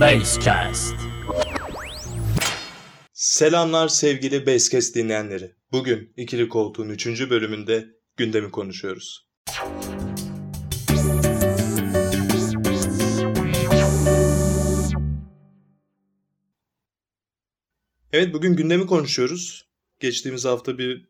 Basecast. 0.00 0.94
Selamlar 3.12 3.88
sevgili 3.88 4.46
Basecast 4.46 4.94
dinleyenleri. 4.94 5.54
Bugün 5.72 6.12
ikili 6.16 6.48
koltuğun 6.48 6.88
3. 6.88 7.06
bölümünde 7.30 7.88
gündemi 8.16 8.50
konuşuyoruz. 8.50 9.28
Evet 18.12 18.34
bugün 18.34 18.56
gündemi 18.56 18.86
konuşuyoruz. 18.86 19.68
Geçtiğimiz 20.00 20.44
hafta 20.44 20.78
bir 20.78 21.08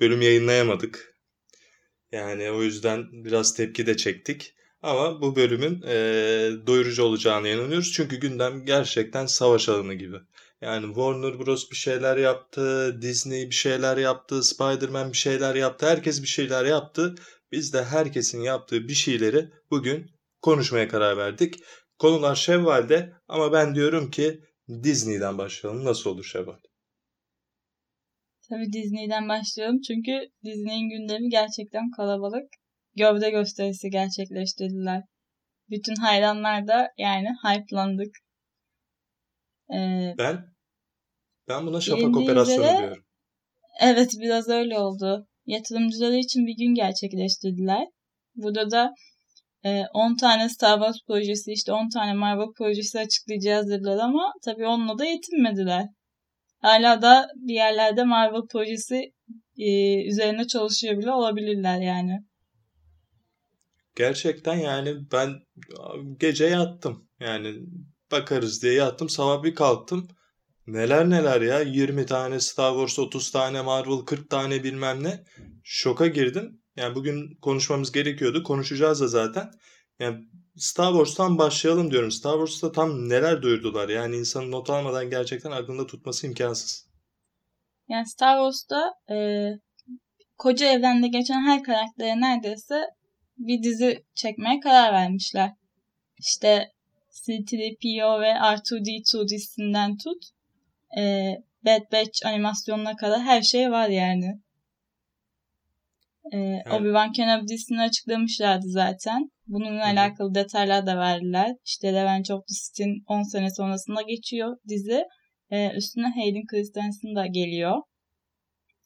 bölüm 0.00 0.22
yayınlayamadık. 0.22 1.14
Yani 2.12 2.50
o 2.50 2.62
yüzden 2.62 3.24
biraz 3.24 3.54
tepki 3.54 3.86
de 3.86 3.96
çektik. 3.96 4.54
Ama 4.82 5.20
bu 5.20 5.36
bölümün 5.36 5.82
e, 5.82 5.96
doyurucu 6.66 7.02
olacağını 7.04 7.48
inanıyoruz. 7.48 7.92
Çünkü 7.92 8.16
gündem 8.16 8.64
gerçekten 8.64 9.26
savaş 9.26 9.68
alanı 9.68 9.94
gibi. 9.94 10.16
Yani 10.60 10.86
Warner 10.86 11.38
Bros. 11.38 11.70
bir 11.70 11.76
şeyler 11.76 12.16
yaptı, 12.16 12.96
Disney 13.02 13.46
bir 13.50 13.54
şeyler 13.54 13.96
yaptı, 13.96 14.42
Spider-Man 14.42 15.12
bir 15.12 15.16
şeyler 15.16 15.54
yaptı, 15.54 15.86
herkes 15.86 16.22
bir 16.22 16.26
şeyler 16.26 16.64
yaptı. 16.64 17.14
Biz 17.52 17.72
de 17.72 17.84
herkesin 17.84 18.42
yaptığı 18.42 18.88
bir 18.88 18.94
şeyleri 18.94 19.50
bugün 19.70 20.10
konuşmaya 20.42 20.88
karar 20.88 21.16
verdik. 21.16 21.54
Konular 21.98 22.34
Şevval'de 22.34 23.12
ama 23.28 23.52
ben 23.52 23.74
diyorum 23.74 24.10
ki 24.10 24.40
Disney'den 24.82 25.38
başlayalım. 25.38 25.84
Nasıl 25.84 26.10
olur 26.10 26.24
Şevval? 26.24 26.58
Tabii 28.48 28.72
Disney'den 28.72 29.28
başlayalım 29.28 29.80
çünkü 29.80 30.12
Disney'in 30.44 30.88
gündemi 30.88 31.28
gerçekten 31.28 31.90
kalabalık. 31.90 32.48
Gövde 32.98 33.30
gösterisi 33.30 33.90
gerçekleştirdiler. 33.90 35.02
Bütün 35.70 35.94
hayranlar 35.96 36.68
da 36.68 36.88
yani 36.98 37.28
hype'landık. 37.44 38.14
Ee, 39.74 40.14
ben 40.18 40.44
ben 41.48 41.66
buna 41.66 41.80
şafak 41.80 42.16
operasyonu 42.16 42.78
diyorum. 42.78 43.04
Evet 43.80 44.10
biraz 44.20 44.48
öyle 44.48 44.78
oldu. 44.78 45.26
Yatırımcıları 45.46 46.16
için 46.16 46.46
bir 46.46 46.56
gün 46.56 46.74
gerçekleştirdiler. 46.74 47.86
Burada 48.34 48.70
da 48.70 48.94
10 49.64 50.12
e, 50.12 50.16
tane 50.20 50.48
Star 50.48 50.78
Wars 50.78 50.96
projesi 51.06 51.52
işte 51.52 51.72
10 51.72 51.88
tane 51.88 52.14
Marvel 52.14 52.52
projesi 52.58 52.98
açıklayacağız 52.98 53.70
dediler 53.70 53.98
ama 53.98 54.32
tabii 54.44 54.66
onunla 54.66 54.98
da 54.98 55.04
yetinmediler. 55.04 55.86
Hala 56.58 57.02
da 57.02 57.28
bir 57.36 57.54
yerlerde 57.54 58.04
Marvel 58.04 58.46
projesi 58.52 59.12
e, 59.58 59.68
üzerine 60.08 60.46
çalışıyor 60.46 60.98
bile 60.98 61.12
olabilirler 61.12 61.80
yani. 61.80 62.18
Gerçekten 63.98 64.54
yani 64.54 64.94
ben 65.12 65.28
gece 66.20 66.46
yattım. 66.46 67.08
Yani 67.20 67.54
bakarız 68.10 68.62
diye 68.62 68.72
yattım. 68.72 69.08
Sabah 69.08 69.42
bir 69.42 69.54
kalktım. 69.54 70.08
Neler 70.66 71.10
neler 71.10 71.40
ya. 71.40 71.60
20 71.60 72.06
tane 72.06 72.40
Star 72.40 72.72
Wars, 72.72 72.98
30 72.98 73.30
tane 73.30 73.62
Marvel, 73.62 74.04
40 74.04 74.30
tane 74.30 74.64
bilmem 74.64 75.04
ne. 75.04 75.24
Şoka 75.62 76.06
girdim. 76.06 76.62
Yani 76.76 76.94
bugün 76.94 77.38
konuşmamız 77.42 77.92
gerekiyordu. 77.92 78.42
Konuşacağız 78.42 79.00
da 79.00 79.08
zaten. 79.08 79.50
Yani 79.98 80.24
Star 80.56 80.92
Wars'tan 80.92 81.38
başlayalım 81.38 81.90
diyorum. 81.90 82.10
Star 82.10 82.32
Wars'ta 82.32 82.72
tam 82.72 83.08
neler 83.08 83.42
duyurdular. 83.42 83.88
Yani 83.88 84.16
insanın 84.16 84.50
not 84.50 84.70
almadan 84.70 85.10
gerçekten 85.10 85.50
aklında 85.50 85.86
tutması 85.86 86.26
imkansız. 86.26 86.88
Yani 87.88 88.08
Star 88.08 88.36
Wars'ta 88.36 88.92
e, 89.14 89.16
koca 90.36 90.66
evrende 90.66 91.08
geçen 91.08 91.40
her 91.40 91.62
karaktere 91.62 92.20
neredeyse 92.20 92.97
bir 93.38 93.62
dizi 93.62 94.04
çekmeye 94.14 94.60
karar 94.60 94.92
vermişler. 94.92 95.50
İşte 96.18 96.72
C-3PO 97.26 98.20
ve 98.20 98.30
R2-D2 98.30 99.28
dizisinden 99.28 99.96
tut 99.96 100.22
e, 100.98 101.34
Bad 101.64 101.92
Batch 101.92 102.26
animasyonuna 102.26 102.96
kadar 102.96 103.20
her 103.20 103.42
şey 103.42 103.70
var 103.70 103.88
yani. 103.88 104.40
E, 106.32 106.38
evet. 106.38 106.66
Obi-Wan 106.66 107.12
Kenobi 107.12 107.48
dizisini 107.48 107.80
açıklamışlardı 107.80 108.68
zaten. 108.68 109.30
Bununla 109.46 109.88
Hı-hı. 109.88 110.00
alakalı 110.00 110.34
detaylar 110.34 110.86
da 110.86 110.98
verdiler. 110.98 111.56
İşte 111.64 111.92
Revenge 111.92 112.34
of 112.34 112.46
the 112.48 112.54
Sith'in 112.54 113.04
10 113.06 113.22
sene 113.22 113.50
sonrasında 113.50 114.02
geçiyor 114.02 114.56
dizi. 114.68 115.04
E, 115.50 115.70
üstüne 115.76 116.06
Hayden 116.14 116.46
Christensen 116.46 117.14
da 117.16 117.26
geliyor. 117.26 117.82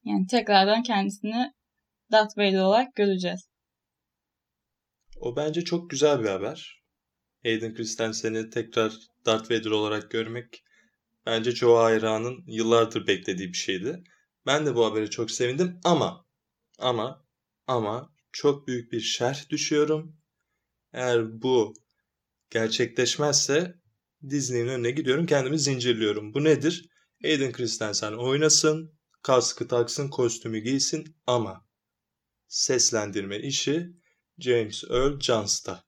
Yani 0.04 0.26
tekrardan 0.26 0.82
kendisini 0.82 1.52
Darth 2.12 2.38
Vader 2.38 2.60
olarak 2.60 2.94
göreceğiz. 2.94 3.51
O 5.22 5.36
bence 5.36 5.64
çok 5.64 5.90
güzel 5.90 6.22
bir 6.22 6.28
haber. 6.28 6.82
Hayden 7.42 7.74
Christensen'i 7.74 8.50
tekrar 8.50 8.98
Darth 9.26 9.50
Vader 9.50 9.70
olarak 9.70 10.10
görmek 10.10 10.64
bence 11.26 11.54
çoğu 11.54 11.78
hayranın 11.78 12.44
yıllardır 12.46 13.06
beklediği 13.06 13.48
bir 13.48 13.56
şeydi. 13.58 14.04
Ben 14.46 14.66
de 14.66 14.74
bu 14.74 14.86
haberi 14.86 15.10
çok 15.10 15.30
sevindim 15.30 15.80
ama 15.84 16.26
ama 16.78 17.24
ama 17.66 18.12
çok 18.32 18.68
büyük 18.68 18.92
bir 18.92 19.00
şerh 19.00 19.50
düşüyorum. 19.50 20.16
Eğer 20.92 21.42
bu 21.42 21.74
gerçekleşmezse 22.50 23.74
Disney'in 24.30 24.68
önüne 24.68 24.90
gidiyorum 24.90 25.26
kendimi 25.26 25.58
zincirliyorum. 25.58 26.34
Bu 26.34 26.44
nedir? 26.44 26.88
Hayden 27.22 27.52
Christensen 27.52 28.12
oynasın, 28.12 28.98
kaskı 29.22 29.68
taksın, 29.68 30.08
kostümü 30.08 30.58
giysin 30.58 31.16
ama 31.26 31.66
seslendirme 32.48 33.38
işi 33.38 34.01
James 34.38 34.84
Earl 34.90 35.20
Jones'ta. 35.20 35.84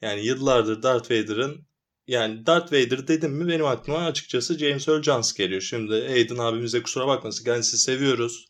Yani 0.00 0.26
yıllardır 0.26 0.82
Darth 0.82 1.10
Vader'ın 1.10 1.66
yani 2.06 2.46
Darth 2.46 2.72
Vader 2.72 3.08
dedim 3.08 3.32
mi 3.32 3.48
benim 3.48 3.66
aklıma 3.66 3.98
açıkçası 4.06 4.58
James 4.58 4.88
Earl 4.88 5.02
Jones 5.02 5.34
geliyor. 5.34 5.60
Şimdi 5.60 6.08
Hayden 6.08 6.38
abimize 6.38 6.82
kusura 6.82 7.06
bakmasın. 7.06 7.44
Kendisi 7.44 7.78
seviyoruz. 7.78 8.46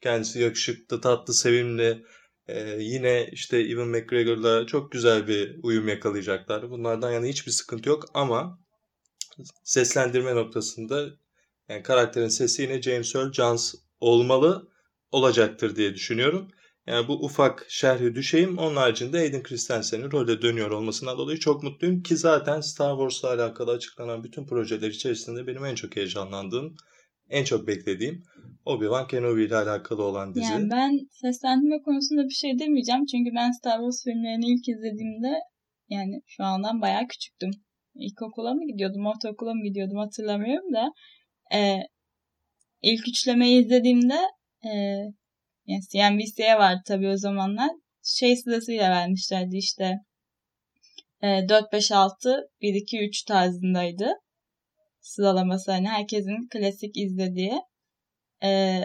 Kendisi 0.00 0.40
yakışıklı, 0.40 1.00
tatlı, 1.00 1.34
sevimli. 1.34 2.04
Ee, 2.48 2.76
yine 2.78 3.28
işte 3.32 3.58
Evan 3.58 3.88
McGregor'la 3.88 4.66
çok 4.66 4.92
güzel 4.92 5.28
bir 5.28 5.56
uyum 5.62 5.88
yakalayacaklar. 5.88 6.70
Bunlardan 6.70 7.12
yani 7.12 7.28
hiçbir 7.28 7.52
sıkıntı 7.52 7.88
yok 7.88 8.04
ama 8.14 8.58
seslendirme 9.64 10.34
noktasında 10.34 11.06
yani 11.68 11.82
karakterin 11.82 12.28
sesi 12.28 12.62
yine 12.62 12.82
James 12.82 13.14
Earl 13.14 13.32
Jones 13.32 13.74
olmalı 14.00 14.68
olacaktır 15.12 15.76
diye 15.76 15.94
düşünüyorum. 15.94 16.50
Yani 16.86 17.08
bu 17.08 17.12
ufak 17.12 17.66
şerhi 17.68 18.14
düşeyim. 18.14 18.58
Onun 18.58 18.76
haricinde 18.76 19.18
Aiden 19.18 19.42
Christensen'in 19.42 20.10
rolde 20.10 20.42
dönüyor 20.42 20.70
olmasından 20.70 21.18
dolayı 21.18 21.38
çok 21.38 21.62
mutluyum. 21.62 22.02
Ki 22.02 22.16
zaten 22.16 22.60
Star 22.60 22.96
Wars'la 22.96 23.28
alakalı 23.28 23.70
açıklanan 23.70 24.24
bütün 24.24 24.46
projeler 24.46 24.90
içerisinde 24.90 25.46
benim 25.46 25.64
en 25.64 25.74
çok 25.74 25.96
heyecanlandığım, 25.96 26.74
en 27.28 27.44
çok 27.44 27.66
beklediğim 27.66 28.22
Obi-Wan 28.66 29.08
Kenobi 29.08 29.44
ile 29.44 29.56
alakalı 29.56 30.02
olan 30.02 30.34
dizi. 30.34 30.52
Yani 30.52 30.70
ben 30.70 31.08
seslendirme 31.10 31.82
konusunda 31.82 32.24
bir 32.24 32.34
şey 32.34 32.58
demeyeceğim. 32.58 33.06
Çünkü 33.06 33.30
ben 33.36 33.50
Star 33.50 33.76
Wars 33.76 34.04
filmlerini 34.04 34.46
ilk 34.46 34.68
izlediğimde 34.68 35.32
yani 35.88 36.22
şu 36.26 36.44
andan 36.44 36.80
bayağı 36.80 37.06
küçüktüm. 37.08 37.50
İlkokula 37.94 38.54
mı 38.54 38.66
gidiyordum, 38.66 39.06
ortaokula 39.06 39.54
mı 39.54 39.62
gidiyordum 39.64 39.98
hatırlamıyorum 39.98 40.72
da 40.74 40.92
e, 41.58 41.78
ilk 42.82 43.08
üçlemeyi 43.08 43.64
izlediğimde 43.64 44.18
e, 44.64 44.70
yani 45.66 45.80
CNBC'ye 45.92 46.58
vardı 46.58 46.82
tabii 46.86 47.08
o 47.08 47.16
zamanlar. 47.16 47.70
Şey 48.02 48.36
sırasıyla 48.36 48.90
vermişlerdi 48.90 49.56
işte 49.56 49.94
e, 51.22 51.48
4, 51.48 51.72
5, 51.72 51.92
6, 51.92 52.50
1, 52.60 52.74
2, 52.74 52.98
3 53.00 53.22
tarzındaydı. 53.22 54.12
Sıralaması 55.00 55.72
hani 55.72 55.88
herkesin 55.88 56.48
klasik 56.48 56.96
izlediği. 56.96 57.60
E, 58.42 58.80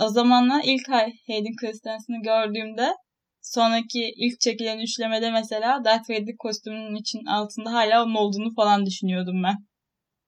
o 0.00 0.08
zamanlar 0.08 0.62
ilk 0.64 0.88
Hayden 0.88 1.56
Christensen'ı 1.60 2.22
gördüğümde 2.22 2.94
sonraki 3.40 4.12
ilk 4.16 4.40
çekilen 4.40 4.78
üçlemede 4.78 5.30
mesela 5.30 5.84
Darth 5.84 6.10
Vader 6.10 6.36
kostümünün 6.38 6.96
için 6.96 7.24
altında 7.24 7.72
hala 7.72 8.04
onun 8.04 8.14
olduğunu 8.14 8.54
falan 8.54 8.86
düşünüyordum 8.86 9.42
ben. 9.42 9.56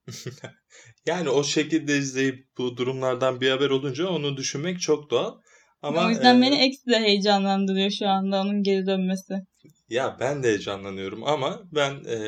yani 1.07 1.29
o 1.29 1.45
şekilde 1.45 1.99
izleyip 1.99 2.47
bu 2.59 2.77
durumlardan 2.77 3.41
bir 3.41 3.51
haber 3.51 3.71
olunca 3.71 4.09
onu 4.09 4.37
düşünmek 4.37 4.81
çok 4.81 5.11
doğal. 5.11 5.41
Ama, 5.85 6.07
o 6.07 6.11
yüzden 6.11 6.39
e, 6.39 6.43
beni 6.43 6.57
ekstra 6.57 7.01
heyecanlandırıyor 7.01 7.91
şu 7.91 8.09
anda 8.09 8.41
onun 8.41 8.63
geri 8.63 8.87
dönmesi. 8.87 9.35
Ya 9.89 10.17
ben 10.21 10.43
de 10.43 10.49
heyecanlanıyorum 10.49 11.25
ama 11.25 11.63
ben 11.73 12.05
e, 12.05 12.19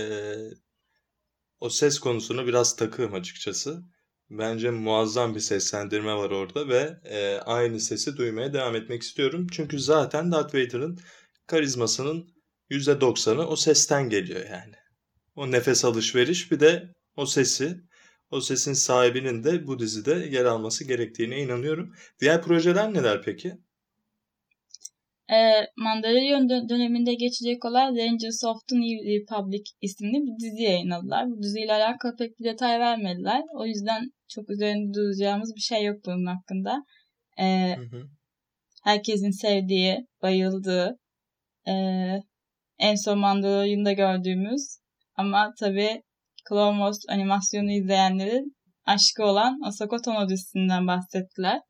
o 1.60 1.70
ses 1.70 1.98
konusunu 1.98 2.46
biraz 2.46 2.76
takığım 2.76 3.14
açıkçası. 3.14 3.82
Bence 4.30 4.70
muazzam 4.70 5.34
bir 5.34 5.40
seslendirme 5.40 6.14
var 6.14 6.30
orada 6.30 6.68
ve 6.68 6.96
e, 7.04 7.36
aynı 7.38 7.80
sesi 7.80 8.16
duymaya 8.16 8.52
devam 8.52 8.76
etmek 8.76 9.02
istiyorum. 9.02 9.46
Çünkü 9.52 9.78
zaten 9.78 10.32
Darth 10.32 10.54
Vader'ın 10.54 10.98
karizmasının 11.46 12.28
%90'ı 12.70 13.46
o 13.46 13.56
sesten 13.56 14.08
geliyor 14.08 14.46
yani. 14.50 14.74
O 15.36 15.50
nefes 15.50 15.84
alışveriş 15.84 16.52
bir 16.52 16.60
de 16.60 16.94
o 17.16 17.26
sesi 17.26 17.80
o 18.30 18.40
sesin 18.40 18.72
sahibinin 18.72 19.44
de 19.44 19.66
bu 19.66 19.78
dizide 19.78 20.14
yer 20.14 20.44
alması 20.44 20.84
gerektiğine 20.84 21.40
inanıyorum. 21.42 21.94
Diğer 22.20 22.42
projeler 22.42 22.94
neler 22.94 23.22
peki? 23.22 23.58
e, 25.30 25.36
Mandalorian 25.76 26.48
döneminde 26.48 27.14
geçecek 27.14 27.64
olan 27.64 27.96
Rangers 27.96 28.44
of 28.44 28.66
the 28.68 28.76
New 28.76 29.12
Republic 29.12 29.64
isimli 29.80 30.18
bir 30.26 30.40
dizi 30.40 30.62
yayınladılar. 30.62 31.26
Bu 31.30 31.42
diziyle 31.42 31.72
alakalı 31.72 32.16
pek 32.16 32.40
bir 32.40 32.44
detay 32.44 32.80
vermediler. 32.80 33.42
O 33.54 33.66
yüzden 33.66 34.10
çok 34.28 34.50
üzerinde 34.50 34.94
duracağımız 34.94 35.52
bir 35.56 35.60
şey 35.60 35.84
yok 35.84 35.96
bunun 36.06 36.26
hakkında. 36.26 36.84
E, 37.38 37.76
hı 37.76 37.96
hı. 37.96 38.02
Herkesin 38.84 39.30
sevdiği, 39.30 40.06
bayıldığı, 40.22 40.98
e, 41.68 41.72
en 42.78 42.94
son 42.94 43.18
Mandalorian'da 43.18 43.92
gördüğümüz 43.92 44.78
ama 45.16 45.52
tabii 45.60 46.02
Clone 46.48 46.76
Wars 46.76 46.98
animasyonu 47.08 47.72
izleyenlerin 47.72 48.56
aşkı 48.84 49.24
olan 49.24 49.58
Ahsoka 49.64 49.96
Tano 49.96 50.28
dizisinden 50.28 50.86
bahsettiler. 50.86 51.60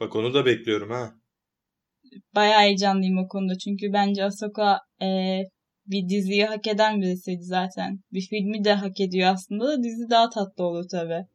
Bak 0.00 0.16
onu 0.16 0.34
da 0.34 0.46
bekliyorum 0.46 0.90
ha 0.90 1.14
bayağı 2.34 2.60
heyecanlıyım 2.60 3.18
o 3.18 3.28
konuda. 3.28 3.58
Çünkü 3.58 3.92
bence 3.92 4.24
Ahsoka 4.24 4.80
e, 5.02 5.38
bir 5.86 6.08
diziyi 6.08 6.44
hak 6.44 6.66
eden 6.66 7.00
birisiydi 7.00 7.42
zaten. 7.42 7.98
Bir 8.12 8.26
filmi 8.30 8.64
de 8.64 8.74
hak 8.74 9.00
ediyor 9.00 9.34
aslında 9.34 9.68
da 9.68 9.82
dizi 9.82 10.10
daha 10.10 10.30
tatlı 10.30 10.64
olur 10.64 10.88
tabi. 10.88 11.26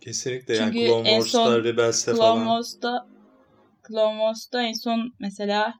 Kesinlikle 0.00 0.56
Çünkü 0.56 0.78
yani 0.78 0.88
Clone 0.88 1.08
Wars'ta, 1.08 1.64
Rebels'te 1.64 2.14
falan. 2.14 2.34
Clone 2.34 2.44
Wars'ta, 2.44 3.06
Clone 3.88 4.18
Wars'ta 4.18 4.62
en 4.62 4.72
son 4.72 5.14
mesela 5.20 5.74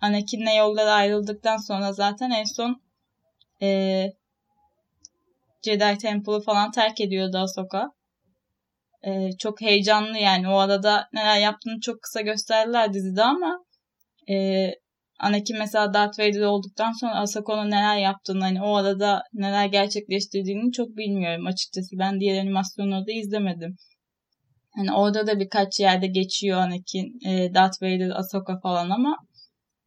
Anakin'le 0.00 0.56
yolları 0.58 0.90
ayrıldıktan 0.90 1.56
sonra 1.56 1.92
zaten 1.92 2.30
en 2.30 2.44
son 2.44 2.82
e, 3.62 4.06
Jedi 5.64 5.98
Temple'ı 5.98 6.40
falan 6.40 6.70
terk 6.70 7.00
ediyordu 7.00 7.38
Ahsoka 7.38 7.90
e, 9.06 9.30
çok 9.38 9.60
heyecanlı 9.60 10.18
yani 10.18 10.48
o 10.48 10.56
arada 10.56 11.08
neler 11.12 11.40
yaptığını 11.40 11.80
çok 11.80 12.02
kısa 12.02 12.20
gösterdiler 12.20 12.92
dizide 12.92 13.22
ama 13.22 13.64
e, 14.30 14.66
Anakin 15.20 15.58
mesela 15.58 15.94
Darth 15.94 16.18
Vader 16.18 16.40
olduktan 16.40 16.92
sonra 16.92 17.20
Ahsoka'nın 17.20 17.70
neler 17.70 17.96
yaptığını 17.96 18.40
hani 18.40 18.62
o 18.62 18.76
arada 18.76 19.22
neler 19.32 19.66
gerçekleştirdiğini 19.66 20.72
çok 20.72 20.88
bilmiyorum 20.96 21.46
açıkçası. 21.46 21.98
Ben 21.98 22.20
diğer 22.20 22.40
animasyonları 22.40 23.06
da 23.06 23.12
izlemedim. 23.12 23.76
Hani 24.76 24.92
orada 24.92 25.26
da 25.26 25.40
birkaç 25.40 25.80
yerde 25.80 26.06
geçiyor 26.06 26.58
Anakin, 26.58 27.28
e, 27.28 27.54
Darth 27.54 27.82
Vader, 27.82 28.10
Ahsoka 28.10 28.60
falan 28.62 28.90
ama 28.90 29.16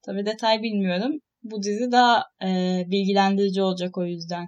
tabi 0.05 0.25
detay 0.25 0.63
bilmiyorum. 0.63 1.11
Bu 1.43 1.63
dizi 1.63 1.91
daha 1.91 2.23
e, 2.43 2.47
bilgilendirici 2.87 3.61
olacak 3.61 3.97
o 3.97 4.05
yüzden. 4.05 4.47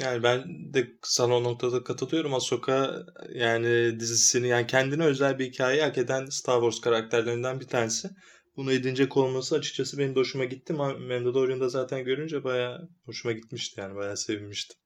Yani 0.00 0.22
ben 0.22 0.44
de 0.74 0.88
sana 1.02 1.36
o 1.36 1.44
noktada 1.44 1.84
katılıyorum. 1.84 2.34
Ahsoka 2.34 3.06
yani 3.34 4.00
dizisini 4.00 4.48
yani 4.48 4.66
kendine 4.66 5.04
özel 5.04 5.38
bir 5.38 5.46
hikaye 5.46 5.82
hak 5.82 5.98
eden 5.98 6.26
Star 6.26 6.60
Wars 6.60 6.80
karakterlerinden 6.80 7.60
bir 7.60 7.66
tanesi. 7.66 8.10
Bunu 8.56 8.72
edinecek 8.72 9.16
olması 9.16 9.56
açıkçası 9.56 9.98
benim 9.98 10.14
de 10.14 10.20
hoşuma 10.20 10.44
gitti. 10.44 10.72
Mandalorian'da 10.72 11.68
zaten 11.68 12.04
görünce 12.04 12.44
bayağı 12.44 12.88
hoşuma 13.04 13.32
gitmişti 13.32 13.80
yani 13.80 13.94
bayağı 13.96 14.16
sevinmiştim. 14.16 14.76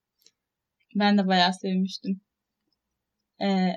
Ben 0.95 1.19
de 1.19 1.27
bayağı 1.27 1.55
sevmiştim. 1.55 2.21
Ee, 3.43 3.77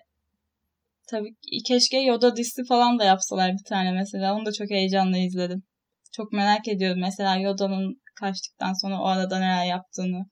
tabii 1.07 1.35
keşke 1.67 1.97
Yoda 1.97 2.35
dizisi 2.35 2.63
falan 2.65 2.99
da 2.99 3.03
yapsalar 3.03 3.51
bir 3.51 3.69
tane 3.69 3.91
mesela. 3.91 4.35
Onu 4.35 4.45
da 4.45 4.51
çok 4.51 4.69
heyecanla 4.69 5.17
izledim. 5.17 5.63
Çok 6.11 6.33
merak 6.33 6.67
ediyorum 6.67 7.01
mesela 7.01 7.35
Yoda'nın 7.35 8.01
kaçtıktan 8.19 8.73
sonra 8.81 9.01
o 9.01 9.05
arada 9.05 9.39
neler 9.39 9.65
yaptığını. 9.65 10.25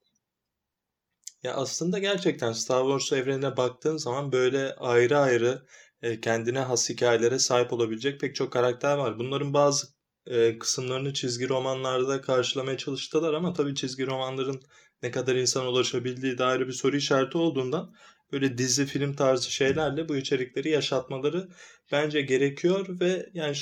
Ya 1.44 1.54
aslında 1.54 2.00
gerçekten 2.00 2.52
Star 2.54 2.82
Wars 2.82 3.22
evrenine 3.22 3.58
baktığın 3.58 3.98
zaman 3.98 4.32
böyle 4.32 4.76
ayrı 4.76 5.18
ayrı 5.18 5.66
e, 6.02 6.22
kendine 6.22 6.60
has 6.60 6.90
hikayelere 6.90 7.40
sahip 7.40 7.74
olabilecek 7.74 8.20
pek 8.20 8.36
çok 8.36 8.54
karakter 8.54 8.98
var. 8.98 9.20
Bunların 9.20 9.54
bazı 9.54 9.88
e, 10.26 10.60
kısımlarını 10.60 11.14
çizgi 11.14 11.50
romanlarda 11.50 12.22
karşılamaya 12.22 12.78
çalıştılar 12.78 13.34
ama 13.34 13.54
tabii 13.54 13.76
çizgi 13.76 14.08
romanların 14.08 14.62
ne 15.04 15.12
kadar 15.12 15.36
insan 15.36 15.66
ulaşabildiği 15.66 16.38
de 16.38 16.68
bir 16.68 16.74
soru 16.74 16.98
işareti 16.98 17.38
olduğundan 17.38 17.94
böyle 18.32 18.58
dizi 18.58 18.86
film 18.86 19.14
tarzı 19.14 19.52
şeylerle 19.52 20.10
bu 20.10 20.16
içerikleri 20.16 20.70
yaşatmaları 20.70 21.50
bence 21.92 22.22
gerekiyor 22.22 23.00
ve 23.00 23.30
yani 23.34 23.56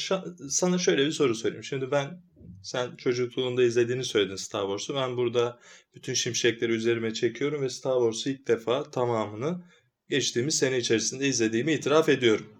sana 0.49 0.77
şöyle 0.77 1.05
bir 1.05 1.11
soru 1.11 1.35
sorayım. 1.35 1.63
Şimdi 1.63 1.91
ben 1.91 2.21
sen 2.67 2.95
çocukluğunda 2.95 3.63
izlediğini 3.63 4.03
söyledin 4.03 4.35
Star 4.35 4.61
Wars'u. 4.61 4.95
Ben 4.95 5.17
burada 5.17 5.59
bütün 5.95 6.13
şimşekleri 6.13 6.71
üzerime 6.71 7.13
çekiyorum 7.13 7.61
ve 7.61 7.69
Star 7.69 7.93
Wars'u 7.93 8.29
ilk 8.29 8.47
defa 8.47 8.91
tamamını 8.91 9.63
geçtiğimiz 10.09 10.57
sene 10.57 10.77
içerisinde 10.77 11.27
izlediğimi 11.27 11.73
itiraf 11.73 12.09
ediyorum. 12.09 12.53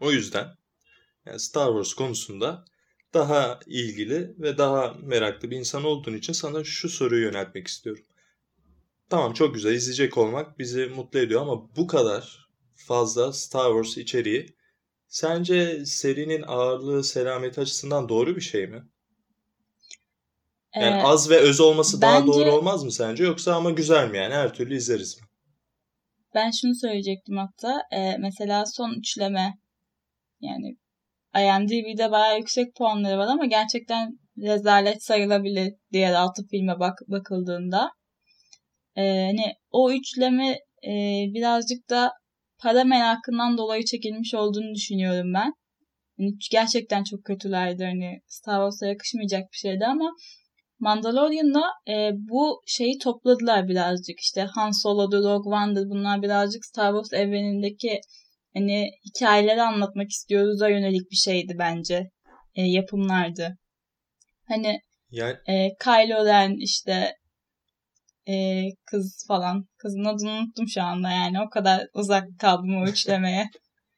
O 0.00 0.12
yüzden 0.12 0.48
yani 1.26 1.40
Star 1.40 1.66
Wars 1.66 1.94
konusunda 1.94 2.64
daha 3.14 3.60
ilgili 3.66 4.34
ve 4.38 4.58
daha 4.58 4.94
meraklı 5.02 5.50
bir 5.50 5.56
insan 5.56 5.84
olduğun 5.84 6.14
için 6.14 6.32
sana 6.32 6.64
şu 6.64 6.88
soruyu 6.88 7.22
yöneltmek 7.22 7.66
istiyorum. 7.66 8.04
Tamam 9.08 9.32
çok 9.32 9.54
güzel 9.54 9.74
izleyecek 9.74 10.18
olmak 10.18 10.58
bizi 10.58 10.86
mutlu 10.86 11.18
ediyor 11.18 11.42
ama 11.42 11.76
bu 11.76 11.86
kadar 11.86 12.48
fazla 12.74 13.32
Star 13.32 13.70
Wars 13.72 13.98
içeriği 13.98 14.56
sence 15.08 15.86
serinin 15.86 16.44
ağırlığı 16.46 17.04
selameti 17.04 17.60
açısından 17.60 18.08
doğru 18.08 18.36
bir 18.36 18.40
şey 18.40 18.66
mi? 18.66 18.82
Yani 20.76 20.96
ee, 20.96 21.02
az 21.02 21.30
ve 21.30 21.36
öz 21.36 21.60
olması 21.60 22.02
bence, 22.02 22.12
daha 22.12 22.26
doğru 22.26 22.52
olmaz 22.52 22.84
mı 22.84 22.92
sence? 22.92 23.24
Yoksa 23.24 23.54
ama 23.54 23.70
güzel 23.70 24.10
mi 24.10 24.16
yani? 24.16 24.34
Her 24.34 24.54
türlü 24.54 24.76
izleriz 24.76 25.20
mi? 25.20 25.26
Ben 26.34 26.50
şunu 26.50 26.74
söyleyecektim 26.74 27.36
hatta. 27.36 27.82
E, 27.92 28.16
mesela 28.18 28.64
son 28.66 28.94
üçleme 28.98 29.54
yani 30.40 30.76
IMDb'de 31.36 32.10
bayağı 32.10 32.38
yüksek 32.38 32.74
puanları 32.74 33.18
var 33.18 33.26
ama 33.26 33.46
gerçekten 33.46 34.18
rezalet 34.38 35.04
sayılabilir 35.04 35.74
diğer 35.92 36.12
altı 36.12 36.46
filme 36.50 36.78
bak 36.78 36.98
bakıldığında. 37.08 37.90
E, 38.96 39.02
hani 39.02 39.54
o 39.70 39.92
üçleme 39.92 40.50
e, 40.84 40.92
birazcık 41.34 41.90
da 41.90 42.12
para 42.58 42.84
merakından 42.84 43.58
dolayı 43.58 43.84
çekilmiş 43.84 44.34
olduğunu 44.34 44.74
düşünüyorum 44.74 45.34
ben. 45.34 45.52
Yani 46.18 46.32
gerçekten 46.50 47.04
çok 47.04 47.24
kötülerdi. 47.24 47.84
Hani 47.84 48.20
Star 48.26 48.54
Wars'a 48.54 48.86
yakışmayacak 48.86 49.42
bir 49.52 49.58
şeydi 49.58 49.86
ama 49.86 50.10
Mandalorian'la 50.78 51.72
e, 51.88 52.10
bu 52.14 52.62
şeyi 52.66 52.98
topladılar 52.98 53.68
birazcık. 53.68 54.20
İşte 54.20 54.42
Han 54.42 54.70
Solo'du, 54.70 55.16
Rogue 55.16 55.54
One'dı 55.54 55.90
bunlar 55.90 56.22
birazcık 56.22 56.64
Star 56.64 56.92
Wars 56.92 57.20
evrenindeki 57.20 58.00
hani 58.54 58.90
hikayeleri 59.04 59.62
anlatmak 59.62 60.10
istiyoruz 60.10 60.60
da 60.60 60.68
yönelik 60.68 61.10
bir 61.10 61.16
şeydi 61.16 61.56
bence. 61.58 62.10
E, 62.54 62.62
yapımlardı. 62.62 63.58
Hani 64.48 64.80
yani... 65.10 65.36
e, 65.46 65.76
Kylo 65.84 66.24
Ren 66.24 66.54
işte 66.58 67.16
e, 68.28 68.64
kız 68.84 69.24
falan. 69.28 69.68
Kızın 69.78 70.04
adını 70.04 70.30
unuttum 70.30 70.68
şu 70.68 70.82
anda 70.82 71.10
yani. 71.10 71.40
O 71.40 71.50
kadar 71.50 71.86
uzak 71.94 72.24
kaldım 72.38 72.82
o 72.82 72.86
üçlemeye. 72.86 73.50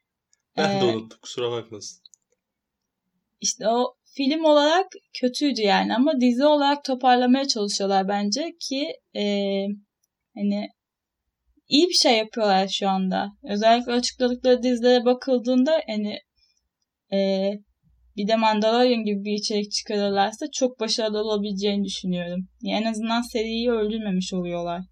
ben 0.56 0.80
de 0.80 0.84
unuttum 0.84 1.18
kusura 1.22 1.50
bakmasın. 1.50 2.02
İşte 3.40 3.68
o 3.68 3.97
film 4.16 4.44
olarak 4.44 4.86
kötüydü 5.20 5.60
yani 5.60 5.94
ama 5.94 6.20
dizi 6.20 6.44
olarak 6.44 6.84
toparlamaya 6.84 7.48
çalışıyorlar 7.48 8.08
bence 8.08 8.50
ki 8.60 8.86
e, 9.16 9.24
hani 10.34 10.68
iyi 11.68 11.88
bir 11.88 11.94
şey 11.94 12.18
yapıyorlar 12.18 12.68
şu 12.68 12.88
anda. 12.88 13.28
Özellikle 13.50 13.92
açıkladıkları 13.92 14.62
dizilere 14.62 15.04
bakıldığında 15.04 15.80
hani 15.86 16.18
e, 17.12 17.50
bir 18.16 18.28
de 18.28 18.36
Mandalorian 18.36 19.04
gibi 19.04 19.24
bir 19.24 19.32
içerik 19.32 19.72
çıkarırlarsa 19.72 20.46
çok 20.54 20.80
başarılı 20.80 21.18
olabileceğini 21.18 21.84
düşünüyorum. 21.84 22.48
Yani 22.62 22.84
en 22.84 22.90
azından 22.90 23.22
seriyi 23.32 23.70
öldürmemiş 23.70 24.32
oluyorlar. 24.34 24.82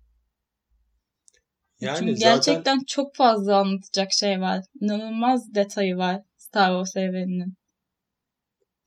Yani 1.81 1.99
Çünkü 1.99 2.17
zaten... 2.17 2.35
gerçekten 2.35 2.79
çok 2.87 3.17
fazla 3.17 3.57
anlatacak 3.57 4.13
şey 4.13 4.41
var. 4.41 4.65
İnanılmaz 4.81 5.55
detayı 5.55 5.97
var 5.97 6.23
Star 6.37 6.69
Wars 6.69 6.97
evreninin. 6.97 7.57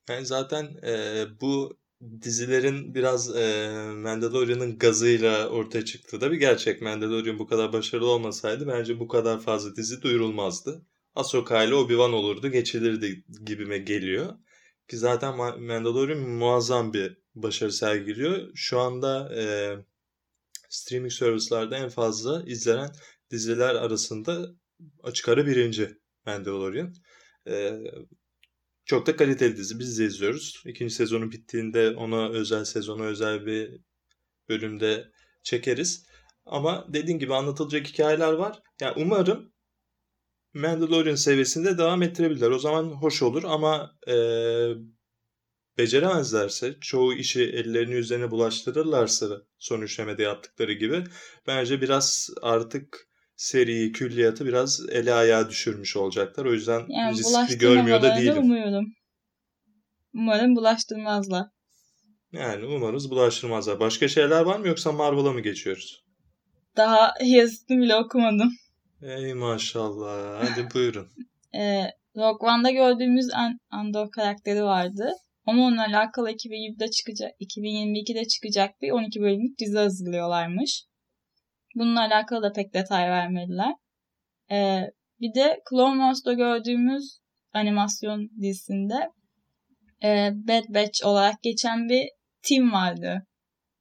Yani 0.08 0.26
zaten 0.26 0.64
e, 0.86 1.24
bu 1.40 1.78
dizilerin 2.22 2.94
biraz 2.94 3.36
e, 3.36 3.68
Mandalorian'ın 3.94 4.78
gazıyla 4.78 5.48
ortaya 5.48 5.84
çıktığı 5.84 6.20
da 6.20 6.32
bir 6.32 6.36
gerçek. 6.36 6.82
Mandalorian 6.82 7.38
bu 7.38 7.46
kadar 7.46 7.72
başarılı 7.72 8.10
olmasaydı 8.10 8.66
bence 8.68 8.98
bu 9.00 9.08
kadar 9.08 9.40
fazla 9.40 9.76
dizi 9.76 10.02
duyurulmazdı. 10.02 10.86
Ahsoka 11.14 11.64
ile 11.64 11.74
Obi-Wan 11.74 12.12
olurdu, 12.12 12.48
geçilirdi 12.48 13.24
gibime 13.44 13.78
geliyor. 13.78 14.34
Ki 14.88 14.96
zaten 14.96 15.36
Mandalorian 15.36 16.18
muazzam 16.18 16.92
bir 16.92 17.18
başarı 17.34 17.72
sergiliyor. 17.72 18.50
Şu 18.54 18.80
anda 18.80 19.34
e, 19.34 19.44
streaming 20.68 21.12
servislerde 21.12 21.76
en 21.76 21.88
fazla 21.88 22.42
izlenen 22.46 22.90
diziler 23.30 23.74
arasında 23.74 24.48
açık 25.02 25.28
ara 25.28 25.46
birinci 25.46 25.98
Mandalorian. 26.26 26.94
E, 27.46 27.80
çok 28.90 29.06
da 29.06 29.16
kaliteli 29.16 29.56
dizi. 29.56 29.78
Biz 29.78 29.98
de 29.98 30.04
izliyoruz. 30.04 30.62
İkinci 30.66 30.94
sezonu 30.94 31.32
bittiğinde 31.32 31.90
ona 31.90 32.28
özel 32.28 32.64
sezonu 32.64 33.04
özel 33.04 33.46
bir 33.46 33.80
bölümde 34.48 35.10
çekeriz. 35.42 36.06
Ama 36.46 36.86
dediğim 36.88 37.18
gibi 37.18 37.34
anlatılacak 37.34 37.86
hikayeler 37.86 38.32
var. 38.32 38.62
Yani 38.80 38.92
umarım 38.96 39.52
Mandalorian 40.54 41.14
seviyesinde 41.14 41.78
devam 41.78 42.02
ettirebilirler. 42.02 42.50
O 42.50 42.58
zaman 42.58 42.84
hoş 42.84 43.22
olur 43.22 43.42
ama 43.44 43.96
e, 44.08 44.14
beceremezlerse, 45.78 46.76
çoğu 46.80 47.14
işi 47.14 47.42
ellerini 47.42 47.94
üzerine 47.94 48.30
bulaştırırlarsa 48.30 49.42
son 49.58 49.80
üçlemede 49.80 50.22
yaptıkları 50.22 50.72
gibi 50.72 51.04
bence 51.46 51.80
biraz 51.80 52.30
artık 52.42 53.09
seriyi, 53.40 53.92
külliyatı 53.92 54.46
biraz 54.46 54.80
ele 54.90 55.14
ayağa 55.14 55.48
düşürmüş 55.50 55.96
olacaklar. 55.96 56.44
O 56.44 56.52
yüzden 56.52 56.82
yani 56.88 57.18
riskli 57.18 57.58
görmüyor 57.58 58.02
da 58.02 58.16
değilim. 58.16 58.38
Umuyorum. 58.38 58.84
Umarım 60.14 60.56
bulaştırmazlar. 60.56 61.46
Yani 62.32 62.66
umarız 62.66 63.10
bulaştırmazlar. 63.10 63.80
Başka 63.80 64.08
şeyler 64.08 64.40
var 64.40 64.58
mı 64.58 64.68
yoksa 64.68 64.92
Marvel'a 64.92 65.32
mı 65.32 65.40
geçiyoruz? 65.40 66.04
Daha 66.76 67.14
yazısını 67.24 67.78
bile 67.78 67.96
okumadım. 67.96 68.52
Ey 69.02 69.34
maşallah. 69.34 70.44
Hadi 70.44 70.68
buyurun. 70.74 71.08
e, 71.54 71.84
Rogue 72.16 72.50
One'da 72.50 72.70
gördüğümüz 72.70 73.28
Andor 73.70 74.10
karakteri 74.10 74.62
vardı. 74.62 75.12
Ama 75.46 75.62
onunla 75.62 75.86
alakalı 75.86 76.30
2020'de 76.30 76.90
çıkacak, 76.90 77.30
2022'de 77.40 78.24
çıkacak 78.24 78.82
bir 78.82 78.90
12 78.90 79.20
bölümlük 79.20 79.58
dizi 79.58 79.78
hazırlıyorlarmış. 79.78 80.89
Bununla 81.74 82.00
alakalı 82.00 82.42
da 82.42 82.52
pek 82.52 82.74
detay 82.74 83.10
vermediler. 83.10 83.74
Ee, 84.50 84.90
bir 85.20 85.34
de 85.34 85.60
Clone 85.70 86.00
Wars'da 86.00 86.32
gördüğümüz 86.32 87.18
animasyon 87.52 88.30
dizisinde 88.40 89.10
e, 90.02 90.30
Bad 90.34 90.64
Batch 90.68 91.04
olarak 91.04 91.42
geçen 91.42 91.88
bir 91.88 92.08
team 92.42 92.72
vardı. 92.72 93.26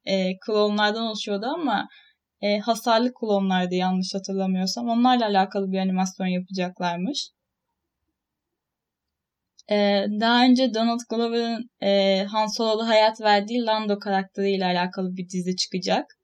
E, 0.06 0.40
klonlardan 0.40 1.04
oluşuyordu 1.04 1.46
ama 1.46 1.88
e, 2.42 2.60
hasarlı 2.60 3.14
klonlardı 3.14 3.76
yanlış 3.76 4.16
hatırlamıyorsam. 4.16 4.90
Onlarla 4.90 5.26
alakalı 5.26 5.72
bir 5.72 5.80
animasyon 5.80 6.28
yapacaklarmış. 6.28 7.30
Ee, 9.72 10.06
daha 10.20 10.44
önce 10.44 10.74
Donald 10.74 11.00
Glover'ın 11.10 11.70
e, 11.82 12.24
Han 12.24 12.48
Solo'da 12.48 12.88
hayat 12.88 13.22
verdiği 13.22 13.66
Lando 13.66 14.00
karakteriyle 14.00 14.66
alakalı 14.66 15.16
bir 15.18 15.30
dizi 15.30 15.56
çıkacak. 15.56 16.19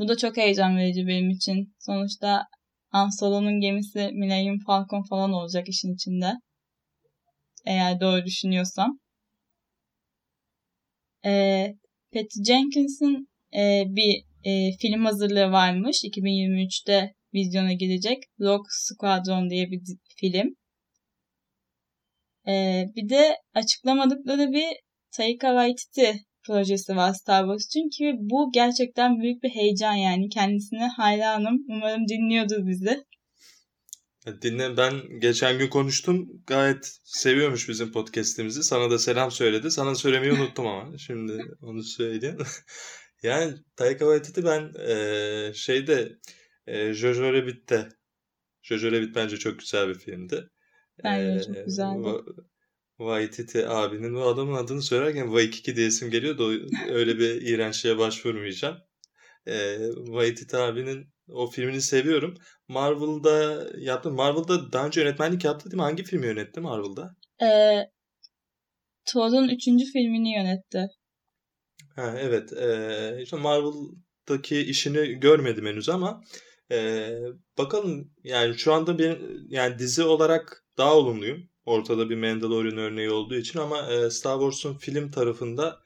Bu 0.00 0.08
da 0.08 0.16
çok 0.16 0.36
heyecan 0.36 0.76
verici 0.76 1.06
benim 1.06 1.30
için. 1.30 1.74
Sonuçta 1.78 2.46
Han 2.88 3.08
Solo'nun 3.20 3.60
gemisi 3.60 3.98
Millennium 4.12 4.58
Falcon 4.66 5.02
falan 5.10 5.32
olacak 5.32 5.68
işin 5.68 5.94
içinde. 5.94 6.32
Eğer 7.66 8.00
doğru 8.00 8.24
düşünüyorsam. 8.24 8.98
Ee, 11.24 11.74
Patty 12.12 12.42
Jenkins'in 12.46 13.28
e, 13.54 13.84
bir 13.86 14.24
e, 14.44 14.76
film 14.76 15.04
hazırlığı 15.04 15.52
varmış. 15.52 16.04
2023'te 16.04 17.14
vizyona 17.34 17.72
girecek. 17.72 18.22
Rogue 18.40 18.68
Squadron 18.70 19.50
diye 19.50 19.70
bir 19.70 19.80
film. 20.16 20.54
Ee, 22.48 22.86
bir 22.96 23.08
de 23.08 23.36
açıklamadıkları 23.54 24.52
bir 24.52 24.66
Taika 25.16 25.48
Waititi 25.48 26.24
projesi 26.50 26.96
var 26.96 27.12
Star 27.12 27.42
Wars 27.42 27.66
için 27.66 27.88
ki 27.88 28.14
bu 28.18 28.50
gerçekten 28.52 29.20
büyük 29.20 29.42
bir 29.42 29.48
heyecan 29.48 29.92
yani. 29.92 30.28
Kendisine 30.28 30.88
hayranım. 30.88 31.64
Umarım 31.68 32.08
dinliyordur 32.08 32.66
bizi. 32.66 33.04
Dinle 34.42 34.76
ben 34.76 35.20
geçen 35.20 35.58
gün 35.58 35.68
konuştum. 35.68 36.42
Gayet 36.46 36.98
seviyormuş 37.04 37.68
bizim 37.68 37.92
podcast'imizi. 37.92 38.62
Sana 38.62 38.90
da 38.90 38.98
selam 38.98 39.30
söyledi. 39.30 39.70
Sana 39.70 39.94
söylemeyi 39.94 40.32
unuttum 40.32 40.66
ama. 40.66 40.98
Şimdi 40.98 41.44
onu 41.62 41.82
söyleyeyim. 41.82 42.38
yani 43.22 43.54
Taika 43.76 44.04
Waititi 44.04 44.44
ben 44.44 44.72
e, 44.88 45.52
şeyde 45.54 46.18
e, 46.66 46.92
Jojo 46.92 47.32
Rabbit'te 47.32 47.88
Jojo 48.62 48.92
Rabbit 48.92 49.14
bence 49.14 49.36
çok 49.36 49.58
güzel 49.58 49.88
bir 49.88 49.94
filmdi. 49.94 50.50
Bence 51.04 51.44
çok 51.46 51.64
güzeldi. 51.64 52.08
Waititi 53.00 53.68
abinin 53.68 54.14
bu 54.14 54.22
adamın 54.22 54.54
adını 54.54 54.82
söylerken 54.82 55.26
Waikiki 55.26 55.76
diye 55.76 55.86
isim 55.86 56.10
geliyor 56.10 56.38
da 56.38 56.44
öyle 56.92 57.18
bir 57.18 57.42
iğrençliğe 57.42 57.98
başvurmayacağım. 57.98 58.78
E, 59.46 59.78
Waititi 60.06 60.56
abinin 60.56 61.06
o 61.28 61.50
filmini 61.50 61.80
seviyorum. 61.80 62.34
Marvel'da 62.68 63.66
yaptı. 63.78 64.10
Marvel'da 64.10 64.72
daha 64.72 64.86
önce 64.86 65.00
yönetmenlik 65.00 65.44
yaptı 65.44 65.70
değil 65.70 65.76
mi? 65.76 65.82
Hangi 65.82 66.02
filmi 66.04 66.26
yönetti 66.26 66.60
Marvel'da? 66.60 67.16
Ee, 67.42 67.90
Thor'un 69.04 69.48
üçüncü 69.48 69.84
filmini 69.84 70.34
yönetti. 70.34 70.88
Ha, 71.96 72.14
evet. 72.18 72.52
E, 72.52 73.22
işte 73.22 73.36
Marvel'daki 73.36 74.58
işini 74.60 75.20
görmedim 75.20 75.66
henüz 75.66 75.88
ama 75.88 76.20
e, 76.72 77.10
bakalım 77.58 78.10
yani 78.24 78.58
şu 78.58 78.72
anda 78.72 78.98
bir 78.98 79.18
yani 79.48 79.78
dizi 79.78 80.02
olarak 80.04 80.64
daha 80.78 80.96
olumluyum. 80.96 81.49
Ortada 81.66 82.10
bir 82.10 82.16
Mandalorian 82.16 82.78
örneği 82.78 83.10
olduğu 83.10 83.34
için 83.34 83.58
ama 83.58 83.92
e, 83.92 84.10
Star 84.10 84.38
Wars'un 84.40 84.74
film 84.74 85.10
tarafında 85.10 85.80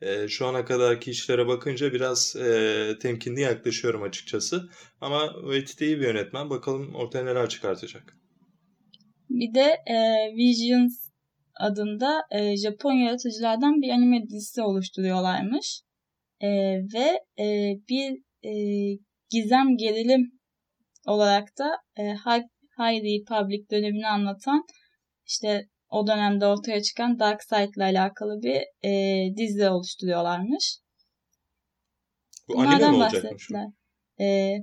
e, 0.00 0.28
şu 0.28 0.46
ana 0.46 0.64
kadarki 0.64 1.10
işlere 1.10 1.46
bakınca 1.46 1.92
biraz 1.92 2.36
e, 2.36 2.98
temkinli 3.02 3.40
yaklaşıyorum 3.40 4.02
açıkçası. 4.02 4.68
Ama 5.00 5.32
Waititi 5.40 5.86
iyi 5.86 6.00
bir 6.00 6.06
yönetmen. 6.06 6.50
Bakalım 6.50 6.94
ortaya 6.94 7.24
neler 7.24 7.48
çıkartacak. 7.48 8.16
Bir 9.30 9.54
de 9.54 9.76
e, 9.86 9.96
Visions 10.36 11.10
adında 11.60 12.22
e, 12.30 12.56
Japon 12.56 12.92
yaratıcılardan 12.92 13.82
bir 13.82 13.90
anime 13.90 14.22
dizisi 14.28 14.62
oluşturuyorlarmış. 14.62 15.82
E, 16.40 16.48
ve 16.94 17.20
e, 17.42 17.74
bir 17.88 18.22
e, 18.44 18.52
gizem 19.30 19.76
gerilim 19.76 20.32
olarak 21.06 21.58
da 21.58 21.70
e, 21.96 22.02
High 22.78 23.02
Republic 23.04 23.70
dönemini 23.70 24.06
anlatan 24.06 24.64
işte 25.30 25.66
o 25.88 26.06
dönemde 26.06 26.46
ortaya 26.46 26.82
çıkan 26.82 27.18
Dark 27.18 27.42
Side 27.42 27.70
ile 27.76 27.84
alakalı 27.84 28.42
bir 28.42 28.88
e, 28.88 28.92
dizi 29.36 29.68
oluşturuyorlarmış. 29.68 30.78
Bu 32.48 32.54
Bunlardan 32.54 32.72
anime 32.72 32.90
mi 32.90 32.96
olacakmış? 32.96 33.48
E, 34.20 34.56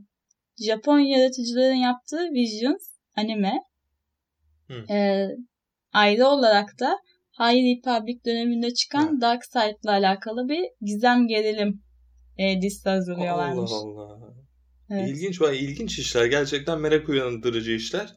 Japon 0.66 1.00
yaratıcıların 1.00 1.76
yaptığı 1.76 2.30
Visions 2.34 2.98
anime. 3.16 3.54
E, 4.90 5.28
ayrı 5.94 6.28
olarak 6.28 6.80
da 6.80 6.98
High 7.40 7.64
Republic 7.64 8.26
döneminde 8.26 8.74
çıkan 8.74 9.16
ha. 9.16 9.22
Dark 9.22 9.46
Side 9.46 9.78
ile 9.84 9.92
alakalı 9.92 10.50
bir 10.50 10.64
gizem 10.82 11.28
gerilim 11.28 11.82
e, 12.38 12.62
dizisi 12.62 12.90
hazırlıyorlarmış. 12.90 13.72
Allah 13.74 14.02
Allah. 14.02 14.34
Evet. 14.90 15.10
İlginç, 15.10 15.42
ilginç 15.42 16.00
işler. 16.00 16.26
Gerçekten 16.26 16.80
merak 16.80 17.10
uyandırıcı 17.10 17.72
işler. 17.72 18.16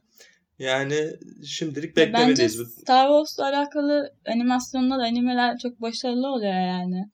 Yani 0.60 1.10
şimdilik 1.46 1.96
beklemedeyiz. 1.96 2.58
Bence 2.58 2.70
Star 2.70 3.08
Wars'la 3.08 3.44
alakalı 3.44 4.14
animasyonlar, 4.26 4.98
animeler 4.98 5.58
çok 5.58 5.80
başarılı 5.80 6.28
oluyor 6.28 6.52
yani. 6.52 7.10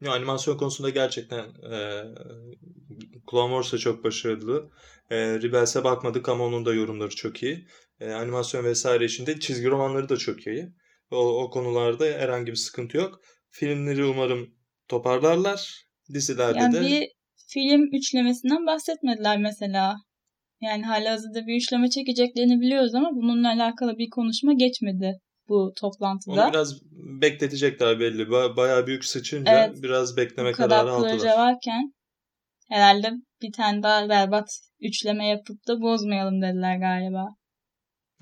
Ya, 0.00 0.12
animasyon 0.12 0.56
konusunda 0.56 0.90
gerçekten 0.90 1.44
e, 1.44 2.04
Clone 3.30 3.54
Wars 3.54 3.72
da 3.72 3.78
çok 3.78 4.04
başarılı. 4.04 4.70
E, 5.10 5.16
Rebels'e 5.16 5.84
bakmadık 5.84 6.28
ama 6.28 6.44
onun 6.44 6.64
da 6.64 6.74
yorumları 6.74 7.14
çok 7.14 7.42
iyi. 7.42 7.66
E, 8.00 8.12
animasyon 8.12 8.64
vesaire 8.64 9.04
içinde 9.04 9.40
çizgi 9.40 9.68
romanları 9.68 10.08
da 10.08 10.16
çok 10.16 10.46
iyi. 10.46 10.68
O, 11.10 11.42
o 11.42 11.50
konularda 11.50 12.04
herhangi 12.04 12.50
bir 12.50 12.56
sıkıntı 12.56 12.96
yok. 12.96 13.20
Filmleri 13.50 14.04
umarım 14.04 14.54
toparlarlar. 14.88 15.84
Dizilerde 16.14 16.58
yani 16.58 16.74
de... 16.74 16.80
bir 16.80 17.08
film 17.48 17.82
üçlemesinden 17.94 18.66
bahsetmediler 18.66 19.38
mesela. 19.38 19.96
Yani 20.60 20.82
halihazırda 20.82 21.46
bir 21.46 21.56
üçleme 21.56 21.90
çekeceklerini 21.90 22.60
biliyoruz 22.60 22.94
ama 22.94 23.10
bununla 23.12 23.48
alakalı 23.48 23.98
bir 23.98 24.10
konuşma 24.10 24.52
geçmedi 24.52 25.18
bu 25.48 25.72
toplantıda. 25.80 26.44
Onu 26.44 26.52
biraz 26.52 26.74
bekletecekler 27.20 28.00
belli. 28.00 28.22
Ba- 28.22 28.56
bayağı 28.56 28.86
büyük 28.86 29.04
sıçınca 29.04 29.52
evet, 29.52 29.82
biraz 29.82 30.16
bekleme 30.16 30.52
kararı 30.52 30.90
aldılar. 30.90 31.14
Bu 31.14 31.18
kadar 31.18 31.38
varken 31.38 31.92
herhalde 32.68 33.10
bir 33.42 33.52
tane 33.52 33.82
daha 33.82 34.08
berbat 34.08 34.48
üçleme 34.80 35.26
yapıp 35.26 35.66
da 35.68 35.80
bozmayalım 35.80 36.42
dediler 36.42 36.76
galiba. 36.76 37.28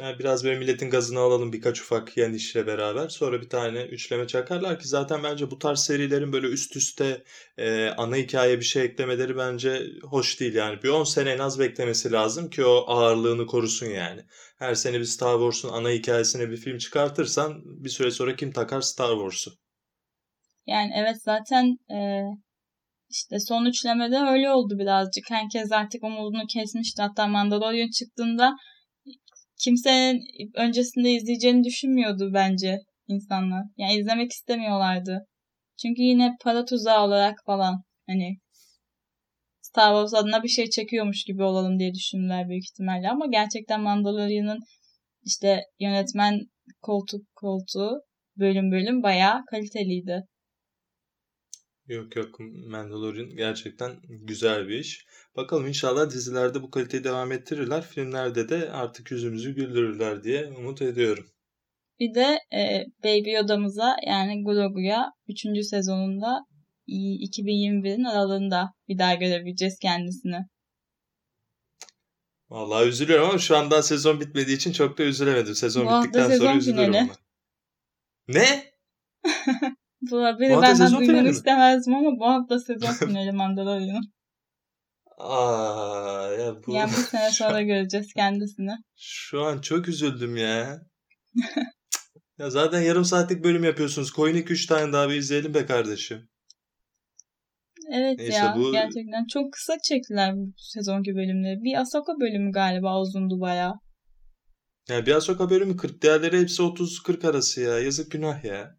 Yani 0.01 0.19
biraz 0.19 0.45
böyle 0.45 0.59
milletin 0.59 0.91
gazını 0.91 1.19
alalım 1.19 1.53
birkaç 1.53 1.81
ufak 1.81 2.17
yeni 2.17 2.37
işle 2.37 2.67
beraber. 2.67 3.09
Sonra 3.09 3.43
bir 3.43 3.49
tane 3.49 3.83
üçleme 3.83 4.27
çakarlar 4.27 4.79
ki 4.79 4.89
zaten 4.89 5.23
bence 5.23 5.51
bu 5.51 5.59
tarz 5.59 5.79
serilerin 5.81 6.33
böyle 6.33 6.47
üst 6.47 6.77
üste 6.77 7.25
e, 7.59 7.89
ana 7.89 8.17
hikaye 8.17 8.59
bir 8.59 8.65
şey 8.65 8.85
eklemeleri 8.85 9.37
bence 9.37 9.87
hoş 10.03 10.41
değil. 10.41 10.55
Yani 10.55 10.83
bir 10.83 10.89
10 10.89 11.05
sene 11.05 11.31
en 11.31 11.39
az 11.39 11.59
beklemesi 11.59 12.13
lazım 12.13 12.51
ki 12.51 12.65
o 12.65 12.85
ağırlığını 12.87 13.47
korusun 13.47 13.87
yani. 13.87 14.21
Her 14.59 14.75
sene 14.75 14.99
bir 14.99 15.05
Star 15.05 15.39
Wars'un 15.39 15.69
ana 15.69 15.91
hikayesine 15.91 16.51
bir 16.51 16.57
film 16.57 16.79
çıkartırsan 16.79 17.63
bir 17.65 17.91
süre 17.91 18.11
sonra 18.11 18.37
kim 18.37 18.53
takar 18.53 18.81
Star 18.81 19.13
Wars'u? 19.13 19.51
Yani 20.67 20.91
evet 20.97 21.17
zaten 21.23 21.65
e, 21.91 21.99
işte 23.11 23.37
son 23.41 23.65
üçlemede 23.67 24.17
öyle 24.17 24.51
oldu 24.51 24.79
birazcık. 24.79 25.25
Herkes 25.31 25.73
artık 25.73 26.05
umudunu 26.05 26.47
kesmişti. 26.53 27.03
Hatta 27.03 27.27
Mandalorian 27.27 27.91
çıktığında 27.91 28.53
kimsenin 29.59 30.21
öncesinde 30.55 31.11
izleyeceğini 31.13 31.65
düşünmüyordu 31.65 32.31
bence 32.35 32.79
insanlar. 33.09 33.65
Yani 33.77 33.95
izlemek 33.95 34.33
istemiyorlardı. 34.33 35.27
Çünkü 35.83 36.03
yine 36.03 36.37
para 36.41 36.65
tuzağı 36.65 37.05
olarak 37.05 37.39
falan 37.47 37.83
hani 38.07 38.39
Star 39.61 39.93
Wars 39.93 40.23
adına 40.23 40.43
bir 40.43 40.49
şey 40.49 40.71
çekiyormuş 40.71 41.25
gibi 41.25 41.43
olalım 41.43 41.79
diye 41.79 41.95
düşündüler 41.95 42.49
büyük 42.49 42.65
ihtimalle 42.65 43.11
ama 43.11 43.27
gerçekten 43.27 43.81
Mandalorian'ın 43.81 44.59
işte 45.25 45.61
yönetmen 45.81 46.41
koltuk 46.81 47.23
koltuğu 47.35 48.01
bölüm 48.37 48.71
bölüm 48.71 49.03
bayağı 49.03 49.45
kaliteliydi. 49.51 50.23
Yok 51.89 52.17
yok 52.17 52.41
Mandalorian 52.67 53.37
gerçekten 53.37 53.97
güzel 54.09 54.69
bir 54.69 54.79
iş. 54.79 55.07
Bakalım 55.37 55.67
inşallah 55.67 56.11
dizilerde 56.11 56.63
bu 56.63 56.71
kaliteyi 56.71 57.05
devam 57.05 57.33
ettirirler. 57.33 57.83
Filmlerde 57.83 58.49
de 58.49 58.71
artık 58.71 59.11
yüzümüzü 59.11 59.55
güldürürler 59.55 60.25
diye 60.25 60.47
umut 60.47 60.83
ediyorum. 60.83 61.27
Bir 62.01 62.15
de 62.15 62.39
e, 62.53 62.85
Baby 63.05 63.31
Yoda'mıza 63.31 63.97
yani 64.07 64.45
Grogu'ya 64.45 65.13
3. 65.29 65.67
sezonunda 65.67 66.47
2021'in 66.89 68.05
aralığında 68.05 68.75
bir 68.89 68.99
daha 68.99 69.15
görebileceğiz 69.15 69.79
kendisini. 69.79 70.47
Vallahi 72.51 72.89
üzülüyorum 72.89 73.29
ama 73.29 73.39
şu 73.39 73.57
anda 73.57 73.83
sezon 73.83 74.21
bitmediği 74.21 74.57
için 74.57 74.73
çok 74.73 74.99
da 74.99 75.03
üzülemedim. 75.03 75.55
Sezon 75.55 75.87
Bu 75.87 75.91
bittikten 75.91 76.39
sonra 76.39 76.57
üzülürüm. 76.57 77.11
Ne? 78.29 78.73
bu 80.11 80.25
haberi 80.25 80.57
bu 80.57 80.63
benden 80.63 80.93
duymanı 80.93 81.29
istemezdim 81.29 81.95
ama 81.95 82.11
bu 82.21 82.27
hafta 82.27 82.59
sezon 82.59 82.93
finali 82.93 83.33
Mandalorian'ın. 83.33 84.13
Aa, 85.19 86.29
ya 86.39 86.55
bu... 86.67 86.75
Yani 86.75 86.91
bir 86.91 86.97
sene 86.97 87.31
sonra 87.33 87.63
göreceğiz 87.63 88.13
kendisini. 88.15 88.77
Şu 88.97 89.43
an 89.43 89.61
çok 89.61 89.89
üzüldüm 89.89 90.37
ya. 90.37 90.81
ya 92.39 92.51
zaten 92.51 92.83
yarım 92.83 93.05
saatlik 93.05 93.45
bölüm 93.45 93.65
yapıyorsunuz. 93.65 94.11
Koyun 94.11 94.37
2-3 94.37 94.69
tane 94.69 94.93
daha 94.93 95.09
bir 95.09 95.15
izleyelim 95.15 95.55
be 95.55 95.67
kardeşim. 95.67 96.29
Evet 97.93 98.19
Neyse, 98.19 98.35
ya 98.35 98.55
bu... 98.57 98.73
gerçekten 98.73 99.27
çok 99.27 99.53
kısa 99.53 99.79
çektiler 99.83 100.37
bu 100.37 100.53
sezonki 100.57 101.15
bölümleri. 101.15 101.63
Bir 101.63 101.81
Ahsoka 101.81 102.13
bölümü 102.21 102.53
galiba 102.53 103.01
uzundu 103.01 103.41
baya. 103.41 103.75
Ya 104.89 105.07
bir 105.07 105.13
Ahsoka 105.13 105.51
bölümü 105.51 105.77
40 105.77 106.03
diğerleri 106.03 106.41
hepsi 106.41 106.63
30-40 106.63 107.31
arası 107.31 107.61
ya. 107.61 107.79
Yazık 107.79 108.11
günah 108.11 108.45
ya. 108.45 108.78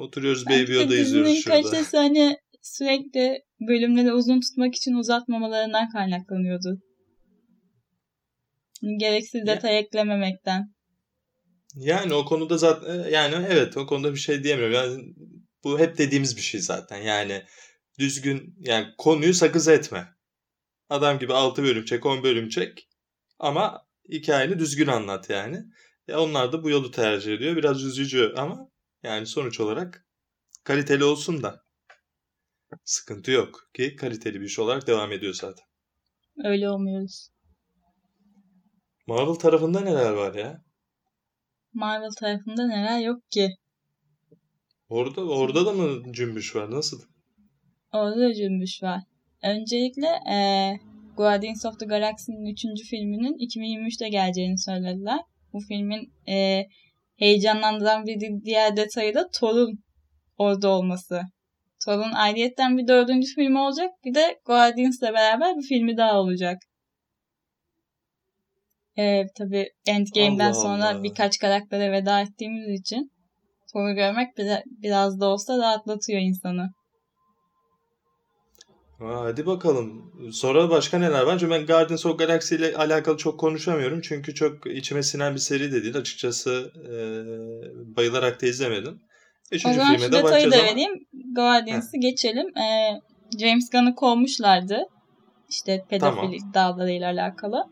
Oturuyoruz 0.00 0.44
Yoda 0.68 0.94
izliyoruz 0.94 1.42
şurada. 1.42 1.62
kalitesi 1.62 1.96
hani 1.96 2.36
sürekli 2.62 3.42
bölümleri 3.68 4.12
uzun 4.12 4.40
tutmak 4.40 4.74
için 4.74 4.94
uzatmamalarından 4.94 5.88
kaynaklanıyordu. 5.88 6.80
Gereksiz 8.96 9.46
detay 9.46 9.72
ya. 9.72 9.78
eklememekten. 9.78 10.74
Yani 11.74 12.14
o 12.14 12.24
konuda 12.24 12.58
zaten 12.58 13.10
yani 13.10 13.46
evet 13.50 13.76
o 13.76 13.86
konuda 13.86 14.12
bir 14.12 14.18
şey 14.18 14.44
diyemiyorum. 14.44 14.74
Yani 14.74 15.14
bu 15.64 15.78
hep 15.78 15.98
dediğimiz 15.98 16.36
bir 16.36 16.42
şey 16.42 16.60
zaten. 16.60 16.96
Yani 16.96 17.42
düzgün 17.98 18.54
yani 18.58 18.86
konuyu 18.98 19.34
sakız 19.34 19.68
etme. 19.68 20.08
Adam 20.88 21.18
gibi 21.18 21.32
6 21.32 21.62
bölüm 21.62 21.84
çek 21.84 22.06
10 22.06 22.22
bölüm 22.22 22.48
çek 22.48 22.88
ama 23.38 23.86
hikayeni 24.12 24.58
düzgün 24.58 24.86
anlat 24.86 25.30
yani. 25.30 25.58
E 26.08 26.14
onlar 26.14 26.52
da 26.52 26.62
bu 26.62 26.70
yolu 26.70 26.90
tercih 26.90 27.34
ediyor. 27.34 27.56
Biraz 27.56 27.84
üzücü 27.84 28.32
ama 28.36 28.70
yani 29.02 29.26
sonuç 29.26 29.60
olarak 29.60 30.06
kaliteli 30.64 31.04
olsun 31.04 31.42
da 31.42 31.64
sıkıntı 32.84 33.30
yok 33.30 33.70
ki 33.74 33.96
kaliteli 33.96 34.40
bir 34.40 34.46
iş 34.46 34.58
olarak 34.58 34.86
devam 34.86 35.12
ediyor 35.12 35.34
zaten. 35.34 35.64
Öyle 36.44 36.70
olmuyoruz. 36.70 37.30
Marvel 39.06 39.34
tarafında 39.34 39.80
neler 39.80 40.12
var 40.12 40.34
ya? 40.34 40.62
Marvel 41.72 42.10
tarafında 42.20 42.66
neler 42.66 43.00
yok 43.00 43.30
ki? 43.30 43.48
Orada 44.88 45.24
orada 45.24 45.66
da 45.66 45.72
mı 45.72 46.12
cümbüş 46.12 46.56
var? 46.56 46.70
Nasıl? 46.70 47.00
Orada 47.92 48.20
da 48.20 48.34
cümbüş 48.34 48.82
var. 48.82 49.00
Öncelikle 49.42 50.06
e, 50.06 50.36
Guardians 51.16 51.64
of 51.64 51.80
the 51.80 51.86
Galaxy'nin 51.86 52.52
3. 52.52 52.88
filminin 52.90 53.38
2023'te 53.48 54.08
geleceğini 54.08 54.58
söylediler. 54.58 55.20
Bu 55.52 55.60
filmin 55.60 56.12
e, 56.28 56.66
heyecanlandıran 57.20 58.06
bir 58.06 58.44
diğer 58.44 58.76
detayı 58.76 59.14
da 59.14 59.28
Thor'un 59.40 59.84
orada 60.38 60.68
olması. 60.68 61.22
Thor'un 61.84 62.12
ayrıyetten 62.12 62.78
bir 62.78 62.88
dördüncü 62.88 63.34
filmi 63.34 63.58
olacak. 63.58 63.90
Bir 64.04 64.14
de 64.14 64.40
Guardians'la 64.44 65.12
beraber 65.12 65.56
bir 65.56 65.68
filmi 65.68 65.96
daha 65.96 66.20
olacak. 66.20 66.58
Ee, 68.98 69.24
tabii 69.38 69.68
Endgame'den 69.86 70.52
Allah 70.52 70.54
sonra 70.54 70.88
Allah. 70.88 71.02
birkaç 71.02 71.38
karaktere 71.38 71.92
veda 71.92 72.20
ettiğimiz 72.20 72.80
için 72.80 73.12
Thor'u 73.72 73.94
görmek 73.94 74.28
biraz 74.66 75.20
da 75.20 75.26
olsa 75.26 75.58
rahatlatıyor 75.58 76.20
insanı. 76.20 76.70
Hadi 79.00 79.46
bakalım. 79.46 80.12
Sonra 80.32 80.70
başka 80.70 80.98
neler 80.98 81.22
var? 81.22 81.38
Çünkü 81.38 81.54
ben 81.54 81.66
Guardians 81.66 82.06
of 82.06 82.18
Galaxy 82.18 82.54
ile 82.54 82.76
alakalı 82.76 83.16
çok 83.16 83.40
konuşamıyorum. 83.40 84.00
Çünkü 84.00 84.34
çok 84.34 84.66
içime 84.66 85.02
sinen 85.02 85.34
bir 85.34 85.38
seri 85.38 85.72
de 85.72 85.82
değil. 85.82 85.96
Açıkçası 85.96 86.72
e, 86.76 86.94
bayılarak 87.96 88.42
da 88.42 88.46
izlemedim. 88.46 89.00
Üçüncü 89.52 89.74
o 89.74 89.78
zaman 89.78 89.96
şu 89.96 90.12
detayı 90.12 90.50
da 90.50 90.56
ama... 90.56 90.64
vereyim. 90.64 90.92
Guardians'ı 91.36 91.96
geçelim. 92.00 92.46
Ee, 92.58 93.00
James 93.40 93.70
Gunn'ı 93.70 93.94
kovmuşlardı. 93.94 94.78
İşte 95.48 95.84
pedofil 95.90 96.16
tamam. 96.16 96.32
iddialarıyla 96.32 97.10
alakalı. 97.10 97.64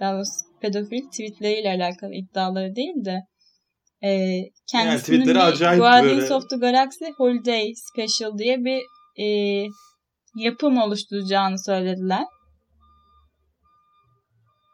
Daha 0.00 0.12
doğrusu 0.12 0.30
pedofil 0.60 1.06
tweetleriyle 1.06 1.68
alakalı 1.68 2.14
iddiaları 2.14 2.76
değil 2.76 3.04
de 3.04 3.20
e, 4.02 4.40
kendisinin 4.70 5.18
yani 5.18 5.28
bir 5.28 5.34
Guardians 5.78 6.22
böyle... 6.22 6.34
of 6.34 6.50
the 6.50 6.56
Galaxy 6.56 7.04
Holiday 7.16 7.72
Special 7.74 8.38
diye 8.38 8.56
bir 8.64 8.82
e, 9.24 9.26
yapım 10.36 10.78
oluşturacağını 10.78 11.58
söylediler. 11.64 12.24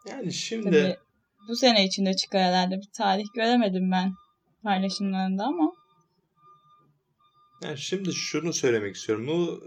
Yani 0.09 0.33
şimdi 0.33 0.70
Tabii, 0.70 0.96
bu 1.48 1.57
sene 1.57 1.85
içinde 1.85 2.16
çıkar 2.16 2.42
herhalde. 2.42 2.77
Bir 2.77 2.88
tarih 2.92 3.25
göremedim 3.35 3.90
ben 3.92 4.12
paylaşımlarında 4.62 5.44
ama. 5.44 5.72
Yani 7.62 7.79
şimdi 7.79 8.12
şunu 8.12 8.53
söylemek 8.53 8.96
istiyorum. 8.96 9.27
Bu 9.27 9.62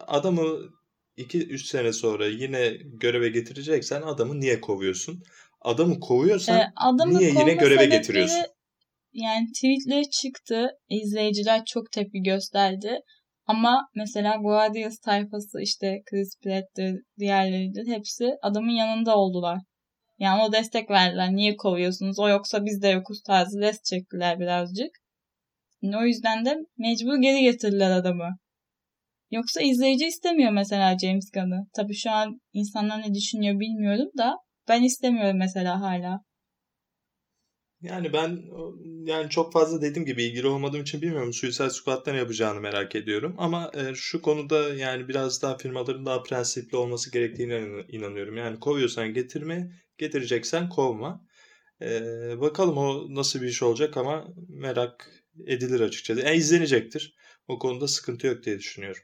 adamı 0.00 0.42
2-3 1.18 1.58
sene 1.58 1.92
sonra 1.92 2.26
yine 2.26 2.70
göreve 2.82 3.28
getireceksen 3.28 4.02
adamı 4.02 4.40
niye 4.40 4.60
kovuyorsun? 4.60 5.22
Adamı 5.60 6.00
kovuyorsan 6.00 6.60
ee, 6.60 6.72
adamı 6.76 7.18
niye 7.18 7.30
yine 7.30 7.54
göreve 7.54 7.84
getiriyorsun? 7.84 8.44
Yani 9.12 9.52
tweetleri 9.52 10.10
çıktı. 10.10 10.68
İzleyiciler 10.88 11.64
çok 11.64 11.92
tepki 11.92 12.22
gösterdi. 12.22 12.98
Ama 13.46 13.88
mesela 13.94 14.36
Guardians 14.36 14.98
tayfası 14.98 15.60
işte 15.62 16.02
Chris 16.10 16.38
Pratt'tir, 16.44 17.00
diğerleridir 17.18 17.86
hepsi 17.86 18.36
adamın 18.42 18.72
yanında 18.72 19.16
oldular. 19.16 19.58
Yani 20.18 20.42
o 20.42 20.52
destek 20.52 20.90
verdiler. 20.90 21.32
Niye 21.32 21.56
kovuyorsunuz? 21.56 22.18
O 22.18 22.28
yoksa 22.28 22.64
biz 22.64 22.82
de 22.82 22.88
yokuz 22.88 23.22
tarzı 23.22 23.60
rest 23.60 23.84
çektiler 23.84 24.40
birazcık. 24.40 24.90
Yani 25.82 25.96
o 25.96 26.04
yüzden 26.04 26.44
de 26.44 26.56
mecbur 26.78 27.16
geri 27.16 27.42
getirdiler 27.42 27.90
adamı. 27.90 28.30
Yoksa 29.30 29.60
izleyici 29.60 30.06
istemiyor 30.06 30.52
mesela 30.52 30.98
James 30.98 31.30
Gunn'ı. 31.34 31.66
Tabii 31.76 31.94
şu 31.94 32.10
an 32.10 32.40
insanlar 32.52 33.02
ne 33.02 33.14
düşünüyor 33.14 33.60
bilmiyorum 33.60 34.10
da 34.18 34.36
ben 34.68 34.82
istemiyorum 34.82 35.38
mesela 35.38 35.80
hala. 35.80 36.20
Yani 37.84 38.12
ben 38.12 38.42
yani 39.04 39.30
çok 39.30 39.52
fazla 39.52 39.82
dediğim 39.82 40.06
gibi 40.06 40.24
ilgili 40.24 40.46
olmadığım 40.46 40.82
için 40.82 41.02
bilmiyorum. 41.02 41.32
Suicide 41.32 41.70
Squad'da 41.70 42.12
ne 42.12 42.18
yapacağını 42.18 42.60
merak 42.60 42.94
ediyorum. 42.94 43.34
Ama 43.38 43.70
e, 43.74 43.94
şu 43.94 44.22
konuda 44.22 44.74
yani 44.74 45.08
biraz 45.08 45.42
daha 45.42 45.56
firmaların 45.56 46.06
daha 46.06 46.22
prensipli 46.22 46.76
olması 46.76 47.12
gerektiğine 47.12 47.84
inanıyorum. 47.88 48.36
Yani 48.36 48.60
kovuyorsan 48.60 49.14
getirme, 49.14 49.72
getireceksen 49.98 50.68
kovma. 50.68 51.26
E, 51.82 52.00
bakalım 52.40 52.78
o 52.78 53.14
nasıl 53.14 53.42
bir 53.42 53.46
iş 53.46 53.62
olacak 53.62 53.96
ama 53.96 54.24
merak 54.48 55.10
edilir 55.46 55.80
açıkçası. 55.80 56.20
Yani 56.20 56.36
izlenecektir. 56.36 57.14
O 57.48 57.58
konuda 57.58 57.88
sıkıntı 57.88 58.26
yok 58.26 58.44
diye 58.44 58.58
düşünüyorum. 58.58 59.02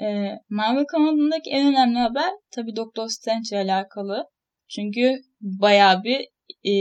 E, 0.00 0.06
Marvel 0.48 0.84
kanalındaki 0.84 1.50
en 1.50 1.66
önemli 1.66 1.98
haber 1.98 2.30
tabii 2.50 2.76
Doctor 2.76 3.08
Strange 3.08 3.48
ile 3.50 3.72
alakalı. 3.72 4.24
Çünkü 4.68 5.12
bayağı 5.40 6.04
bir 6.04 6.33
e, 6.64 6.72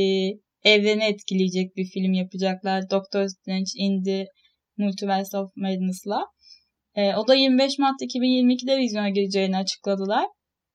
evreni 0.63 1.04
etkileyecek 1.04 1.76
bir 1.76 1.86
film 1.86 2.13
yapacaklar. 2.13 2.89
Doctor 2.89 3.28
Strange 3.28 3.71
in 3.76 4.04
the 4.04 4.28
Multiverse 4.78 5.38
of 5.38 5.52
Madness'la. 5.56 6.26
E, 6.95 7.15
o 7.15 7.28
da 7.28 7.36
25 7.36 7.80
Mart 7.80 8.02
2022'de 8.02 8.78
vizyona 8.78 9.10
gireceğini 9.10 9.58
açıkladılar. 9.58 10.26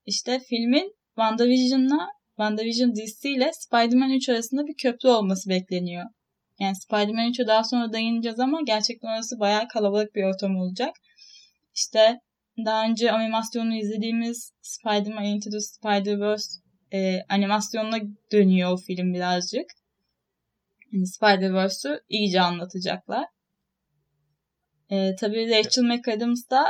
İşte 0.07 0.41
filmin 0.49 0.95
WandaVision'la 1.15 2.09
WandaVision 2.29 2.95
dizisi 2.95 3.29
ile 3.29 3.51
Spider-Man 3.53 4.11
3 4.11 4.29
arasında 4.29 4.67
bir 4.67 4.75
köprü 4.83 5.09
olması 5.09 5.51
bekleniyor. 5.51 6.05
Yani 6.61 6.77
Spider-Man 6.77 7.31
3'e 7.31 7.47
daha 7.47 7.65
sonra 7.65 7.93
dayanacağız 7.93 8.41
ama 8.41 8.61
gerçekten 8.67 9.09
orası 9.09 9.41
bayağı 9.41 9.69
kalabalık 9.69 10.15
bir 10.15 10.25
ortam 10.25 10.57
olacak. 10.57 10.91
İşte 11.75 12.19
daha 12.65 12.85
önce 12.85 13.13
animasyonu 13.13 13.77
izlediğimiz 13.77 14.53
Spider-Man 14.63 15.25
Into 15.25 15.51
the 15.51 15.61
Spider-Verse 15.61 16.68
e, 16.93 17.21
animasyonuna 17.29 17.99
dönüyor 18.33 18.73
o 18.73 18.77
film 18.77 19.15
birazcık. 19.15 19.67
Yani 20.93 21.07
Spider-Verse'ü 21.07 22.01
iyice 22.09 22.41
anlatacaklar. 22.41 23.25
E, 24.91 25.17
tabii 25.17 25.51
Rachel 25.51 25.83
McAdams 25.83 26.51
da 26.51 26.65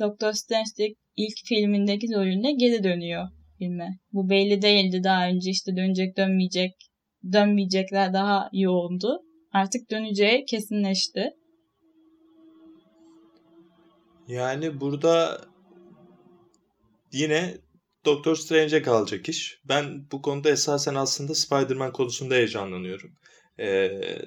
Doctor 0.00 0.32
Strange'de 0.32 0.94
ilk 1.16 1.36
filmindeki 1.44 2.06
rolünde 2.14 2.52
geri 2.52 2.84
dönüyor 2.84 3.28
filme. 3.58 3.98
Bu 4.12 4.30
belli 4.30 4.62
değildi 4.62 5.04
daha 5.04 5.28
önce 5.28 5.50
işte 5.50 5.76
dönecek 5.76 6.16
dönmeyecek 6.16 6.72
dönmeyecekler 7.32 8.12
daha 8.12 8.48
yoğundu. 8.52 9.22
Artık 9.52 9.90
döneceği 9.90 10.44
kesinleşti. 10.44 11.30
Yani 14.28 14.80
burada 14.80 15.40
yine 17.12 17.54
Doctor 18.06 18.36
Strange'e 18.36 18.82
kalacak 18.82 19.28
iş. 19.28 19.58
Ben 19.64 20.10
bu 20.12 20.22
konuda 20.22 20.50
esasen 20.50 20.94
aslında 20.94 21.34
Spider-Man 21.34 21.92
konusunda 21.92 22.34
heyecanlanıyorum. 22.34 23.12
Ee, 23.60 24.18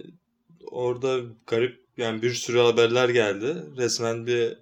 orada 0.72 1.20
garip 1.48 1.80
yani 1.98 2.22
bir 2.22 2.34
sürü 2.34 2.60
haberler 2.60 3.10
geldi. 3.10 3.64
Resmen 3.78 4.28
bir 4.28 4.58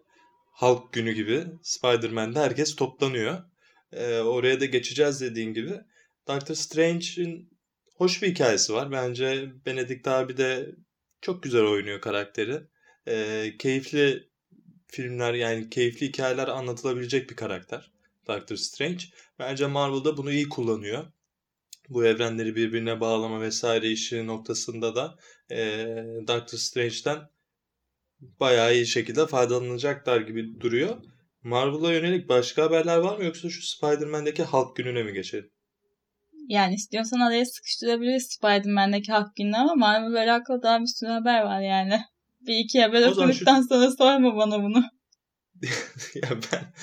halk 0.51 0.93
günü 0.93 1.11
gibi 1.11 1.45
Spider-Man'de 1.63 2.39
herkes 2.39 2.75
toplanıyor. 2.75 3.43
Ee, 3.91 4.19
oraya 4.19 4.59
da 4.59 4.65
geçeceğiz 4.65 5.21
dediğin 5.21 5.53
gibi. 5.53 5.73
Doctor 6.27 6.55
Strange'in 6.55 7.49
hoş 7.95 8.21
bir 8.21 8.27
hikayesi 8.27 8.73
var. 8.73 8.91
Bence 8.91 9.51
Benedict 9.65 10.07
abi 10.07 10.37
de 10.37 10.75
çok 11.21 11.43
güzel 11.43 11.63
oynuyor 11.63 12.01
karakteri. 12.01 12.61
Ee, 13.07 13.53
keyifli 13.59 14.27
filmler 14.87 15.33
yani 15.33 15.69
keyifli 15.69 16.07
hikayeler 16.07 16.47
anlatılabilecek 16.47 17.29
bir 17.29 17.35
karakter. 17.35 17.96
Doctor 18.27 18.55
Strange. 18.55 19.03
Bence 19.39 19.67
Marvel'da 19.67 20.17
bunu 20.17 20.31
iyi 20.31 20.49
kullanıyor. 20.49 21.05
Bu 21.89 22.05
evrenleri 22.05 22.55
birbirine 22.55 22.99
bağlama 22.99 23.41
vesaire 23.41 23.91
işi 23.91 24.27
noktasında 24.27 24.95
da 24.95 25.15
e, 25.51 25.57
Doctor 26.27 26.57
Strange'den 26.57 27.19
bayağı 28.19 28.75
iyi 28.75 28.87
şekilde 28.87 29.27
faydalanacaklar 29.27 30.21
gibi 30.21 30.59
duruyor. 30.59 30.97
Marvel'a 31.43 31.93
yönelik 31.93 32.29
başka 32.29 32.63
haberler 32.63 32.97
var 32.97 33.17
mı 33.17 33.23
yoksa 33.23 33.49
şu 33.49 33.61
Spider-Man'deki 33.61 34.43
halk 34.43 34.75
gününe 34.75 35.03
mi 35.03 35.13
geçelim? 35.13 35.51
Yani 36.47 36.73
istiyorsan 36.73 37.19
araya 37.19 37.45
sıkıştırabiliriz 37.45 38.27
Spider-Man'deki 38.27 39.11
halk 39.11 39.35
gününü 39.35 39.57
ama 39.57 39.75
Marvel'la 39.75 40.19
alakalı 40.19 40.61
daha 40.63 40.79
bir 40.79 40.87
sürü 40.87 41.09
haber 41.09 41.41
var 41.41 41.61
yani. 41.61 41.99
Bir 42.41 42.55
iki 42.55 42.81
haber 42.81 43.07
okuduktan 43.07 43.61
şu... 43.61 43.67
sonra 43.67 43.91
sorma 43.91 44.35
bana 44.35 44.63
bunu. 44.63 44.83
ya 46.15 46.29
ben 46.29 46.73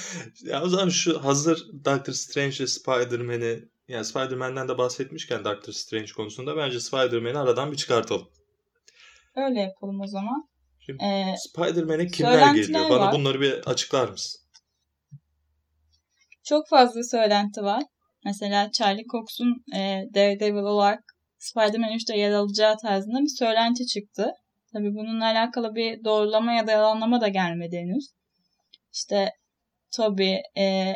ya 0.42 0.62
o 0.62 0.68
zaman 0.68 0.88
şu 0.88 1.24
hazır 1.24 1.66
Doctor 1.84 2.12
Strange 2.12 2.66
Spider-Man'i 2.66 3.68
yani 3.88 4.04
Spider-Man'den 4.04 4.68
de 4.68 4.78
bahsetmişken 4.78 5.44
Doctor 5.44 5.72
Strange 5.72 6.12
konusunda 6.16 6.56
bence 6.56 6.80
Spider-Man'i 6.80 7.38
aradan 7.38 7.72
bir 7.72 7.76
çıkartalım. 7.76 8.28
Öyle 9.36 9.60
yapalım 9.60 10.00
o 10.00 10.06
zaman. 10.06 10.48
Şimdi 10.80 11.04
ee, 11.04 11.34
Spider-Man'e 11.48 12.06
kimler 12.06 12.54
geliyor? 12.54 12.90
Bana 12.90 13.00
var. 13.00 13.12
bunları 13.12 13.40
bir 13.40 13.52
açıklar 13.52 14.08
mısın? 14.08 14.40
Çok 16.44 16.68
fazla 16.68 17.02
söylenti 17.02 17.62
var. 17.62 17.82
Mesela 18.24 18.70
Charlie 18.72 19.06
Cox'un 19.06 19.64
e, 19.76 20.04
Daredevil 20.14 20.62
olarak 20.62 21.04
Spider-Man 21.38 21.90
3'te 21.90 22.18
yer 22.18 22.32
alacağı 22.32 22.76
tarzında 22.76 23.20
bir 23.20 23.36
söylenti 23.38 23.86
çıktı. 23.86 24.30
Tabi 24.72 24.94
bununla 24.94 25.24
alakalı 25.24 25.74
bir 25.74 26.04
doğrulama 26.04 26.52
ya 26.52 26.66
da 26.66 26.70
yalanlama 26.70 27.20
da 27.20 27.28
gelmedi 27.28 27.76
henüz. 27.76 28.10
İşte 28.94 29.32
Toby, 29.96 30.34
e, 30.56 30.94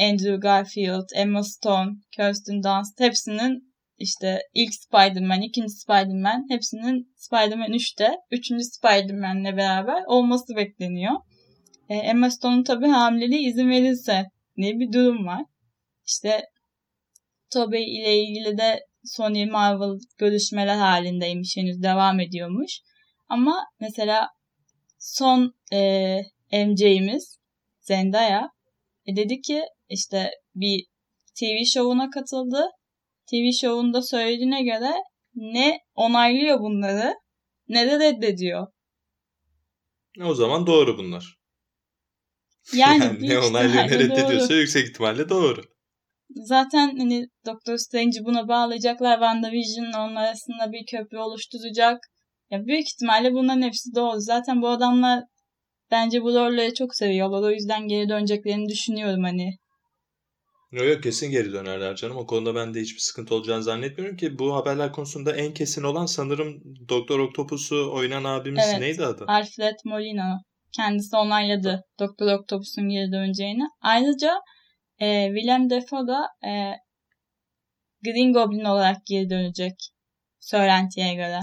Andrew 0.00 0.36
Garfield, 0.36 1.08
Emma 1.14 1.42
Stone, 1.42 1.90
Kirsten 2.16 2.62
Dunst 2.62 3.00
hepsinin 3.00 3.74
işte 3.98 4.40
ilk 4.54 4.74
Spider-Man, 4.74 5.42
ikinci 5.42 5.70
Spider-Man 5.70 6.46
hepsinin 6.50 7.12
Spider-Man 7.16 7.72
3'te, 7.72 8.16
üçüncü 8.30 8.64
Spider-Man'le 8.64 9.56
beraber 9.56 10.02
olması 10.06 10.56
bekleniyor. 10.56 11.12
E, 11.88 11.94
Emma 11.94 12.30
Stone'un 12.30 12.64
tabii 12.64 12.88
hamileliği 12.88 13.48
izin 13.48 13.70
verilse 13.70 14.24
ne 14.56 14.78
bir 14.80 14.92
durum 14.92 15.26
var. 15.26 15.44
İşte 16.06 16.44
Tobey 17.52 18.00
ile 18.00 18.18
ilgili 18.18 18.58
de 18.58 18.80
Sony 19.04 19.46
Marvel 19.46 19.98
görüşmeler 20.18 20.76
halindeymiş. 20.76 21.56
Henüz 21.56 21.82
devam 21.82 22.20
ediyormuş. 22.20 22.80
Ama 23.28 23.66
mesela 23.80 24.28
son 24.98 25.54
e, 25.72 26.20
MC'imiz 26.52 27.38
Zendaya 27.80 28.50
e, 29.06 29.16
dedi 29.16 29.40
ki 29.40 29.62
işte 29.88 30.30
bir 30.54 30.86
TV 31.38 31.64
şovuna 31.74 32.10
katıldı. 32.10 32.70
TV 33.30 33.52
şovunda 33.60 34.02
söylediğine 34.02 34.62
göre 34.62 34.92
ne 35.34 35.78
onaylıyor 35.94 36.60
bunları 36.60 37.14
ne 37.68 37.86
de 37.86 37.98
reddediyor. 37.98 38.66
O 40.24 40.34
zaman 40.34 40.66
doğru 40.66 40.98
bunlar. 40.98 41.36
Yani, 42.74 43.04
yani 43.04 43.28
ne 43.28 43.38
onaylıyor 43.38 43.84
ne 43.84 43.98
reddediyorsa 43.98 44.48
doğru. 44.48 44.58
yüksek 44.58 44.88
ihtimalle 44.88 45.28
doğru. 45.28 45.62
Zaten 46.30 46.98
hani 46.98 47.26
Doctor 47.46 47.76
Strange'i 47.76 48.24
buna 48.24 48.48
bağlayacaklar. 48.48 49.14
WandaVision 49.14 49.92
onun 49.92 50.16
arasında 50.16 50.72
bir 50.72 50.86
köprü 50.86 51.18
oluşturacak. 51.18 51.98
Ya 52.50 52.66
büyük 52.66 52.88
ihtimalle 52.88 53.32
bunların 53.32 53.62
hepsi 53.62 53.94
doğru. 53.94 54.20
Zaten 54.20 54.62
bu 54.62 54.68
adamlar 54.68 55.24
bence 55.90 56.22
bu 56.22 56.34
rolleri 56.34 56.74
çok 56.74 56.94
seviyorlar. 56.94 57.42
O 57.42 57.50
yüzden 57.50 57.88
geri 57.88 58.08
döneceklerini 58.08 58.68
düşünüyorum 58.68 59.22
hani. 59.24 59.58
Yok 60.72 60.86
yok 60.86 61.02
kesin 61.02 61.30
geri 61.30 61.52
dönerler 61.52 61.96
canım. 61.96 62.16
O 62.16 62.26
konuda 62.26 62.54
ben 62.54 62.74
de 62.74 62.80
hiçbir 62.80 63.00
sıkıntı 63.00 63.34
olacağını 63.34 63.62
zannetmiyorum 63.62 64.16
ki. 64.16 64.38
Bu 64.38 64.54
haberler 64.56 64.92
konusunda 64.92 65.36
en 65.36 65.54
kesin 65.54 65.82
olan 65.82 66.06
sanırım 66.06 66.62
Doktor 66.88 67.18
Octopus'u 67.18 67.92
oynayan 67.92 68.24
abimiz 68.24 68.64
evet, 68.68 68.80
neydi 68.80 69.04
adı? 69.04 69.24
Alfred 69.28 69.76
Molina. 69.84 70.40
Kendisi 70.76 71.16
onayladı 71.16 71.84
Doktor 71.98 72.32
Octopus'un 72.32 72.88
geri 72.88 73.12
döneceğini. 73.12 73.62
Ayrıca 73.80 74.40
e, 75.00 75.26
Willem 75.34 75.70
Dafoe 75.70 76.06
da 76.06 76.28
e, 76.48 76.52
Green 78.04 78.32
Goblin 78.32 78.64
olarak 78.64 78.96
geri 79.06 79.30
dönecek. 79.30 79.74
Söylentiye 80.40 81.14
göre. 81.14 81.40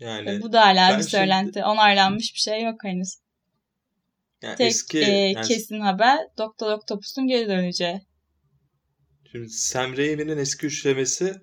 Yani 0.00 0.30
e, 0.30 0.42
bu 0.42 0.52
da 0.52 0.60
hala 0.60 0.98
bir 0.98 1.02
söylenti. 1.02 1.52
Şimdi... 1.52 1.66
Onaylanmış 1.66 2.34
bir 2.34 2.40
şey 2.40 2.62
yok 2.62 2.84
henüz. 2.84 3.16
Yani 4.42 4.56
Tek 4.56 4.66
eski, 4.66 4.98
e, 4.98 5.10
yani... 5.10 5.46
kesin 5.46 5.80
haber 5.80 6.18
Doktor 6.38 6.72
Octopus'un 6.72 7.26
geri 7.26 7.48
döneceği. 7.48 8.00
Şimdi 9.32 9.48
Sam 9.48 9.96
Raimi'nin 9.96 10.38
eski 10.38 10.66
üçlemesi 10.66 11.34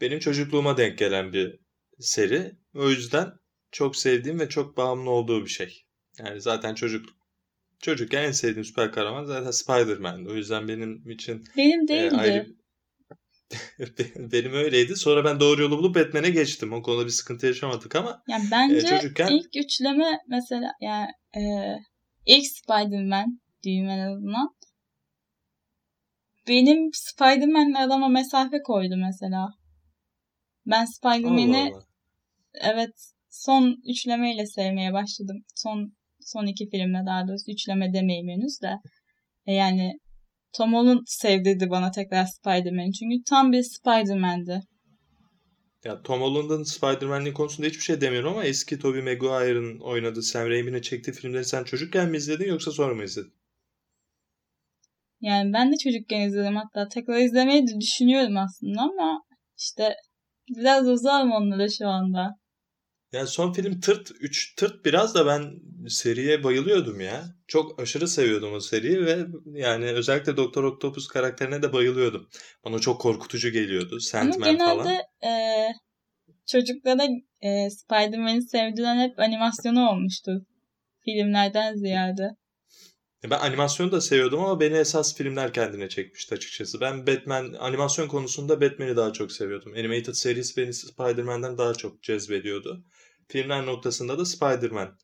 benim 0.00 0.18
çocukluğuma 0.18 0.76
denk 0.76 0.98
gelen 0.98 1.32
bir 1.32 1.58
seri. 2.00 2.52
O 2.74 2.90
yüzden 2.90 3.32
çok 3.72 3.96
sevdiğim 3.96 4.40
ve 4.40 4.48
çok 4.48 4.76
bağımlı 4.76 5.10
olduğu 5.10 5.44
bir 5.44 5.50
şey. 5.50 5.84
Yani 6.18 6.40
zaten 6.40 6.74
çocuk 6.74 7.06
çocukken 7.78 8.22
en 8.22 8.32
sevdiğim 8.32 8.64
süper 8.64 8.92
kahraman 8.92 9.24
zaten 9.24 9.50
Spider-Man'di. 9.50 10.30
O 10.30 10.34
yüzden 10.34 10.68
benim 10.68 11.10
için 11.10 11.44
benim 11.56 11.88
değildi. 11.88 12.14
E, 12.14 12.18
ayrı... 12.18 12.46
benim 14.16 14.52
öyleydi. 14.52 14.96
Sonra 14.96 15.24
ben 15.24 15.40
doğru 15.40 15.62
yolu 15.62 15.78
bulup 15.78 15.94
Batman'e 15.94 16.30
geçtim. 16.30 16.72
O 16.72 16.82
konuda 16.82 17.04
bir 17.04 17.10
sıkıntı 17.10 17.46
yaşamadık 17.46 17.96
ama 17.96 18.22
yani 18.28 18.44
bence 18.52 18.76
e, 18.76 18.80
çocukken... 18.80 19.28
ilk 19.28 19.56
üçleme 19.56 20.18
mesela 20.28 20.72
yani 20.80 21.08
e, 21.36 21.42
ilk 22.26 22.46
Spider-Man 22.46 23.40
diyeyim 23.62 23.88
en 23.88 23.98
azından 23.98 24.48
benim 26.48 26.90
Spider-Man'le 26.92 27.78
adama 27.86 28.08
mesafe 28.08 28.62
koydu 28.62 28.94
mesela. 28.96 29.48
Ben 30.66 30.84
Spider-Man'i 30.84 31.72
evet 32.54 32.94
son 33.30 33.76
üçlemeyle 33.90 34.46
sevmeye 34.46 34.92
başladım. 34.92 35.44
Son 35.54 35.92
son 36.20 36.46
iki 36.46 36.70
filmle 36.70 37.06
daha 37.06 37.28
doğrusu 37.28 37.52
üçleme 37.52 37.92
demeyeyim 37.92 38.28
henüz 38.28 38.62
de. 38.62 38.72
E 39.46 39.52
yani 39.54 39.98
Tom 40.58 40.74
Holland 40.74 41.02
sevdirdi 41.06 41.70
bana 41.70 41.90
tekrar 41.90 42.24
Spider-Man. 42.24 42.90
Çünkü 42.90 43.24
tam 43.30 43.52
bir 43.52 43.62
Spider-Man'di. 43.62 44.60
Ya 45.84 46.02
Tom 46.02 46.20
Holland'ın 46.20 46.62
Spider-Man'liği 46.62 47.34
konusunda 47.34 47.66
hiçbir 47.68 47.82
şey 47.82 48.00
demiyorum 48.00 48.32
ama 48.32 48.44
eski 48.44 48.78
Tobey 48.78 49.02
Maguire'ın 49.02 49.80
oynadığı 49.80 50.22
Sam 50.22 50.48
Raimi'nin 50.48 50.80
çektiği 50.80 51.12
filmleri 51.12 51.44
sen 51.44 51.64
çocukken 51.64 52.10
mi 52.10 52.16
izledin 52.16 52.48
yoksa 52.48 52.70
sonra 52.70 52.94
mı 52.94 53.04
izledin? 53.04 53.32
Yani 55.20 55.52
ben 55.52 55.72
de 55.72 55.76
çocukken 55.76 56.20
izledim 56.20 56.56
hatta 56.56 56.88
tekrar 56.88 57.18
izlemeyi 57.18 57.62
de 57.62 57.80
düşünüyorum 57.80 58.36
aslında 58.36 58.80
ama 58.80 59.22
işte 59.58 59.94
biraz 60.56 60.88
uzağım 60.88 61.32
onlara 61.32 61.68
şu 61.78 61.88
anda. 61.88 62.30
Yani 63.12 63.26
son 63.26 63.52
film 63.52 63.80
tırt 63.80 64.10
3 64.20 64.54
tırt 64.54 64.84
biraz 64.84 65.14
da 65.14 65.26
ben 65.26 65.60
seriye 65.88 66.44
bayılıyordum 66.44 67.00
ya. 67.00 67.24
Çok 67.46 67.80
aşırı 67.80 68.08
seviyordum 68.08 68.52
o 68.52 68.60
seriyi 68.60 69.06
ve 69.06 69.26
yani 69.46 69.84
özellikle 69.84 70.36
Doktor 70.36 70.64
Octopus 70.64 71.08
karakterine 71.08 71.62
de 71.62 71.72
bayılıyordum. 71.72 72.28
Bana 72.64 72.78
çok 72.78 73.00
korkutucu 73.00 73.50
geliyordu. 73.50 74.00
Sandman 74.00 74.34
Ama 74.34 74.50
genelde 74.50 75.06
e, 75.24 75.32
çocuklara 76.46 77.08
e, 77.40 77.70
Spider-Man'i 77.70 78.42
sevdiren 78.42 79.08
hep 79.08 79.18
animasyonu 79.18 79.90
olmuştu. 79.90 80.46
Filmlerden 81.04 81.74
ziyade. 81.74 82.30
Ben 83.24 83.38
animasyonu 83.38 83.92
da 83.92 84.00
seviyordum 84.00 84.40
ama 84.40 84.60
beni 84.60 84.76
esas 84.76 85.14
filmler 85.14 85.52
kendine 85.52 85.88
çekmişti 85.88 86.34
açıkçası. 86.34 86.80
Ben 86.80 87.06
Batman 87.06 87.52
animasyon 87.58 88.08
konusunda 88.08 88.60
Batman'i 88.60 88.96
daha 88.96 89.12
çok 89.12 89.32
seviyordum. 89.32 89.72
Animated 89.72 90.12
serisi 90.12 90.56
beni 90.56 90.74
Spider-Man'den 90.74 91.58
daha 91.58 91.74
çok 91.74 92.02
cezbediyordu. 92.02 92.84
Filmler 93.28 93.66
noktasında 93.66 94.18
da 94.18 94.24
Spider-Man 94.24 94.98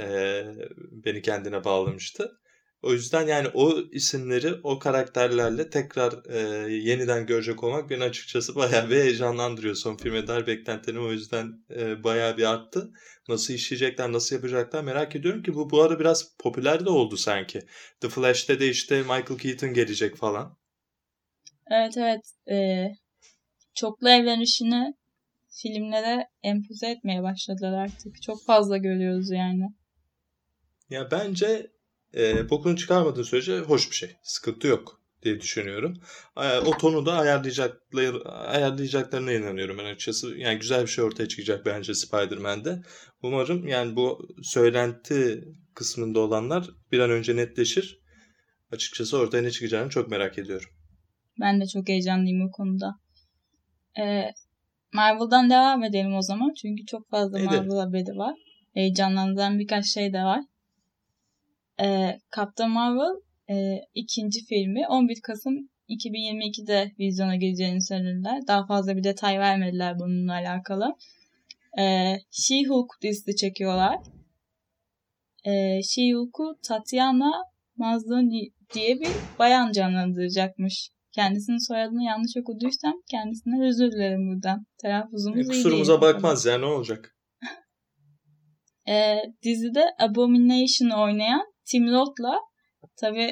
e, 0.00 0.44
beni 0.90 1.22
kendine 1.22 1.64
bağlamıştı. 1.64 2.40
O 2.82 2.92
yüzden 2.92 3.26
yani 3.26 3.48
o 3.54 3.78
isimleri 3.92 4.54
o 4.62 4.78
karakterlerle 4.78 5.70
tekrar 5.70 6.30
e, 6.30 6.38
yeniden 6.72 7.26
görecek 7.26 7.64
olmak 7.64 7.90
beni 7.90 8.04
açıkçası 8.04 8.54
bayağı 8.54 8.90
bir 8.90 8.96
heyecanlandırıyor. 8.96 9.74
Son 9.74 9.96
filme 9.96 10.26
dair 10.26 10.46
beklentilerim 10.46 11.06
o 11.06 11.12
yüzden 11.12 11.64
e, 11.70 12.04
bayağı 12.04 12.36
bir 12.36 12.50
arttı. 12.50 12.90
Nasıl 13.28 13.54
işleyecekler, 13.54 14.12
nasıl 14.12 14.36
yapacaklar 14.36 14.84
merak 14.84 15.16
ediyorum 15.16 15.42
ki 15.42 15.54
bu 15.54 15.70
bu 15.70 15.82
ara 15.82 16.00
biraz 16.00 16.36
popüler 16.38 16.84
de 16.84 16.90
oldu 16.90 17.16
sanki. 17.16 17.60
The 18.00 18.08
Flash'te 18.08 18.60
de 18.60 18.68
işte 18.68 18.98
Michael 18.98 19.38
Keaton 19.38 19.74
gelecek 19.74 20.16
falan. 20.16 20.56
Evet 21.70 21.96
evet. 21.96 22.20
Ee, 22.50 22.88
çoklu 23.74 24.08
evren 24.08 24.40
işini 24.40 24.94
filmlere 25.62 26.28
empoze 26.42 26.90
etmeye 26.90 27.22
başladılar 27.22 27.72
artık. 27.72 28.22
Çok 28.22 28.44
fazla 28.44 28.76
görüyoruz 28.76 29.30
yani. 29.30 29.68
Ya 30.90 31.10
bence 31.10 31.70
e, 32.16 32.50
bokunu 32.50 32.76
çıkarmadığı 32.76 33.24
sürece 33.24 33.58
hoş 33.58 33.90
bir 33.90 33.96
şey. 33.96 34.16
Sıkıntı 34.22 34.66
yok 34.66 35.00
diye 35.22 35.40
düşünüyorum. 35.40 36.00
E, 36.36 36.58
o 36.58 36.78
tonu 36.78 37.06
da 37.06 37.12
ayarlayacaklar, 37.12 38.14
ayarlayacaklarına 38.26 39.32
inanıyorum 39.32 39.78
ben 39.78 39.84
açıkçası. 39.84 40.36
Yani 40.36 40.58
güzel 40.58 40.82
bir 40.82 40.88
şey 40.88 41.04
ortaya 41.04 41.28
çıkacak 41.28 41.66
bence 41.66 41.94
Spider-Man'de. 41.94 42.82
Umarım 43.22 43.68
yani 43.68 43.96
bu 43.96 44.28
söylenti 44.42 45.44
kısmında 45.74 46.20
olanlar 46.20 46.70
bir 46.92 46.98
an 46.98 47.10
önce 47.10 47.36
netleşir. 47.36 48.00
Açıkçası 48.72 49.18
ortaya 49.18 49.42
ne 49.42 49.50
çıkacağını 49.50 49.90
çok 49.90 50.10
merak 50.10 50.38
ediyorum. 50.38 50.68
Ben 51.40 51.60
de 51.60 51.66
çok 51.66 51.88
heyecanlıyım 51.88 52.48
bu 52.48 52.50
konuda. 52.50 52.94
Ee, 54.00 54.32
Marvel'dan 54.94 55.50
devam 55.50 55.84
edelim 55.84 56.14
o 56.14 56.22
zaman. 56.22 56.52
Çünkü 56.62 56.86
çok 56.86 57.10
fazla 57.10 57.38
Edelim. 57.38 57.50
Marvel 57.52 57.78
haberi 57.78 58.18
var. 58.18 58.34
Heyecanlandıran 58.74 59.58
birkaç 59.58 59.86
şey 59.86 60.12
de 60.12 60.22
var. 60.22 60.40
Ee, 61.82 62.18
Captain 62.36 62.70
Marvel 62.70 63.14
e, 63.50 63.54
ikinci 63.94 64.44
filmi 64.44 64.88
11 64.88 65.20
Kasım 65.22 65.68
2022'de 65.88 66.92
vizyona 66.98 67.36
gireceğini 67.36 67.82
söylediler. 67.82 68.46
Daha 68.46 68.66
fazla 68.66 68.96
bir 68.96 69.04
detay 69.04 69.38
vermediler 69.38 69.98
bununla 69.98 70.32
alakalı. 70.32 70.96
Ee, 71.78 72.16
She-Hulk 72.30 73.02
dizisi 73.02 73.36
çekiyorlar. 73.36 73.96
Ee, 75.44 75.80
She-Hulk'u 75.82 76.58
Tatiana 76.68 77.32
Maslany 77.76 78.48
diye 78.74 79.00
bir 79.00 79.10
bayan 79.38 79.72
canlandıracakmış. 79.72 80.93
Kendisinin 81.14 81.68
soyadını 81.68 82.02
yanlış 82.02 82.36
okuduysam 82.36 82.94
kendisinden 83.10 83.62
özür 83.62 83.92
dilerim 83.92 84.28
buradan. 84.28 84.66
Telaffuzumuz 84.82 85.38
e, 85.38 85.42
iyi 85.42 85.48
Kusurumuza 85.48 86.00
bakmaz 86.00 86.46
ya 86.46 86.58
ne 86.58 86.66
olacak? 86.66 87.16
e, 88.88 89.16
dizide 89.42 89.84
Abomination'ı 89.98 91.02
oynayan 91.02 91.44
Tim 91.64 91.86
Roth'la 91.92 92.38
tabi 92.96 93.30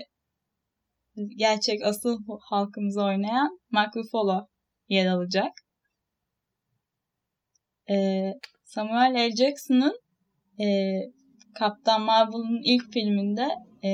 gerçek 1.37 1.85
asıl 1.85 2.18
halkımızı 2.40 3.03
oynayan 3.03 3.61
Mark 3.71 3.97
Ruffalo 3.97 4.47
yer 4.88 5.07
alacak. 5.07 5.53
E, 7.90 7.97
Samuel 8.64 9.14
L. 9.14 9.37
Jackson'ın 9.37 10.01
e, 10.61 10.66
Kaptan 11.55 12.03
Marvel'ın 12.03 12.61
ilk 12.64 12.92
filminde 12.92 13.49
e, 13.85 13.90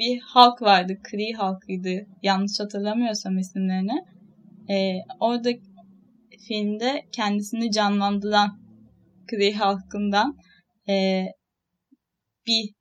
bir 0.00 0.20
halk 0.20 0.62
vardı. 0.62 0.98
Kree 1.02 1.32
halkıydı. 1.32 2.06
Yanlış 2.22 2.60
hatırlamıyorsam 2.60 3.38
isimlerini. 3.38 4.04
E, 4.70 4.98
orada 5.20 5.50
filmde 6.48 7.02
kendisini 7.12 7.70
canlandıran 7.70 8.60
Kree 9.26 9.52
halkından 9.52 10.36
e, 10.88 11.24
bir 12.46 12.74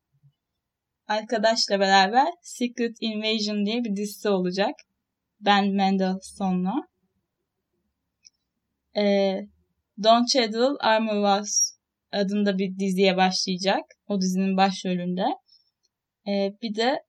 arkadaşla 1.07 1.79
beraber 1.79 2.27
Secret 2.41 2.97
Invasion 3.01 3.65
diye 3.65 3.83
bir 3.83 3.95
dizisi 3.95 4.29
olacak. 4.29 4.75
Ben 5.41 5.69
Mendelsohn'la. 5.69 6.73
E, 8.97 9.35
Don 10.03 10.25
Cheadle 10.25 10.77
Armor 10.79 11.13
Wars 11.13 11.71
adında 12.11 12.57
bir 12.57 12.79
diziye 12.79 13.17
başlayacak. 13.17 13.83
O 14.07 14.21
dizinin 14.21 14.57
başrolünde. 14.57 15.25
E, 16.27 16.53
bir 16.61 16.75
de 16.75 17.08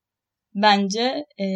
bence 0.55 1.25
e, 1.41 1.47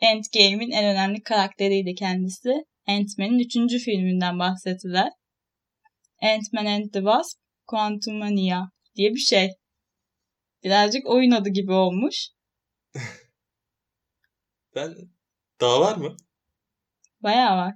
Endgame'in 0.00 0.70
en 0.70 0.84
önemli 0.84 1.22
karakteriydi 1.22 1.94
kendisi. 1.94 2.64
Ant-Man'in 2.86 3.38
üçüncü 3.38 3.78
filminden 3.78 4.38
bahsettiler. 4.38 5.12
Ant-Man 6.22 6.66
and 6.66 6.92
the 6.92 6.98
Wasp 6.98 7.38
Quantumania 7.66 8.70
diye 8.96 9.10
bir 9.10 9.20
şey. 9.20 9.50
Birazcık 10.64 11.06
oyun 11.06 11.30
adı 11.30 11.48
gibi 11.48 11.72
olmuş. 11.72 12.28
ben 14.74 14.94
daha 15.60 15.80
var 15.80 15.96
mı? 15.96 16.16
Bayağı 17.22 17.56
var. 17.56 17.74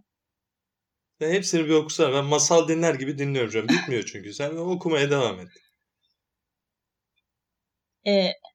Ben 1.21 1.33
hepsini 1.33 1.65
bir 1.65 1.75
okusana. 1.75 2.13
Ben 2.13 2.25
masal 2.25 2.69
dinler 2.69 2.95
gibi 2.95 3.19
dinliyorum 3.19 3.51
canım. 3.51 3.69
Bitmiyor 3.69 4.03
çünkü. 4.03 4.35
Sen 4.35 4.57
okumaya 4.57 5.11
devam 5.11 5.41
et. 5.41 5.49
Ee, 8.07 8.33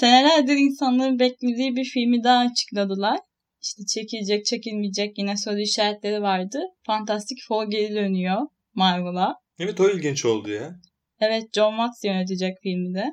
senelerdir 0.00 0.56
insanların 0.56 1.18
beklediği 1.18 1.76
bir 1.76 1.84
filmi 1.84 2.24
daha 2.24 2.38
açıkladılar. 2.38 3.20
İşte 3.62 3.82
çekilecek, 3.86 4.44
çekilmeyecek 4.44 5.18
yine 5.18 5.36
soru 5.36 5.58
işaretleri 5.58 6.22
vardı. 6.22 6.58
Fantastic 6.86 7.36
Four 7.48 7.70
geri 7.70 7.94
dönüyor 7.94 8.40
Marvel'a. 8.74 9.34
Evet 9.58 9.80
o 9.80 9.90
ilginç 9.90 10.24
oldu 10.24 10.50
ya. 10.50 10.74
Evet 11.20 11.54
John 11.54 11.70
Watts 11.70 12.04
yönetecek 12.04 12.56
filmi 12.62 12.94
de. 12.94 13.04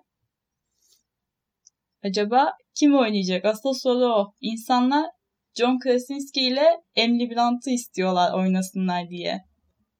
Acaba 2.03 2.51
kim 2.75 2.95
oynayacak? 2.95 3.45
Asıl 3.45 3.73
soru 3.73 4.05
o. 4.05 4.33
İnsanlar 4.41 5.05
John 5.57 5.79
Krasinski 5.79 6.41
ile 6.41 6.65
Emily 6.95 7.29
Blunt'ı 7.29 7.69
istiyorlar 7.69 8.33
oynasınlar 8.33 9.09
diye. 9.09 9.41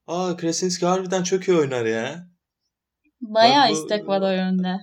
Aa 0.07 0.37
Krasinski 0.37 0.85
harbiden 0.85 1.23
çok 1.23 1.47
iyi 1.47 1.57
oynar 1.57 1.85
ya. 1.85 2.27
Bayağı 3.21 3.69
bak, 3.69 3.71
istek 3.71 4.07
var 4.07 4.21
o 4.21 4.31
yönde. 4.31 4.77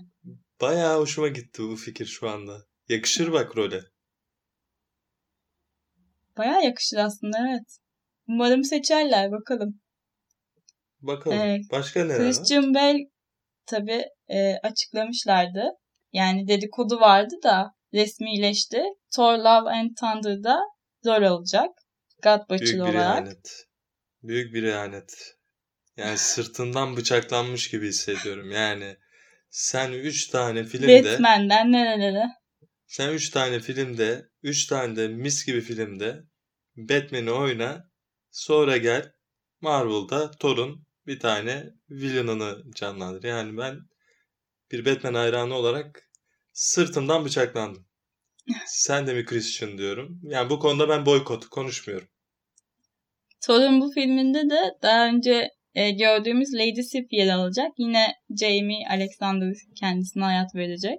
Bayağı 0.61 1.01
hoşuma 1.01 1.29
gitti 1.29 1.63
bu 1.63 1.77
fikir 1.77 2.07
şu 2.07 2.29
anda. 2.29 2.67
Yakışır 2.89 3.33
bak 3.33 3.57
role. 3.57 3.81
Bayağı 6.37 6.65
yakışır 6.65 6.97
aslında 6.97 7.39
evet. 7.39 7.79
Umarım 8.29 8.65
seçerler 8.65 9.33
bakalım. 9.33 9.81
Bakalım. 11.01 11.39
Ee, 11.39 11.61
Başka 11.71 12.05
neler 12.05 12.19
Christian 12.19 12.75
Bale 12.75 12.99
tabi 13.67 14.05
e, 14.29 14.55
açıklamışlardı. 14.63 15.65
Yani 16.13 16.49
dedikodu 16.49 17.01
vardı 17.01 17.35
da 17.43 17.75
resmileşti. 17.95 18.83
Thor 19.17 19.39
Love 19.39 19.71
and 19.71 19.91
Thunder'da 20.01 20.59
rol 21.07 21.23
alacak. 21.23 21.71
God 22.23 22.41
Butcher 22.51 22.79
olarak. 22.79 22.95
ihanet. 22.95 23.67
Büyük 24.23 24.55
bir 24.55 24.63
ihanet. 24.63 25.37
Yani 25.97 26.19
sırtından 26.19 26.97
bıçaklanmış 26.97 27.71
gibi 27.71 27.89
hissediyorum. 27.89 28.51
Yani 28.51 28.97
sen 29.55 29.93
3 29.93 30.27
tane 30.27 30.65
filmde... 30.65 31.05
Batman'den 31.05 31.73
nerelere? 31.73 32.27
Sen 32.87 33.13
3 33.13 33.31
tane 33.31 33.61
filmde, 33.61 34.29
3 34.43 34.67
tane 34.67 34.97
de 34.97 35.09
mis 35.09 35.47
gibi 35.47 35.61
filmde 35.61 36.25
Batman'i 36.77 37.31
oyna. 37.31 37.91
Sonra 38.31 38.77
gel 38.77 39.13
Marvel'da 39.61 40.31
Thor'un 40.31 40.87
bir 41.07 41.21
tane 41.21 41.71
villain'ını 41.91 42.73
canlandır. 42.75 43.29
Yani 43.29 43.59
ben 43.59 43.81
bir 44.71 44.85
Batman 44.85 45.15
hayranı 45.15 45.55
olarak 45.55 46.11
sırtımdan 46.53 47.25
bıçaklandım. 47.25 47.87
Sen 48.67 49.07
de 49.07 49.15
mi 49.15 49.25
Christian 49.25 49.79
diyorum. 49.79 50.21
Yani 50.23 50.51
bu 50.51 50.59
konuda 50.59 50.89
ben 50.89 51.07
boykot 51.07 51.47
konuşmuyorum. 51.47 52.09
Thor'un 53.41 53.81
bu 53.81 53.93
filminde 53.93 54.51
de 54.51 54.79
daha 54.83 55.07
önce 55.07 55.51
e, 55.75 55.91
gördüğümüz 55.91 56.55
Lady 56.55 56.83
Sif 56.83 57.13
yer 57.13 57.29
alacak. 57.29 57.73
Yine 57.79 58.15
Jamie 58.41 58.87
Alexander 58.91 59.55
kendisine 59.77 60.25
hayat 60.25 60.55
verecek. 60.55 60.99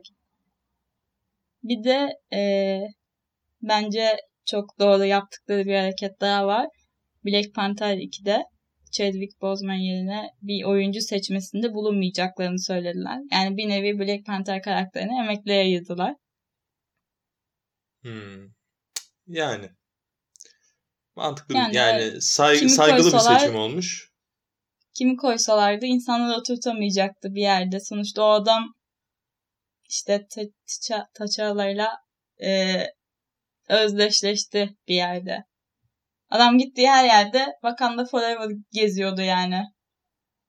Bir 1.63 1.83
de 1.83 2.09
e, 2.33 2.81
bence 3.61 4.17
çok 4.45 4.79
doğru 4.79 5.05
yaptıkları 5.05 5.65
bir 5.65 5.75
hareket 5.75 6.21
daha 6.21 6.47
var. 6.47 6.67
Black 7.25 7.55
Panther 7.55 7.97
2'de 7.97 8.43
Chadwick 8.91 9.41
Boseman 9.41 9.73
yerine 9.73 10.29
bir 10.41 10.63
oyuncu 10.63 11.01
seçmesinde 11.01 11.73
bulunmayacaklarını 11.73 12.59
söylediler. 12.59 13.19
Yani 13.31 13.57
bir 13.57 13.69
nevi 13.69 13.99
Black 13.99 14.25
Panther 14.25 14.61
karakterini 14.61 15.19
emekliye 15.19 15.59
ayırdılar. 15.59 16.15
Hmm. 18.01 18.49
Yani 19.27 19.69
mantıklı 21.15 21.55
yani, 21.55 21.75
yani 21.75 22.21
say, 22.21 22.69
saygılı 22.69 23.11
koysalar, 23.11 23.35
bir 23.35 23.39
seçim 23.39 23.55
olmuş. 23.55 24.14
Kimi 24.97 25.17
koysalardı 25.17 25.86
insanlar 25.86 26.38
oturtamayacaktı 26.38 27.36
bir 27.36 27.41
yerde. 27.41 27.79
Sonuçta 27.79 28.23
o 28.23 28.29
adam 28.29 28.73
işte 29.89 30.27
T'Challa'yla 31.13 31.97
e, 32.41 32.84
özdeşleşti 33.69 34.75
bir 34.88 34.95
yerde. 34.95 35.43
Adam 36.29 36.58
gittiği 36.58 36.89
her 36.89 37.05
yerde 37.05 37.45
Wakanda 37.62 38.05
Forever 38.05 38.49
geziyordu 38.71 39.21
yani. 39.21 39.63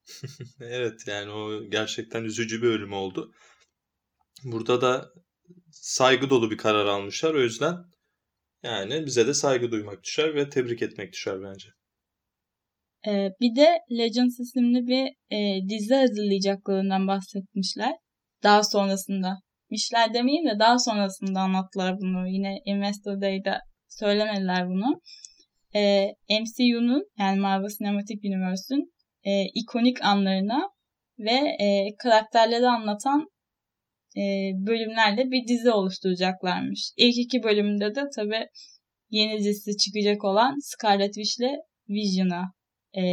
evet 0.61 1.07
yani 1.07 1.31
o 1.31 1.69
gerçekten 1.69 2.23
üzücü 2.23 2.61
bir 2.61 2.67
ölüm 2.67 2.93
oldu. 2.93 3.31
Burada 4.43 4.81
da 4.81 5.09
saygı 5.71 6.29
dolu 6.29 6.51
bir 6.51 6.57
karar 6.57 6.85
almışlar. 6.85 7.33
O 7.33 7.41
yüzden 7.41 7.75
yani 8.63 9.05
bize 9.05 9.27
de 9.27 9.33
saygı 9.33 9.71
duymak 9.71 10.03
düşer 10.03 10.35
ve 10.35 10.49
tebrik 10.49 10.81
etmek 10.81 11.13
düşer 11.13 11.43
bence. 11.43 11.76
Ee, 13.07 13.29
bir 13.41 13.55
de 13.55 13.67
Legends 13.91 14.39
isimli 14.39 14.87
bir 14.87 15.05
e, 15.37 15.69
dizi 15.69 15.95
hazırlayacaklarından 15.95 17.07
bahsetmişler. 17.07 17.93
Daha 18.43 18.63
sonrasında. 18.63 19.37
Mişler 19.71 20.13
demeyeyim 20.13 20.47
de 20.47 20.59
daha 20.59 20.79
sonrasında 20.79 21.39
anlattılar 21.39 21.95
bunu. 22.01 22.27
Yine 22.27 22.61
Investor 22.65 23.21
Day'de 23.21 23.57
söylemediler 23.87 24.67
bunu. 24.67 25.01
Ee, 25.75 26.07
MCU'nun 26.29 27.03
yani 27.19 27.39
Marvel 27.39 27.69
Cinematic 27.77 28.19
Universe'ün 28.23 28.93
e, 29.23 29.45
ikonik 29.55 30.03
anlarına 30.05 30.69
ve 31.19 31.55
e, 31.61 31.95
karakterleri 32.03 32.67
anlatan 32.67 33.27
e, 34.17 34.23
bölümlerle 34.67 35.31
bir 35.31 35.47
dizi 35.47 35.71
oluşturacaklarmış. 35.71 36.91
İlk 36.97 37.17
iki 37.17 37.43
bölümde 37.43 37.95
de 37.95 38.03
tabi 38.15 38.47
yeni 39.09 39.39
dizisi 39.39 39.77
çıkacak 39.77 40.23
olan 40.23 40.55
Scarlet 40.61 41.13
Witch 41.13 41.39
ile 41.39 41.55
Vision'a 41.89 42.56
e, 42.97 43.03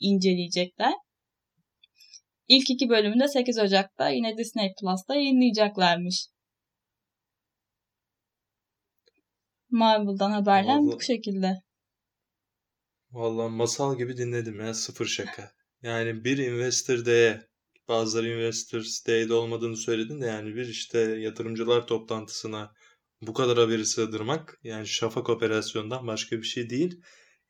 inceleyecekler. 0.00 0.92
İlk 2.48 2.70
iki 2.70 2.88
bölümünde 2.88 3.28
8 3.28 3.58
Ocak'ta 3.58 4.08
yine 4.08 4.38
Disney 4.38 4.72
Plus'ta 4.80 5.14
yayınlayacaklarmış. 5.14 6.28
Marvel'dan 9.70 10.30
haberler 10.30 10.78
Vallahi, 10.78 10.96
bu 10.96 11.00
şekilde. 11.00 11.52
Vallahi 13.10 13.50
masal 13.50 13.98
gibi 13.98 14.16
dinledim 14.16 14.60
ya 14.60 14.74
sıfır 14.74 15.06
şaka. 15.06 15.52
Yani 15.82 16.24
bir 16.24 16.38
Investor 16.38 17.06
Day'e 17.06 17.48
bazıları 17.88 18.28
Investors 18.28 19.06
Day'de 19.06 19.34
olmadığını 19.34 19.76
söyledin 19.76 20.20
de 20.20 20.26
yani 20.26 20.54
bir 20.54 20.68
işte 20.68 20.98
yatırımcılar 20.98 21.86
toplantısına 21.86 22.72
bu 23.22 23.32
kadar 23.32 23.58
haberi 23.58 23.86
sığdırmak 23.86 24.58
yani 24.62 24.86
şafak 24.86 25.28
operasyondan 25.30 26.06
başka 26.06 26.36
bir 26.36 26.46
şey 26.46 26.70
değil. 26.70 27.00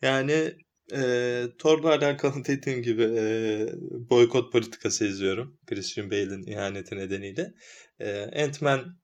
Yani 0.02 0.56
e, 0.92 1.42
Thor'la 1.58 1.88
alakalı 1.88 2.44
dediğim 2.44 2.82
gibi 2.82 3.02
e, 3.02 3.66
boykot 4.10 4.52
politikası 4.52 5.06
izliyorum. 5.06 5.58
Christian 5.66 6.10
Bale'in 6.10 6.46
ihaneti 6.46 6.96
nedeniyle. 6.96 7.54
E, 8.00 8.22
Ant-Man 8.44 8.98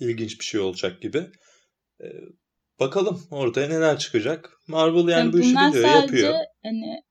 ilginç 0.00 0.40
bir 0.40 0.44
şey 0.44 0.60
olacak 0.60 1.02
gibi. 1.02 1.26
E, 2.00 2.06
bakalım 2.80 3.26
ortaya 3.30 3.68
neler 3.68 3.98
çıkacak. 3.98 4.50
Marvel 4.68 4.98
yani, 4.98 5.10
yani 5.10 5.32
bu 5.32 5.40
işi 5.40 5.56
biliyor, 5.56 6.02
yapıyor. 6.02 6.34
Hani 6.62 7.02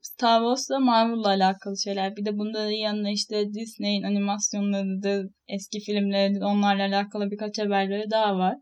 Star 0.00 0.40
Wars'la 0.40 0.78
Marvel'la 0.80 1.28
alakalı 1.28 1.78
şeyler. 1.84 2.16
Bir 2.16 2.24
de 2.24 2.38
bunların 2.38 2.70
yanına 2.70 3.10
işte 3.10 3.44
Disney'in 3.54 4.02
animasyonları 4.02 5.28
eski 5.48 5.80
filmleri 5.80 6.44
onlarla 6.44 6.82
alakalı 6.82 7.30
birkaç 7.30 7.58
haberleri 7.58 8.10
daha 8.10 8.38
var. 8.38 8.54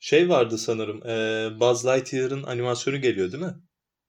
Şey 0.00 0.28
vardı 0.28 0.58
sanırım. 0.58 1.06
E, 1.06 1.60
Buzz 1.60 1.86
Lightyear'ın 1.86 2.42
animasyonu 2.42 3.00
geliyor 3.00 3.32
değil 3.32 3.44
mi? 3.44 3.54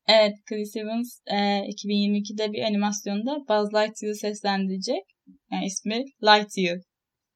Evet. 0.08 0.36
Chris 0.50 0.76
Evans 0.76 1.20
e, 1.28 1.36
2022'de 1.36 2.54
bir 2.54 2.64
animasyonda 2.64 3.38
Buzz 3.50 3.74
Lightyear'ı 3.74 4.16
seslendirecek. 4.16 5.04
Yani 5.52 5.66
ismi 5.66 6.06
Lightyear. 6.24 6.78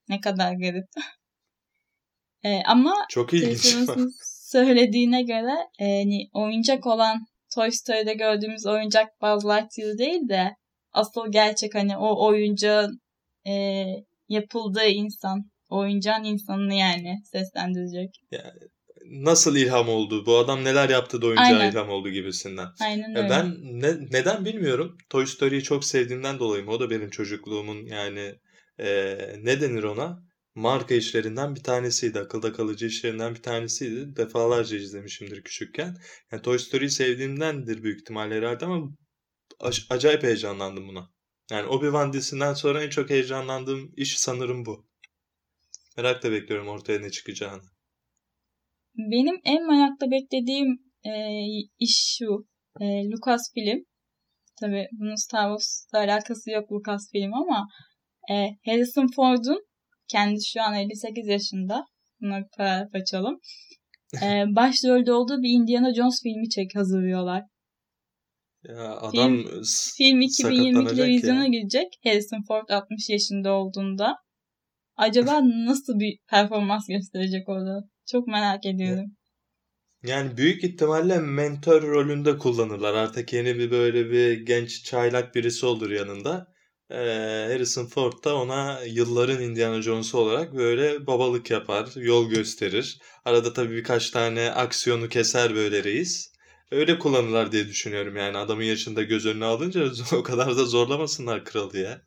Ne 0.10 0.22
kadar 0.22 0.54
garip. 0.54 0.86
e, 2.44 2.62
ama 2.66 2.94
Çok 3.10 3.34
ilginç. 3.34 3.62
Chris 3.62 3.76
Evans'ın 3.76 4.12
söylediğine 4.52 5.24
göre 5.24 5.54
e, 5.80 5.86
hani 5.86 6.30
oyuncak 6.34 6.86
olan 6.86 7.26
Toy 7.56 7.72
Story'de 7.72 8.14
gördüğümüz 8.14 8.66
oyuncak 8.66 9.22
Buzz 9.22 9.46
Lightyear 9.46 9.98
değil 9.98 10.30
de 10.30 10.56
asıl 10.92 11.32
gerçek 11.32 11.76
hani 11.76 11.98
o 11.98 12.28
oyuncağın 12.28 13.00
e, 13.48 13.86
yapıldığı 14.30 14.88
insan 14.88 15.52
oyuncağın 15.78 16.24
insanını 16.24 16.74
yani 16.74 17.22
seslendirecek. 17.32 18.22
Yani 18.32 18.60
nasıl 19.06 19.56
ilham 19.56 19.90
oldu? 19.90 20.26
Bu 20.26 20.38
adam 20.38 20.64
neler 20.64 20.90
yaptı 20.90 21.22
da 21.22 21.26
oyuncağa 21.26 21.44
Aynen. 21.44 21.72
ilham 21.72 21.90
oldu 21.90 22.10
gibisinden. 22.10 22.68
Aynen 22.82 23.16
öyle. 23.16 23.30
Ben 23.30 23.56
ne, 23.62 23.96
neden 24.12 24.46
bilmiyorum. 24.46 24.98
Toy 25.10 25.26
Story'yi 25.26 25.64
çok 25.64 25.86
sevdiğimden 25.86 26.40
dolayı 26.40 26.68
O 26.68 26.80
da 26.80 26.90
benim 26.90 27.10
çocukluğumun 27.10 27.86
yani 27.86 28.36
e, 28.80 29.18
ne 29.42 29.62
denir 29.62 29.84
ona? 29.84 30.26
Marka 30.56 30.96
işlerinden 30.96 31.56
bir 31.56 31.64
tanesiydi. 31.64 32.20
Akılda 32.20 32.54
kalıcı 32.54 32.86
işlerinden 32.86 33.36
bir 33.36 33.42
tanesiydi. 33.42 34.16
Defalarca 34.16 34.78
izlemişimdir 34.78 35.44
küçükken. 35.44 35.98
Yani 36.32 36.42
Toy 36.42 36.60
Story'yi 36.60 36.90
sevdiğimdendir 36.90 37.84
büyük 37.84 38.00
ihtimalle 38.00 38.36
herhalde 38.36 38.66
ama 38.66 38.90
acayip 39.90 40.24
heyecanlandım 40.24 40.88
buna. 40.88 41.10
Yani 41.52 41.68
Obi-Wan 41.68 42.14
dizisinden 42.14 42.54
sonra 42.54 42.84
en 42.84 42.90
çok 42.90 43.10
heyecanlandığım 43.10 43.92
iş 43.98 44.20
sanırım 44.20 44.66
bu. 44.66 44.88
Merakla 45.98 46.32
bekliyorum 46.32 46.68
ortaya 46.68 47.00
ne 47.00 47.10
çıkacağını. 47.10 47.62
Benim 48.98 49.36
en 49.46 49.68
merakla 49.68 50.12
beklediğim 50.12 50.80
e, 51.06 51.12
iş 51.80 52.18
şu. 52.18 52.48
E, 52.82 52.86
Lucasfilm. 53.10 53.84
Tabi 54.60 54.88
bunun 54.92 55.16
Star 55.16 55.50
Wars'la 55.50 55.98
alakası 56.00 56.52
yok 56.52 56.72
Lucasfilm 56.72 57.34
ama 57.34 57.68
e, 58.32 58.34
Harrison 58.66 59.08
Ford'un 59.16 59.66
kendisi 60.08 60.52
şu 60.52 60.62
an 60.62 60.74
58 60.74 61.28
yaşında. 61.28 61.86
Buna 62.22 62.40
bir 62.40 62.48
paragraf 62.58 62.96
açalım. 62.96 63.40
e, 64.24 64.44
başrolde 64.56 65.14
olduğu 65.14 65.42
bir 65.42 65.50
Indiana 65.50 65.94
Jones 65.94 66.24
filmi 66.24 66.50
çek 66.50 66.76
hazırlıyorlar. 66.76 67.44
Ya 68.64 68.98
adam 68.98 69.38
film, 69.38 69.62
film 69.98 70.22
2022'de 70.22 71.08
vizyona 71.08 71.48
girecek. 71.48 71.88
Harrison 72.04 72.42
Ford 72.48 72.70
60 72.70 73.10
yaşında 73.10 73.54
olduğunda. 73.54 74.16
Acaba 74.98 75.42
nasıl 75.44 76.00
bir 76.00 76.20
performans 76.28 76.88
gösterecek 76.88 77.50
orada? 77.50 77.90
Çok 78.06 78.28
merak 78.28 78.66
ediyorum. 78.66 79.12
Yani 80.04 80.38
büyük 80.38 80.64
ihtimalle 80.64 81.20
mentor 81.20 81.82
rolünde 81.82 82.38
kullanırlar. 82.38 82.94
Artık 82.94 83.34
yeni 83.34 83.58
bir 83.58 83.72
böyle 83.72 84.12
bir 84.12 84.46
genç 84.46 84.84
çaylak 84.84 85.36
birisi 85.36 85.66
olur 85.66 85.90
yanında. 85.92 86.48
Ee, 86.90 86.96
Harrison 87.52 87.86
Ford 87.86 88.24
da 88.24 88.36
ona 88.36 88.80
yılların 88.82 89.42
Indiana 89.44 89.82
Jones'u 89.82 90.18
olarak 90.18 90.56
böyle 90.56 91.08
babalık 91.08 91.52
yapar, 91.52 91.90
yol 91.96 92.30
gösterir. 92.30 93.00
Arada 93.26 93.54
tabii 93.54 93.76
birkaç 93.76 94.10
tane 94.10 94.52
aksiyonu 94.52 95.10
keser 95.10 95.56
böyle 95.56 95.84
reis. 95.84 96.32
Öyle 96.72 97.00
kullanırlar 97.00 97.52
diye 97.52 97.68
düşünüyorum 97.68 98.16
yani 98.16 98.38
adamın 98.38 98.64
yaşında 98.64 99.04
göz 99.04 99.26
önüne 99.26 99.46
alınca 99.46 99.86
o 100.18 100.24
kadar 100.24 100.58
da 100.58 100.66
zorlamasınlar 100.66 101.46
kralı 101.46 101.78
ya. 101.78 102.02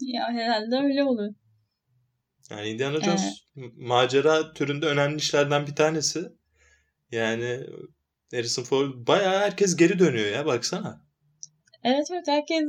Ya 0.00 0.28
herhalde 0.32 0.76
öyle 0.76 1.04
olur. 1.04 1.34
Yani 2.52 2.68
Indiana 2.68 3.00
Jones 3.00 3.22
evet. 3.56 3.72
macera 3.76 4.52
türünde 4.52 4.86
önemli 4.86 5.16
işlerden 5.16 5.66
bir 5.66 5.74
tanesi. 5.74 6.28
Yani 7.10 7.66
Harrison 8.30 8.62
Ford 8.62 8.88
bayağı 8.94 9.38
herkes 9.38 9.76
geri 9.76 9.98
dönüyor 9.98 10.26
ya 10.26 10.46
baksana. 10.46 11.06
Evet 11.84 12.06
evet 12.12 12.24
herkes 12.28 12.64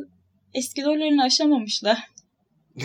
eski 0.53 0.83
rollerini 0.85 1.23
aşamamışlar. 1.23 1.97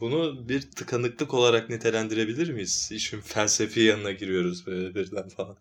Bunu 0.00 0.48
bir 0.48 0.70
tıkanıklık 0.70 1.34
olarak 1.34 1.70
nitelendirebilir 1.70 2.50
miyiz? 2.50 2.88
İşin 2.92 3.20
felsefi 3.20 3.80
yanına 3.80 4.12
giriyoruz 4.12 4.66
böyle 4.66 4.94
birden 4.94 5.28
falan. 5.28 5.56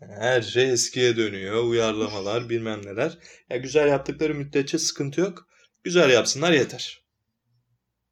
Her 0.00 0.42
şey 0.42 0.70
eskiye 0.70 1.16
dönüyor. 1.16 1.64
Uyarlamalar 1.64 2.48
bilmem 2.48 2.86
neler. 2.86 3.18
Ya 3.50 3.56
güzel 3.56 3.88
yaptıkları 3.88 4.34
müddetçe 4.34 4.78
sıkıntı 4.78 5.20
yok. 5.20 5.48
Güzel 5.84 6.10
yapsınlar 6.10 6.52
yeter. 6.52 7.02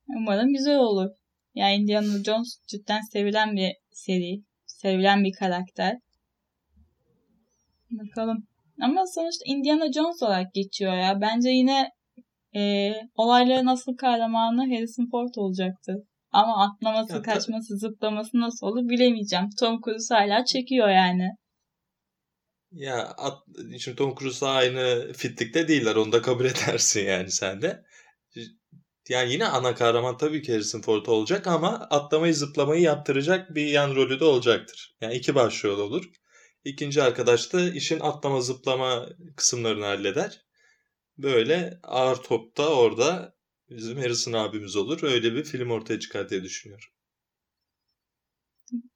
Umarım 0.08 0.52
güzel 0.52 0.76
olur. 0.76 1.19
Yani 1.54 1.74
Indiana 1.74 2.24
Jones 2.24 2.58
cidden 2.66 3.00
sevilen 3.12 3.56
bir 3.56 3.72
seri. 3.90 4.42
Sevilen 4.66 5.24
bir 5.24 5.32
karakter. 5.32 5.96
Bakalım. 7.90 8.46
Ama 8.80 9.06
sonuçta 9.06 9.44
Indiana 9.46 9.92
Jones 9.92 10.22
olarak 10.22 10.54
geçiyor 10.54 10.94
ya. 10.96 11.20
Bence 11.20 11.50
yine 11.50 11.90
e, 12.56 12.92
olayların 13.14 13.66
asıl 13.66 13.96
kahramanı 13.96 14.74
Harrison 14.74 15.10
Ford 15.10 15.34
olacaktı. 15.36 16.06
Ama 16.32 16.64
atlaması, 16.64 17.14
ya, 17.14 17.22
kaçması, 17.22 17.78
zıplaması 17.78 18.40
nasıl 18.40 18.66
olur 18.66 18.88
bilemeyeceğim. 18.88 19.48
Tom 19.58 19.80
Cruise 19.84 20.14
hala 20.14 20.44
çekiyor 20.44 20.88
yani. 20.88 21.28
Ya 22.72 23.04
at, 23.04 23.38
şimdi 23.78 23.96
Tom 23.96 24.14
Cruise'la 24.14 24.50
aynı 24.50 25.12
fitlikte 25.12 25.68
değiller. 25.68 25.96
Onu 25.96 26.12
da 26.12 26.22
kabul 26.22 26.44
edersin 26.54 27.06
yani 27.06 27.30
sen 27.30 27.62
de 27.62 27.84
yani 29.08 29.32
yine 29.32 29.46
ana 29.46 29.74
kahraman 29.74 30.16
tabii 30.16 30.42
ki 30.42 30.52
Harrison 30.52 30.80
Ford 30.80 31.06
olacak 31.06 31.46
ama 31.46 31.68
atlamayı 31.90 32.34
zıplamayı 32.34 32.82
yaptıracak 32.82 33.54
bir 33.54 33.66
yan 33.66 33.94
rolü 33.94 34.20
de 34.20 34.24
olacaktır. 34.24 34.96
Yani 35.00 35.14
iki 35.14 35.34
başrol 35.34 35.78
olur. 35.78 36.10
İkinci 36.64 37.02
arkadaş 37.02 37.52
da 37.52 37.70
işin 37.70 38.00
atlama 38.00 38.40
zıplama 38.40 39.08
kısımlarını 39.36 39.84
halleder. 39.84 40.44
Böyle 41.18 41.80
ağır 41.82 42.16
topta 42.16 42.74
orada 42.74 43.34
bizim 43.70 43.98
Harrison 43.98 44.32
abimiz 44.32 44.76
olur. 44.76 45.02
Öyle 45.02 45.34
bir 45.34 45.44
film 45.44 45.70
ortaya 45.70 46.00
çıkar 46.00 46.30
diye 46.30 46.42
düşünüyorum. 46.42 46.88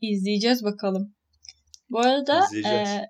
İzleyeceğiz 0.01 0.65
bakalım. 0.65 1.15
Bu 1.91 1.99
arada 1.99 2.41
e, 2.67 3.01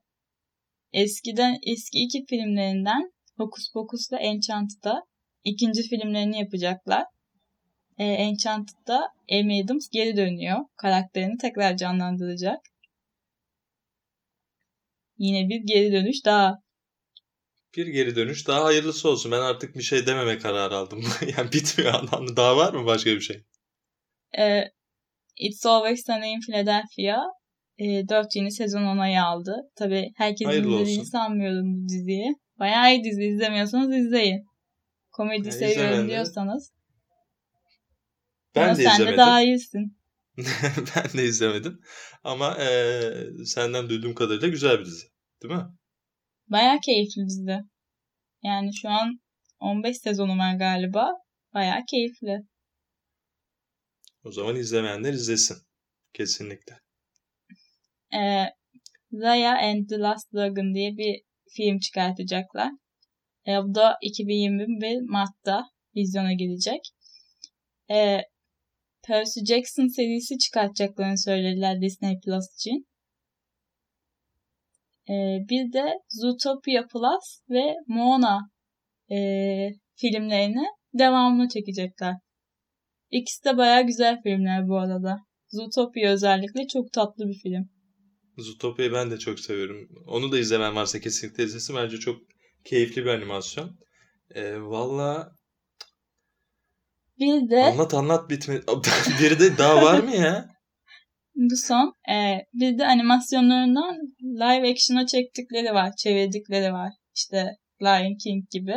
eskiden 0.93 1.59
eski 1.63 1.99
iki 1.99 2.25
filmlerinden 2.29 3.13
Hocus 3.37 3.73
Pocus 3.73 4.13
ve 4.13 4.17
Enchanted'da 4.17 5.07
ikinci 5.45 5.83
filmlerini 5.83 6.39
yapacaklar. 6.39 7.05
E, 7.99 8.05
Enchanted'da 8.05 9.09
Amy 9.33 9.63
Adams 9.63 9.89
geri 9.89 10.17
dönüyor. 10.17 10.59
Karakterini 10.77 11.39
tekrar 11.39 11.77
canlandıracak. 11.77 12.61
Yine 15.19 15.49
bir 15.49 15.61
geri 15.61 15.93
dönüş 15.93 16.25
daha. 16.25 16.59
Bir 17.77 17.87
geri 17.87 18.17
dönüş 18.17 18.49
daha 18.49 18.65
hayırlısı 18.65 19.09
olsun. 19.09 19.33
Ben 19.33 19.41
artık 19.41 19.77
bir 19.77 19.83
şey 19.83 20.07
dememe 20.07 20.39
kararı 20.39 20.77
aldım. 20.77 21.05
yani 21.37 21.53
bitmiyor 21.53 21.95
anlamda. 21.95 22.37
Daha 22.37 22.57
var 22.57 22.73
mı 22.73 22.87
başka 22.87 23.11
bir 23.11 23.21
şey? 23.21 23.45
E, 24.39 24.65
It's 25.37 25.67
Always 25.67 26.07
Sunny 26.07 26.33
in 26.33 26.41
Philadelphia 26.41 27.23
e, 27.79 28.09
4 28.09 28.37
yeni 28.37 28.53
sezon 28.53 28.83
onayı 28.83 29.23
aldı. 29.23 29.57
Tabi 29.77 30.13
herkesin 30.17 30.51
izlediğini 30.51 31.07
sanmıyorum 31.07 31.75
bu 31.75 31.89
diziyi. 31.89 32.35
Bayağı 32.59 32.95
iyi 32.95 33.05
dizi 33.05 33.25
izlemiyorsanız 33.25 33.95
izleyin. 33.95 34.47
Komedi 35.15 35.47
Ya, 35.47 35.53
seviyorum 35.53 36.09
diyorsanız. 36.09 36.73
Ben 38.55 38.65
Ama 38.65 38.75
de 38.75 38.83
sen 38.83 38.91
izlemedim. 38.91 39.13
de 39.15 39.19
daha 39.19 39.43
iyisin. 39.43 39.97
ben 40.97 41.19
de 41.19 41.25
izlemedim. 41.25 41.81
Ama 42.25 42.57
eee, 42.59 43.27
senden 43.45 43.89
duyduğum 43.89 44.15
kadarıyla 44.15 44.49
güzel 44.49 44.81
bir 44.81 44.85
dizi. 44.85 45.07
Değil 45.43 45.55
mi? 45.55 45.65
Bayağı 46.49 46.81
keyifli 46.81 47.29
dizi. 47.29 47.59
Yani 48.43 48.71
şu 48.75 48.89
an 48.89 49.21
15 49.61 49.99
sezonu 49.99 50.39
var 50.39 50.55
galiba. 50.55 51.13
Bayağı 51.55 51.85
keyifli. 51.91 52.43
O 54.25 54.33
zaman 54.33 54.57
izlemeyenler 54.57 55.13
izlesin. 55.13 55.57
Kesinlikle. 56.13 56.81
Ee, 58.15 58.45
Zaya 59.13 59.59
and 59.59 59.89
the 59.89 59.99
Last 59.99 60.33
Dragon 60.35 60.75
diye 60.75 60.97
bir 60.97 61.23
film 61.57 61.79
çıkartacaklar. 61.79 62.71
Ee, 63.49 63.53
bu 63.63 63.75
da 63.75 63.97
2021 64.03 65.01
Mart'ta 65.01 65.65
vizyona 65.97 66.33
girecek. 66.33 66.81
Ee, 67.91 68.21
Percy 69.07 69.41
Jackson 69.41 69.87
serisi 69.87 70.39
çıkartacaklarını 70.39 71.19
söylediler 71.19 71.81
Disney 71.81 72.21
Plus 72.25 72.45
için. 72.55 72.87
Ee, 75.09 75.39
bir 75.51 75.73
de 75.73 75.85
Zootopia 76.09 76.87
Plus 76.93 77.41
ve 77.51 77.75
Moana 77.87 78.51
e, 79.11 79.19
filmlerini 79.97 80.67
devamını 80.95 81.49
çekecekler. 81.49 82.15
İkisi 83.11 83.45
de 83.45 83.57
baya 83.57 83.81
güzel 83.81 84.23
filmler 84.23 84.69
bu 84.69 84.79
arada. 84.79 85.17
Zootopia 85.49 86.11
özellikle 86.11 86.67
çok 86.67 86.93
tatlı 86.93 87.29
bir 87.29 87.39
film. 87.43 87.71
Zootopia'yı 88.39 88.93
ben 88.93 89.11
de 89.11 89.19
çok 89.19 89.41
seviyorum. 89.41 89.89
Onu 90.07 90.33
da 90.33 90.39
izlemen 90.39 90.77
varsa 90.77 91.01
kesinlikle 91.01 91.45
izlesin. 91.45 91.77
Bence 91.77 91.97
çok 91.97 92.34
keyifli 92.65 93.05
bir 93.05 93.11
animasyon. 93.11 93.79
Eee 94.35 94.61
Valla 94.61 95.33
Bir 97.21 97.51
de 97.51 97.65
anlat 97.65 97.95
anlat 97.95 98.31
bitme. 98.31 98.55
Biri 99.21 99.41
de 99.41 99.59
daha 99.59 99.83
var 99.83 100.01
mı 100.01 100.17
ya? 100.17 100.55
bu 101.35 101.57
son 101.57 101.95
e, 102.11 102.47
bir 102.55 102.79
de 102.79 102.87
animasyonlarından 102.87 103.97
live 104.23 104.71
action'a 104.71 105.07
çektikleri 105.07 105.75
var. 105.75 105.93
Çevirdikleri 105.97 106.73
var. 106.73 106.93
İşte 107.15 107.57
Lion 107.83 108.17
King 108.25 108.51
gibi. 108.51 108.77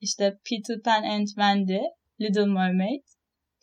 İşte 0.00 0.38
Peter 0.50 0.82
Pan 0.84 1.02
and 1.02 1.26
Wendy, 1.26 1.80
Little 2.20 2.46
Mermaid, 2.46 3.02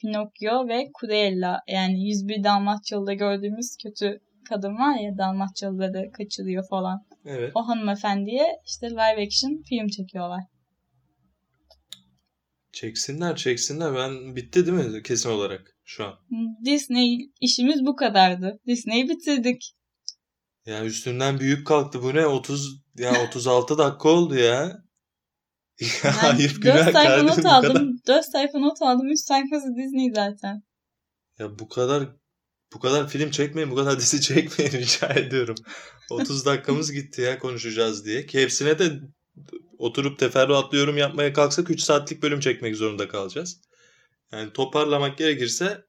Pinocchio 0.01 0.68
ve 0.68 0.91
Cruella. 0.99 1.59
Yani 1.68 2.07
101 2.07 2.43
Dalmatyalı'da 2.43 3.14
gördüğümüz 3.14 3.78
kötü 3.84 4.20
kadın 4.49 4.74
var 4.74 4.99
ya 4.99 5.18
Dalmatyalıları 5.18 6.12
kaçırıyor 6.12 6.64
falan. 6.70 7.05
Evet. 7.26 7.51
O 7.55 7.67
hanımefendiye 7.67 8.47
işte 8.65 8.89
live 8.89 9.26
action 9.26 9.63
film 9.69 9.88
çekiyorlar. 9.88 10.43
Çeksinler 12.72 13.36
çeksinler. 13.36 13.95
Ben 13.95 14.36
bitti 14.36 14.65
değil 14.65 14.78
mi 14.78 15.03
kesin 15.03 15.30
olarak 15.30 15.78
şu 15.84 16.05
an? 16.05 16.13
Disney 16.65 17.32
işimiz 17.41 17.86
bu 17.86 17.95
kadardı. 17.95 18.59
Disney'i 18.67 19.09
bitirdik. 19.09 19.74
Ya 20.65 20.86
üstümden 20.86 21.39
büyük 21.39 21.67
kalktı. 21.67 22.03
Bu 22.03 22.15
ne? 22.15 22.26
30 22.26 22.82
ya 22.97 23.24
36 23.28 23.78
dakika 23.78 24.09
oldu 24.09 24.36
ya. 24.36 24.72
Ya 26.03 26.30
ayıp 26.30 26.51
4 26.51 26.61
günah 26.61 26.91
sayfa 26.91 27.24
not 27.24 27.45
aldım. 27.45 27.99
4 28.07 28.26
sayfa 28.26 28.59
not 28.59 28.82
aldım. 28.82 29.09
3 29.09 29.19
sayfası 29.19 29.76
Disney 29.76 30.11
zaten. 30.15 30.63
Ya 31.39 31.59
bu 31.59 31.67
kadar 31.67 32.09
bu 32.74 32.80
kadar 32.80 33.09
film 33.09 33.32
çekmeyin, 33.32 33.72
bu 33.72 33.76
kadar 33.76 33.99
dizi 33.99 34.22
çekmeyin 34.28 34.72
rica 34.72 35.07
ediyorum. 35.07 35.55
30 36.09 36.45
dakikamız 36.45 36.91
gitti 36.91 37.22
ya 37.22 37.39
konuşacağız 37.39 38.05
diye. 38.05 38.26
Ki 38.26 38.41
hepsine 38.41 38.80
de 38.80 38.99
oturup 39.78 40.19
teferruatlı 40.19 40.78
yorum 40.78 40.97
yapmaya 40.97 41.34
kalksak 41.34 41.69
3 41.69 41.82
saatlik 41.82 42.24
bölüm 42.24 42.39
çekmek 42.39 42.76
zorunda 42.76 43.07
kalacağız. 43.07 43.61
Yani 44.32 44.53
toparlamak 44.53 45.17
gerekirse 45.17 45.86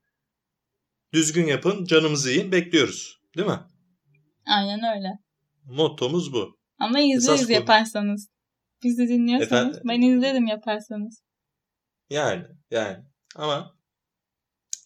düzgün 1.13 1.47
yapın, 1.47 1.85
canımızı 1.85 2.31
yiyin, 2.31 2.53
bekliyoruz. 2.53 3.21
Değil 3.37 3.49
mi? 3.49 3.61
Aynen 4.47 4.97
öyle. 4.97 5.09
Mottomuz 5.65 6.33
bu. 6.33 6.59
Ama 6.79 7.01
izleriz 7.01 7.51
yaparsanız. 7.51 8.29
Bizi 8.83 9.09
dinliyorsanız 9.09 9.77
Efendim? 9.77 9.83
ben 9.89 10.01
izlerim 10.01 10.47
yaparsanız. 10.47 11.23
Yani 12.11 12.45
yani 12.71 12.97
ama 13.37 13.75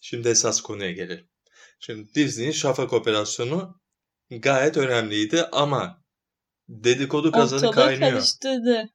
şimdi 0.01 0.27
esas 0.29 0.61
konuya 0.61 0.91
gelelim. 0.91 1.27
Şimdi 1.79 2.13
Disney'in 2.15 2.51
Şafak 2.51 2.93
operasyonu 2.93 3.81
gayet 4.29 4.77
önemliydi 4.77 5.43
ama 5.43 6.03
dedikodu 6.69 7.31
kazanı 7.31 7.69
Ortalığı 7.69 7.85
kaynıyor. 7.85 8.11
karıştırdı. 8.11 8.89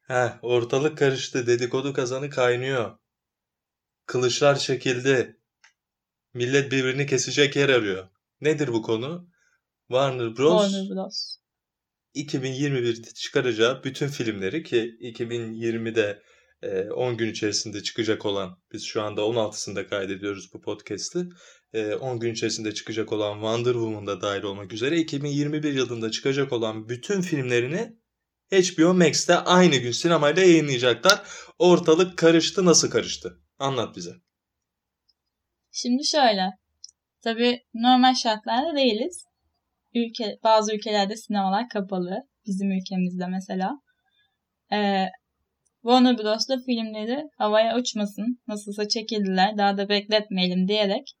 Heh, 0.00 0.38
ortalık 0.42 0.98
karıştı. 0.98 1.46
Dedikodu 1.46 1.92
kazanı 1.92 2.30
kaynıyor. 2.30 2.98
Kılıçlar 4.06 4.58
çekildi. 4.58 5.40
Millet 6.34 6.72
birbirini 6.72 7.06
kesecek 7.06 7.56
yer 7.56 7.68
arıyor. 7.68 8.08
Nedir 8.40 8.68
bu 8.68 8.82
konu? 8.82 9.28
Warner 9.88 10.36
Bros. 10.36 10.62
Warner 10.72 10.90
Bros. 10.96 11.36
2021'de 12.14 13.14
çıkaracağı 13.14 13.84
bütün 13.84 14.08
filmleri 14.08 14.62
ki 14.62 14.96
2020'de 15.00 16.22
e, 16.62 16.90
10 16.90 17.16
gün 17.16 17.30
içerisinde 17.30 17.82
çıkacak 17.82 18.26
olan 18.26 18.58
biz 18.72 18.84
şu 18.84 19.02
anda 19.02 19.20
16'sında 19.20 19.88
kaydediyoruz 19.88 20.54
bu 20.54 20.60
podcast'i. 20.60 21.28
E, 21.72 21.94
10 21.94 22.20
gün 22.20 22.32
içerisinde 22.32 22.74
çıkacak 22.74 23.12
olan 23.12 23.32
Wonder 23.34 23.72
Woman'da 23.72 24.20
dahil 24.20 24.42
olmak 24.42 24.72
üzere 24.72 24.98
2021 24.98 25.72
yılında 25.72 26.10
çıkacak 26.10 26.52
olan 26.52 26.88
bütün 26.88 27.20
filmlerini 27.20 27.96
HBO 28.52 28.94
Max'te 28.94 29.36
aynı 29.36 29.76
gün 29.76 29.90
sinemayla 29.90 30.42
yayınlayacaklar. 30.42 31.22
Ortalık 31.58 32.18
karıştı 32.18 32.64
nasıl 32.64 32.90
karıştı? 32.90 33.40
Anlat 33.58 33.96
bize. 33.96 34.10
Şimdi 35.72 36.06
şöyle. 36.06 36.50
Tabii 37.22 37.60
normal 37.74 38.14
şartlarda 38.14 38.76
değiliz. 38.76 39.24
Ülke, 39.94 40.38
bazı 40.44 40.74
ülkelerde 40.74 41.16
sinemalar 41.16 41.68
kapalı. 41.68 42.28
Bizim 42.46 42.70
ülkemizde 42.70 43.26
mesela. 43.26 43.70
Ee, 44.72 45.06
Warner 45.82 46.18
Bros'ta 46.18 46.56
filmleri 46.66 47.22
havaya 47.38 47.76
uçmasın. 47.78 48.40
Nasılsa 48.48 48.88
çekildiler. 48.88 49.58
Daha 49.58 49.76
da 49.76 49.88
bekletmeyelim 49.88 50.68
diyerek 50.68 51.14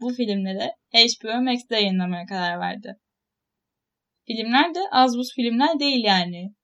bu 0.00 0.14
filmleri 0.14 0.70
HBO 0.94 1.42
Max'te 1.42 1.74
yayınlamaya 1.74 2.26
karar 2.26 2.60
verdi. 2.60 2.94
Filmler 4.26 4.74
de 4.74 4.80
az 4.92 5.16
buz 5.18 5.28
filmler 5.34 5.80
değil 5.80 6.04
yani. 6.04 6.54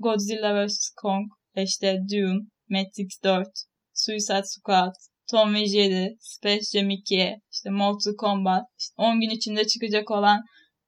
Godzilla 0.00 0.66
vs. 0.66 0.90
Kong, 0.96 1.26
işte 1.56 1.98
Dune, 2.12 2.40
Matrix 2.68 3.22
4, 3.24 3.46
Suicide 3.94 4.42
Squad, 4.44 4.94
Tom 5.30 5.54
ve 5.54 5.66
Jerry, 5.66 6.16
Space 6.20 6.64
Jam 6.72 6.90
2, 6.90 7.36
işte 7.52 7.70
Mortal 7.70 8.16
Kombat, 8.18 8.64
işte 8.78 8.94
10 8.96 9.20
gün 9.20 9.30
içinde 9.30 9.66
çıkacak 9.66 10.10
olan 10.10 10.40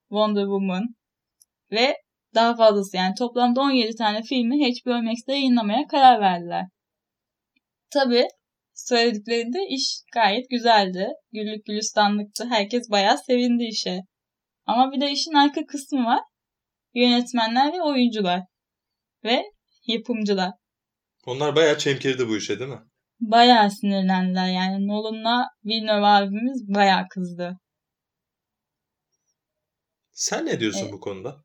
Wonder 0.08 0.42
Woman 0.42 0.84
ve 1.72 1.96
daha 2.34 2.56
fazlası 2.56 2.96
yani 2.96 3.14
toplamda 3.18 3.60
17 3.60 3.94
tane 3.94 4.22
filmi 4.22 4.56
HBO 4.56 5.02
Max'te 5.02 5.32
yayınlamaya 5.32 5.86
karar 5.86 6.20
verdiler. 6.20 6.66
Tabi 7.90 8.26
söylediklerinde 8.88 9.58
iş 9.68 10.02
gayet 10.14 10.50
güzeldi. 10.50 11.08
Güllük 11.32 11.66
gülistanlıktı. 11.66 12.46
Herkes 12.48 12.90
bayağı 12.90 13.18
sevindi 13.18 13.64
işe. 13.64 14.00
Ama 14.66 14.92
bir 14.92 15.00
de 15.00 15.10
işin 15.10 15.32
arka 15.34 15.60
kısmı 15.66 16.04
var. 16.04 16.20
Yönetmenler 16.94 17.72
ve 17.72 17.82
oyuncular. 17.82 18.40
Ve 19.24 19.42
yapımcılar. 19.86 20.50
Onlar 21.26 21.56
bayağı 21.56 21.78
çemkirdi 21.78 22.28
bu 22.28 22.36
işe 22.36 22.58
değil 22.58 22.70
mi? 22.70 22.80
Bayağı 23.20 23.70
sinirlendiler 23.70 24.48
yani. 24.48 24.86
Nolan'la 24.86 25.48
Villeneuve 25.64 26.06
abimiz 26.06 26.74
bayağı 26.74 27.08
kızdı. 27.10 27.58
Sen 30.12 30.46
ne 30.46 30.60
diyorsun 30.60 30.82
Evet. 30.82 30.92
bu 30.92 31.00
konuda? 31.00 31.36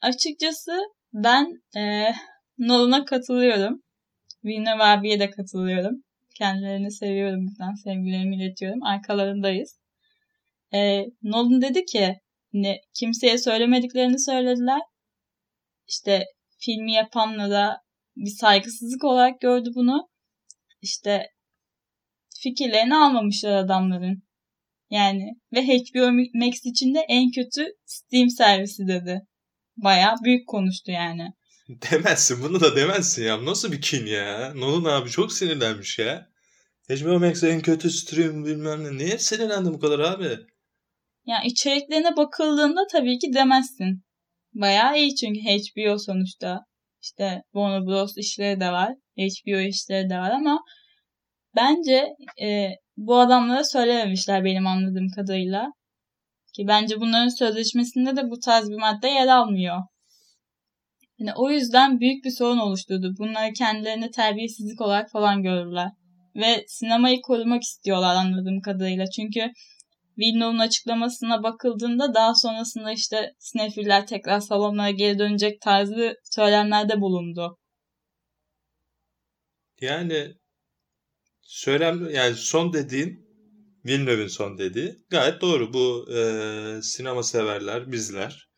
Açıkçası 0.00 0.72
ben 1.12 1.62
e, 1.76 2.12
Nolan'a 2.58 3.04
katılıyorum. 3.04 3.82
Villeneuve 4.44 4.82
abiye 4.82 5.20
de 5.20 5.30
katılıyorum. 5.30 6.04
Kendilerini 6.38 6.90
seviyorum 6.90 7.46
buradan. 7.46 7.74
Sevgilerimi 7.74 8.36
iletiyorum. 8.36 8.82
Arkalarındayız. 8.82 9.80
E, 10.74 11.04
Nolan 11.22 11.62
dedi 11.62 11.84
ki 11.84 12.14
ne, 12.52 12.80
kimseye 12.94 13.38
söylemediklerini 13.38 14.18
söylediler. 14.18 14.80
İşte 15.88 16.24
filmi 16.58 16.92
yapanla 16.92 17.50
da 17.50 17.80
bir 18.16 18.30
saygısızlık 18.30 19.04
olarak 19.04 19.40
gördü 19.40 19.70
bunu. 19.74 20.08
İşte 20.82 21.26
fikirlerini 22.42 22.96
almamışlar 22.96 23.56
adamların. 23.56 24.22
Yani 24.90 25.34
ve 25.52 25.62
HBO 25.62 26.12
Max 26.34 26.66
için 26.66 26.94
de 26.94 27.00
en 27.08 27.30
kötü 27.30 27.66
Steam 27.84 28.28
servisi 28.30 28.86
dedi. 28.88 29.20
Baya 29.76 30.14
büyük 30.24 30.48
konuştu 30.48 30.90
yani. 30.90 31.32
Demezsin 31.90 32.42
bunu 32.42 32.60
da 32.60 32.76
demezsin 32.76 33.24
ya. 33.24 33.44
Nasıl 33.44 33.72
bir 33.72 33.80
kin 33.80 34.06
ya? 34.06 34.54
Nolan 34.54 35.00
abi 35.00 35.10
çok 35.10 35.32
sinirlenmiş 35.32 35.98
ya. 35.98 36.28
HBO 36.90 37.18
Max 37.18 37.44
en 37.44 37.60
kötü 37.60 37.90
stream 37.90 38.44
bilmem 38.44 38.84
ne. 38.84 38.98
Niye 38.98 39.18
sinirlendin 39.18 39.74
bu 39.74 39.80
kadar 39.80 39.98
abi? 39.98 40.38
Yani 41.26 41.46
içeriklerine 41.46 42.16
bakıldığında 42.16 42.80
tabii 42.92 43.18
ki 43.18 43.32
demezsin. 43.34 44.02
Bayağı 44.54 44.98
iyi 44.98 45.16
çünkü 45.16 45.40
HBO 45.40 45.98
sonuçta. 45.98 46.60
İşte 47.02 47.42
Warner 47.52 47.86
Bros. 47.86 48.12
işleri 48.16 48.60
de 48.60 48.72
var. 48.72 48.94
HBO 49.18 49.58
işleri 49.58 50.10
de 50.10 50.18
var 50.18 50.30
ama 50.30 50.60
bence 51.56 52.06
e, 52.42 52.70
bu 52.96 53.18
adamlara 53.18 53.64
söylememişler 53.64 54.44
benim 54.44 54.66
anladığım 54.66 55.08
kadarıyla. 55.16 55.66
Ki 56.56 56.64
bence 56.68 57.00
bunların 57.00 57.38
sözleşmesinde 57.38 58.16
de 58.16 58.30
bu 58.30 58.38
tarz 58.38 58.70
bir 58.70 58.80
madde 58.80 59.08
yer 59.08 59.26
almıyor. 59.28 59.78
Yani 61.18 61.32
o 61.36 61.50
yüzden 61.50 62.00
büyük 62.00 62.24
bir 62.24 62.30
sorun 62.30 62.58
oluşturdu. 62.58 63.14
Bunları 63.18 63.52
kendilerine 63.52 64.10
terbiyesizlik 64.10 64.80
olarak 64.80 65.10
falan 65.10 65.42
görürler. 65.42 65.88
Ve 66.36 66.64
sinemayı 66.68 67.20
korumak 67.22 67.62
istiyorlar 67.62 68.14
anladığım 68.14 68.60
kadarıyla. 68.60 69.06
Çünkü 69.10 69.40
Villeneuve'un 70.18 70.58
açıklamasına 70.58 71.42
bakıldığında 71.42 72.14
daha 72.14 72.34
sonrasında 72.34 72.92
işte 72.92 73.32
sinefiller 73.38 74.06
tekrar 74.06 74.40
salonlara 74.40 74.90
geri 74.90 75.18
dönecek 75.18 75.60
tarzı 75.60 76.14
söylemlerde 76.24 77.00
bulundu. 77.00 77.58
Yani 79.80 80.34
söylem 81.42 82.10
yani 82.10 82.34
son 82.34 82.72
dediğin 82.72 83.28
Villeneuve'in 83.84 84.28
son 84.28 84.58
dediği 84.58 84.94
gayet 85.10 85.40
doğru. 85.40 85.72
Bu 85.72 86.12
e, 86.12 86.82
sinema 86.82 87.22
severler, 87.22 87.92
bizler 87.92 88.48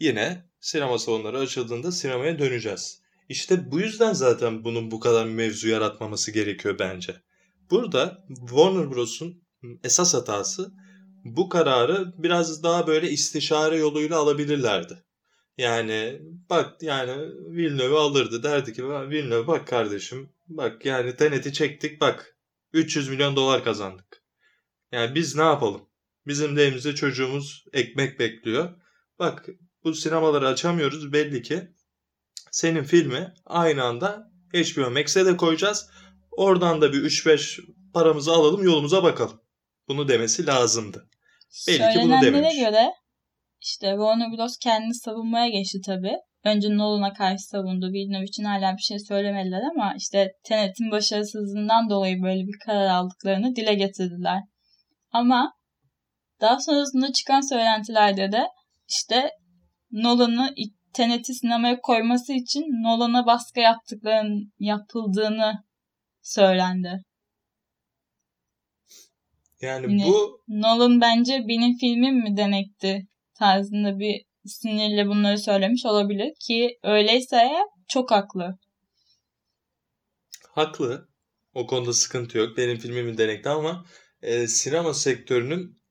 yine 0.00 0.51
sinema 0.62 0.98
salonları 0.98 1.38
açıldığında 1.38 1.92
sinemaya 1.92 2.38
döneceğiz. 2.38 3.02
İşte 3.28 3.72
bu 3.72 3.80
yüzden 3.80 4.12
zaten 4.12 4.64
bunun 4.64 4.90
bu 4.90 5.00
kadar 5.00 5.26
mevzu 5.26 5.68
yaratmaması 5.68 6.32
gerekiyor 6.32 6.78
bence. 6.78 7.16
Burada 7.70 8.24
Warner 8.28 8.90
Bros'un 8.90 9.42
esas 9.84 10.14
hatası 10.14 10.72
bu 11.24 11.48
kararı 11.48 12.12
biraz 12.18 12.62
daha 12.62 12.86
böyle 12.86 13.10
istişare 13.10 13.76
yoluyla 13.76 14.18
alabilirlerdi. 14.18 15.04
Yani 15.58 16.22
bak 16.50 16.82
yani 16.82 17.12
Villeneuve 17.56 17.98
alırdı 17.98 18.42
derdi 18.42 18.72
ki 18.72 18.88
Villeneuve 18.88 19.46
bak 19.46 19.66
kardeşim 19.66 20.32
bak 20.46 20.86
yani 20.86 21.16
Tenet'i 21.16 21.52
çektik 21.52 22.00
bak 22.00 22.36
300 22.72 23.08
milyon 23.08 23.36
dolar 23.36 23.64
kazandık. 23.64 24.22
Yani 24.92 25.14
biz 25.14 25.36
ne 25.36 25.42
yapalım? 25.42 25.88
Bizim 26.26 26.56
de 26.56 26.94
çocuğumuz 26.94 27.64
ekmek 27.72 28.18
bekliyor. 28.18 28.70
Bak 29.18 29.48
bu 29.84 29.94
sinemaları 29.94 30.48
açamıyoruz 30.48 31.12
belli 31.12 31.42
ki. 31.42 31.68
Senin 32.50 32.84
filmi 32.84 33.34
aynı 33.46 33.84
anda 33.84 34.30
HBO 34.54 34.90
Max'e 34.90 35.26
de 35.26 35.36
koyacağız. 35.36 35.90
Oradan 36.30 36.80
da 36.80 36.92
bir 36.92 37.02
3-5 37.02 37.60
paramızı 37.94 38.32
alalım 38.32 38.64
yolumuza 38.64 39.02
bakalım. 39.02 39.40
Bunu 39.88 40.08
demesi 40.08 40.46
lazımdı. 40.46 41.08
Belli 41.68 41.92
ki 41.92 42.00
bunu 42.02 42.22
dememiş. 42.22 42.56
göre 42.56 42.92
işte 43.60 43.86
Warner 43.86 44.38
Bros. 44.38 44.58
kendini 44.58 44.94
savunmaya 44.94 45.48
geçti 45.48 45.78
tabi. 45.86 46.12
Önce 46.44 46.76
Nolan'a 46.76 47.12
karşı 47.12 47.44
savundu. 47.44 47.92
Villeneuve 47.92 48.24
için 48.24 48.44
hala 48.44 48.76
bir 48.76 48.82
şey 48.82 48.98
söylemediler 48.98 49.62
ama 49.74 49.94
işte 49.96 50.32
Tenet'in 50.44 50.90
başarısızlığından 50.90 51.90
dolayı 51.90 52.22
böyle 52.22 52.46
bir 52.46 52.58
karar 52.66 52.86
aldıklarını 52.86 53.56
dile 53.56 53.74
getirdiler. 53.74 54.40
Ama 55.12 55.52
daha 56.40 56.60
sonrasında 56.60 57.12
çıkan 57.12 57.48
söylentilerde 57.48 58.32
de 58.32 58.46
işte 58.88 59.30
Nolan'ı 59.92 60.54
Tenet'i 60.92 61.34
sinemaya 61.34 61.80
koyması 61.80 62.32
için 62.32 62.62
Nolan'a 62.62 63.26
baskı 63.26 63.60
yaptıklarının 63.60 64.52
yapıldığını 64.58 65.64
söylendi. 66.22 67.04
Yani 69.60 69.92
Yine 69.92 70.06
bu 70.06 70.40
Nolan 70.48 71.00
bence 71.00 71.44
benim 71.48 71.78
filmim 71.78 72.16
mi 72.16 72.36
demekti 72.36 73.06
tarzında 73.34 73.98
bir 73.98 74.24
sinirle 74.46 75.06
bunları 75.06 75.38
söylemiş 75.38 75.86
olabilir 75.86 76.32
ki 76.40 76.78
öyleyse 76.82 77.48
çok 77.88 78.10
haklı. 78.10 78.58
Haklı. 80.48 81.08
O 81.54 81.66
konuda 81.66 81.92
sıkıntı 81.92 82.38
yok. 82.38 82.56
Benim 82.56 82.78
filmimin 82.78 83.18
denekti 83.18 83.48
ama 83.48 83.84
e, 84.22 84.46
sinema 84.46 84.94
sektörünün 84.94 85.82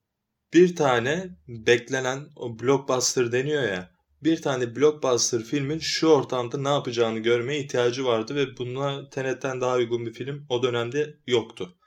bir 0.53 0.75
tane 0.75 1.29
beklenen 1.47 2.27
o 2.35 2.59
blockbuster 2.59 3.31
deniyor 3.31 3.63
ya. 3.63 3.90
Bir 4.23 4.41
tane 4.41 4.75
blockbuster 4.75 5.43
filmin 5.43 5.79
şu 5.79 6.07
ortamda 6.07 6.57
ne 6.57 6.69
yapacağını 6.69 7.19
görmeye 7.19 7.59
ihtiyacı 7.59 8.05
vardı 8.05 8.35
ve 8.35 8.57
buna 8.57 9.09
Tenet'ten 9.09 9.61
daha 9.61 9.75
uygun 9.75 10.05
bir 10.05 10.13
film 10.13 10.45
o 10.49 10.63
dönemde 10.63 11.17
yoktu. 11.27 11.77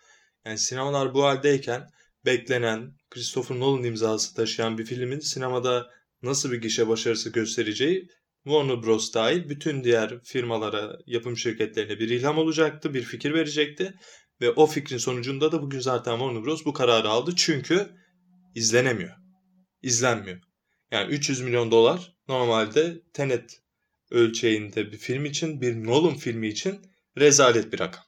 Yani 0.47 0.59
sinemalar 0.59 1.15
bu 1.15 1.25
haldeyken 1.25 1.91
beklenen 2.25 2.97
Christopher 3.11 3.61
Nolan 3.61 3.85
imzası 3.85 4.35
taşıyan 4.35 4.79
bir 4.79 4.85
filmin 4.85 5.21
sinemada 5.21 5.91
nasıl 6.23 6.53
bir 6.53 6.61
gişe 6.61 6.89
başarısı 6.89 7.31
göstereceği 7.31 8.09
Warner 8.45 8.83
Bros. 8.83 9.15
dahil 9.15 9.49
bütün 9.49 9.85
diğer 9.85 10.21
firmalara, 10.25 10.99
yapım 11.07 11.37
şirketlerine 11.37 11.99
bir 11.99 12.09
ilham 12.09 12.39
olacaktı, 12.39 12.95
bir 12.95 13.03
fikir 13.03 13.35
verecekti. 13.35 13.95
Ve 14.41 14.51
o 14.51 14.67
fikrin 14.67 14.99
sonucunda 14.99 15.53
da 15.53 15.63
bugün 15.63 15.81
zaten 15.81 16.19
Warner 16.19 16.45
Bros. 16.45 16.65
bu 16.65 16.73
kararı 16.73 17.09
aldı. 17.09 17.33
Çünkü 17.37 17.91
izlenemiyor. 18.55 19.17
İzlenmiyor. 19.83 20.41
Yani 20.95 21.13
300 21.13 21.41
milyon 21.41 21.71
dolar 21.71 22.17
normalde 22.29 23.03
Tenet 23.13 23.63
ölçeğinde 24.11 24.93
bir 24.93 24.97
film 24.97 25.25
için, 25.25 25.61
bir 25.61 25.85
Nolan 25.85 26.17
filmi 26.17 26.49
için 26.49 26.81
rezalet 27.19 27.73
bir 27.73 27.81
rakam. 27.81 28.05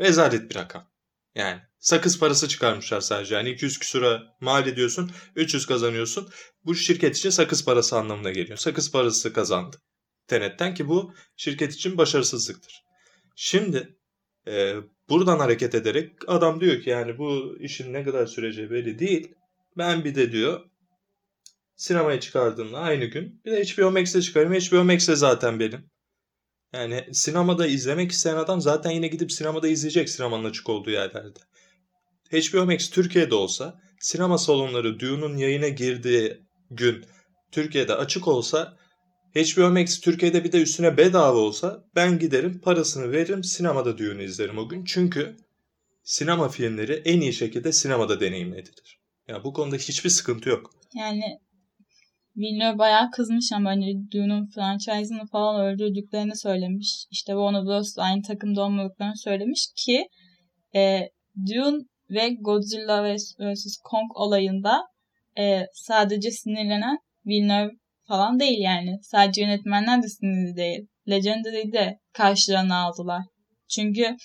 Rezalet 0.00 0.50
bir 0.50 0.54
rakam. 0.54 0.90
Yani 1.34 1.60
sakız 1.78 2.18
parası 2.18 2.48
çıkarmışlar 2.48 3.00
sadece. 3.00 3.34
Yani 3.34 3.50
200 3.50 3.78
küsura 3.78 4.22
mal 4.40 4.66
ediyorsun, 4.66 5.10
300 5.36 5.66
kazanıyorsun. 5.66 6.28
Bu 6.64 6.74
şirket 6.74 7.16
için 7.16 7.30
sakız 7.30 7.64
parası 7.64 7.96
anlamına 7.96 8.30
geliyor. 8.30 8.58
Sakız 8.58 8.92
parası 8.92 9.32
kazandı. 9.32 9.76
Tenet'ten 10.26 10.74
ki 10.74 10.88
bu 10.88 11.14
şirket 11.36 11.72
için 11.72 11.98
başarısızlıktır. 11.98 12.82
Şimdi 13.36 13.96
e, 14.46 14.74
buradan 15.08 15.38
hareket 15.38 15.74
ederek 15.74 16.12
adam 16.26 16.60
diyor 16.60 16.82
ki 16.82 16.90
yani 16.90 17.18
bu 17.18 17.56
işin 17.60 17.92
ne 17.92 18.04
kadar 18.04 18.26
süreceği 18.26 18.70
belli 18.70 18.98
değil. 18.98 19.34
Ben 19.76 20.04
bir 20.04 20.14
de 20.14 20.32
diyor 20.32 20.64
sinemaya 21.78 22.20
çıkardığımda 22.20 22.78
aynı 22.78 23.04
gün 23.04 23.40
bir 23.44 23.52
de 23.52 23.64
HBO 23.64 23.90
Max'e 23.90 24.22
çıkarım. 24.22 24.54
HBO 24.54 24.84
Max'e 24.84 25.16
zaten 25.16 25.60
benim. 25.60 25.90
Yani 26.72 27.04
sinemada 27.12 27.66
izlemek 27.66 28.12
isteyen 28.12 28.36
adam 28.36 28.60
zaten 28.60 28.90
yine 28.90 29.08
gidip 29.08 29.32
sinemada 29.32 29.68
izleyecek 29.68 30.08
sinemanın 30.08 30.44
açık 30.44 30.68
olduğu 30.68 30.90
yerlerde. 30.90 31.38
HBO 32.32 32.66
Max 32.66 32.90
Türkiye'de 32.90 33.34
olsa 33.34 33.80
sinema 34.00 34.38
salonları 34.38 35.00
Dune'un 35.00 35.36
yayına 35.36 35.68
girdiği 35.68 36.42
gün 36.70 37.04
Türkiye'de 37.52 37.94
açık 37.94 38.28
olsa 38.28 38.76
HBO 39.34 39.70
Max 39.70 40.00
Türkiye'de 40.00 40.44
bir 40.44 40.52
de 40.52 40.62
üstüne 40.62 40.96
bedava 40.96 41.38
olsa 41.38 41.84
ben 41.94 42.18
giderim 42.18 42.60
parasını 42.60 43.12
veririm 43.12 43.44
sinemada 43.44 43.98
Dune'u 43.98 44.22
izlerim 44.22 44.58
o 44.58 44.68
gün. 44.68 44.84
Çünkü 44.84 45.36
sinema 46.02 46.48
filmleri 46.48 47.02
en 47.04 47.20
iyi 47.20 47.32
şekilde 47.32 47.72
sinemada 47.72 48.20
deneyimledilir. 48.20 49.00
Yani 49.28 49.44
bu 49.44 49.52
konuda 49.52 49.76
hiçbir 49.76 50.10
sıkıntı 50.10 50.48
yok. 50.48 50.70
Yani 50.94 51.40
Villeneuve 52.38 52.78
bayağı 52.78 53.10
kızmış 53.10 53.52
ama 53.52 53.70
hani 53.70 54.10
Dune'un 54.12 54.46
franchise'ını 54.46 55.26
falan 55.26 55.66
öldürdüklerini 55.66 56.36
söylemiş. 56.36 57.06
İşte 57.10 57.32
Warner 57.32 57.64
Bros. 57.64 57.98
aynı 57.98 58.22
takımda 58.22 58.62
olmadıklarını 58.62 59.16
söylemiş 59.16 59.68
ki 59.76 60.08
e, 60.74 61.00
Dune 61.46 61.78
ve 62.10 62.28
Godzilla 62.40 63.14
vs. 63.14 63.76
Kong 63.84 64.10
olayında 64.14 64.82
e, 65.38 65.66
sadece 65.72 66.30
sinirlenen 66.30 66.98
Villeneuve 67.26 67.70
falan 68.08 68.40
değil 68.40 68.58
yani. 68.58 68.98
Sadece 69.02 69.42
yönetmenler 69.42 70.02
de 70.02 70.08
sinirli 70.08 70.56
değil. 70.56 70.86
Legendary'i 71.08 71.72
de 71.72 71.98
karşılarına 72.12 72.82
aldılar. 72.82 73.22
Çünkü 73.68 74.16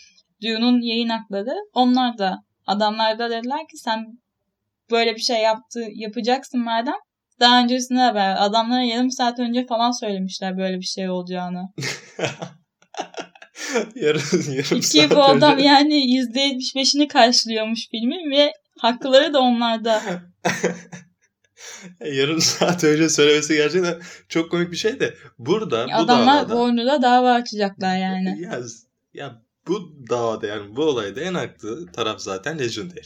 Dune'un 0.43 0.82
yayın 0.82 1.09
hakları 1.09 1.55
onlar 1.74 2.18
da 2.18 2.38
adamlar 2.66 3.20
da 3.20 3.30
dediler 3.30 3.59
ki 3.59 3.78
sen 3.78 4.05
böyle 4.91 5.16
bir 5.16 5.22
şey 5.22 5.41
yaptı 5.41 5.80
yapacaksın 5.93 6.64
madem 6.64 6.99
daha 7.39 7.63
öncesinde 7.63 7.99
haber. 7.99 8.36
Adamlara 8.39 8.84
yarım 8.84 9.11
saat 9.11 9.39
önce 9.39 9.65
falan 9.65 9.91
söylemişler 9.91 10.57
böyle 10.57 10.77
bir 10.77 10.86
şey 10.86 11.09
olacağını. 11.09 11.73
yarım, 13.95 14.21
yarım 14.53 14.77
İki 14.77 14.88
saat 14.88 15.11
bu 15.11 15.23
adam 15.23 15.53
önce. 15.53 15.65
yani 15.65 15.93
%75'ini 15.93 17.07
karşılıyormuş 17.07 17.89
filmin 17.91 18.31
ve 18.31 18.53
hakları 18.79 19.34
da 19.34 19.39
onlarda. 19.39 20.01
Yarım 22.05 22.41
saat 22.41 22.84
önce 22.84 23.09
söylemesi 23.09 23.55
gerçekten 23.55 24.01
çok 24.29 24.51
komik 24.51 24.71
bir 24.71 24.77
şey 24.77 24.99
de 24.99 25.13
burada 25.38 25.79
Ya 25.79 25.88
bu 25.88 26.01
Adamlar 26.01 26.49
davada 26.49 27.01
dava 27.01 27.31
açacaklar 27.31 27.97
yani. 27.97 28.41
ya, 28.41 28.61
ya 29.13 29.43
bu 29.68 30.07
davada 30.09 30.47
yani 30.47 30.76
bu 30.76 30.84
olayda 30.84 31.22
en 31.22 31.34
haklı 31.34 31.91
taraf 31.91 32.22
zaten 32.22 32.59
Legendary. 32.59 33.05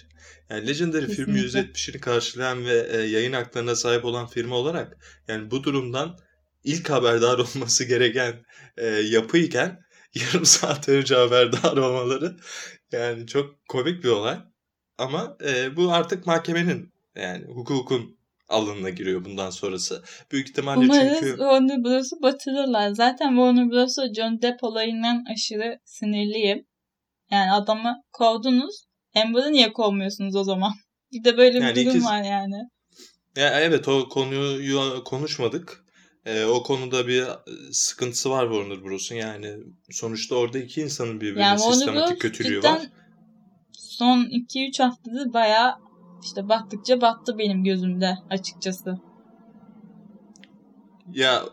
Yani 0.49 0.68
Legendary 0.68 1.08
Kesinlikle. 1.08 1.60
%70'ini 1.60 1.99
karşılayan 1.99 2.66
ve 2.66 2.88
e, 2.91 2.97
yayın 2.97 3.34
haklarına 3.34 3.76
sahip 3.76 4.05
olan 4.05 4.28
firma 4.28 4.55
olarak 4.55 4.97
yani 5.28 5.51
bu 5.51 5.64
durumdan 5.64 6.18
ilk 6.64 6.89
haberdar 6.89 7.39
olması 7.55 7.84
gereken 7.84 8.45
e, 8.78 8.86
yapıyken 8.88 9.80
yarım 10.16 10.45
saat 10.45 10.89
önce 10.89 11.16
haberdar 11.16 11.78
olmaları 11.78 12.38
yani 12.91 13.28
çok 13.28 13.68
komik 13.68 14.03
bir 14.03 14.10
olay. 14.10 14.39
Ama 14.97 15.38
e, 15.45 15.76
bu 15.76 15.93
artık 15.93 16.26
mahkemenin 16.26 16.93
yani 17.16 17.45
hukukun 17.45 18.16
alanına 18.50 18.89
giriyor 18.89 19.26
bundan 19.26 19.50
sonrası. 19.50 20.04
Büyük 20.32 20.50
ihtimalle 20.50 20.80
Umarız 20.80 21.20
çünkü 21.20 21.30
Warner 21.38 21.84
Bros'u 21.84 22.22
batırırlar. 22.22 22.89
Zaten 22.89 23.30
Warner 23.30 23.72
Bros'u 23.72 24.14
John 24.14 24.41
Depp 24.41 24.64
olayından 24.64 25.24
aşırı 25.34 25.80
sinirliyim. 25.86 26.66
Yani 27.32 27.52
adamı 27.52 28.02
kovdunuz. 28.12 28.84
Amber'ı 29.16 29.52
niye 29.52 29.74
kovmuyorsunuz 29.74 30.36
o 30.36 30.43
zaman? 30.43 30.72
Bir 31.12 31.24
de 31.24 31.38
böyle 31.38 31.60
bir 31.60 31.64
Yani 31.64 31.76
durum 31.76 31.88
ikisi- 31.89 32.06
var 32.06 32.24
yani. 32.24 32.56
Ya 33.36 33.60
evet 33.62 33.88
o 33.88 34.10
konuyu 34.10 35.04
konuşmadık. 35.04 35.84
Ee, 36.26 36.45
o 36.45 36.64
konuda 36.64 37.08
bir 37.08 37.22
e, 37.22 37.28
sıkıntısı 37.72 38.30
var 38.30 38.43
Warner 38.50 38.84
Bros'un. 38.86 39.16
Yani 39.16 39.56
sonuçta 39.91 40.36
orada 40.36 40.60
iki 40.60 40.82
insanın 40.82 41.22
birbirine 41.22 41.41
Yani 41.43 41.58
Warner 41.58 41.76
sistematik 41.76 42.12
Bros. 42.12 42.20
kötülüğü 42.20 42.56
cidden 42.56 42.76
var. 42.76 42.82
son 43.74 44.24
2-3 44.24 44.84
haftadır 44.84 45.34
bayağı 45.34 45.76
işte 46.24 46.49
battıkça 46.49 47.01
battı 47.01 47.38
benim 47.38 47.63
gözümde 47.63 48.13
açıkçası. 48.30 48.95
Ya 51.13 51.43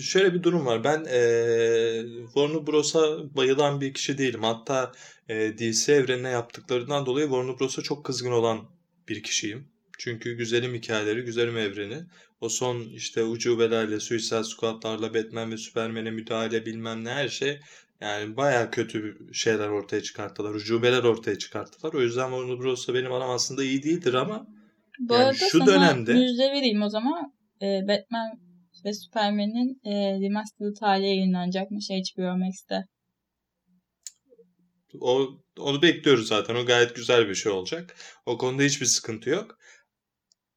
şöyle 0.00 0.34
bir 0.34 0.42
durum 0.42 0.66
var. 0.66 0.84
Ben 0.84 1.04
eee 1.04 2.04
Warner 2.24 2.66
Bros'a 2.66 3.34
bayılan 3.36 3.80
bir 3.80 3.94
kişi 3.94 4.18
değilim. 4.18 4.42
Hatta 4.42 4.92
eee, 5.28 5.58
DC 5.58 5.92
evrenine 5.92 6.28
yaptıklarından 6.28 7.06
dolayı 7.06 7.26
Warner 7.26 7.60
Bros'a 7.60 7.82
çok 7.82 8.04
kızgın 8.04 8.32
olan 8.32 8.60
bir 9.08 9.22
kişiyim. 9.22 9.68
Çünkü 9.98 10.32
güzelim 10.36 10.74
hikayeleri, 10.74 11.22
güzelim 11.22 11.56
evreni. 11.56 11.98
O 12.40 12.48
son 12.48 12.80
işte 12.80 13.24
ucubelerle, 13.24 14.00
Suicide 14.00 14.44
Squad'larla, 14.44 15.14
Batman 15.14 15.50
ve 15.52 15.56
Superman'e 15.56 16.10
müdahale 16.10 16.66
bilmem 16.66 17.04
ne 17.04 17.10
her 17.10 17.28
şey 17.28 17.60
yani 18.02 18.36
baya 18.36 18.70
kötü 18.70 19.18
şeyler 19.32 19.68
ortaya 19.68 20.02
çıkarttılar. 20.02 20.54
Ucubeler 20.54 21.04
ortaya 21.04 21.38
çıkarttılar. 21.38 21.92
O 21.94 22.00
yüzden 22.02 22.30
Warner 22.30 22.58
Bros'la 22.60 22.94
benim 22.94 23.12
aram 23.12 23.30
aslında 23.30 23.64
iyi 23.64 23.82
değildir 23.82 24.14
ama 24.14 24.46
Bu 24.98 25.14
Yani 25.14 25.24
arada 25.24 25.34
şu 25.50 25.58
sana 25.58 25.66
dönemde- 25.66 26.14
müjde 26.14 26.52
vereyim 26.52 26.82
o 26.82 26.88
zaman. 26.88 27.32
Ee, 27.62 27.80
Batman 27.88 28.40
ve 28.84 28.92
Superman'in 28.94 29.80
e, 29.84 30.20
remastered 30.20 30.76
hali 30.80 31.06
yayınlanacakmış 31.06 31.90
HBO 31.90 32.36
Max'te. 32.38 32.86
O 35.00 35.28
onu 35.58 35.82
bekliyoruz 35.82 36.28
zaten. 36.28 36.54
O 36.54 36.66
gayet 36.66 36.96
güzel 36.96 37.28
bir 37.28 37.34
şey 37.34 37.52
olacak. 37.52 37.94
O 38.26 38.38
konuda 38.38 38.62
hiçbir 38.62 38.86
sıkıntı 38.86 39.30
yok. 39.30 39.58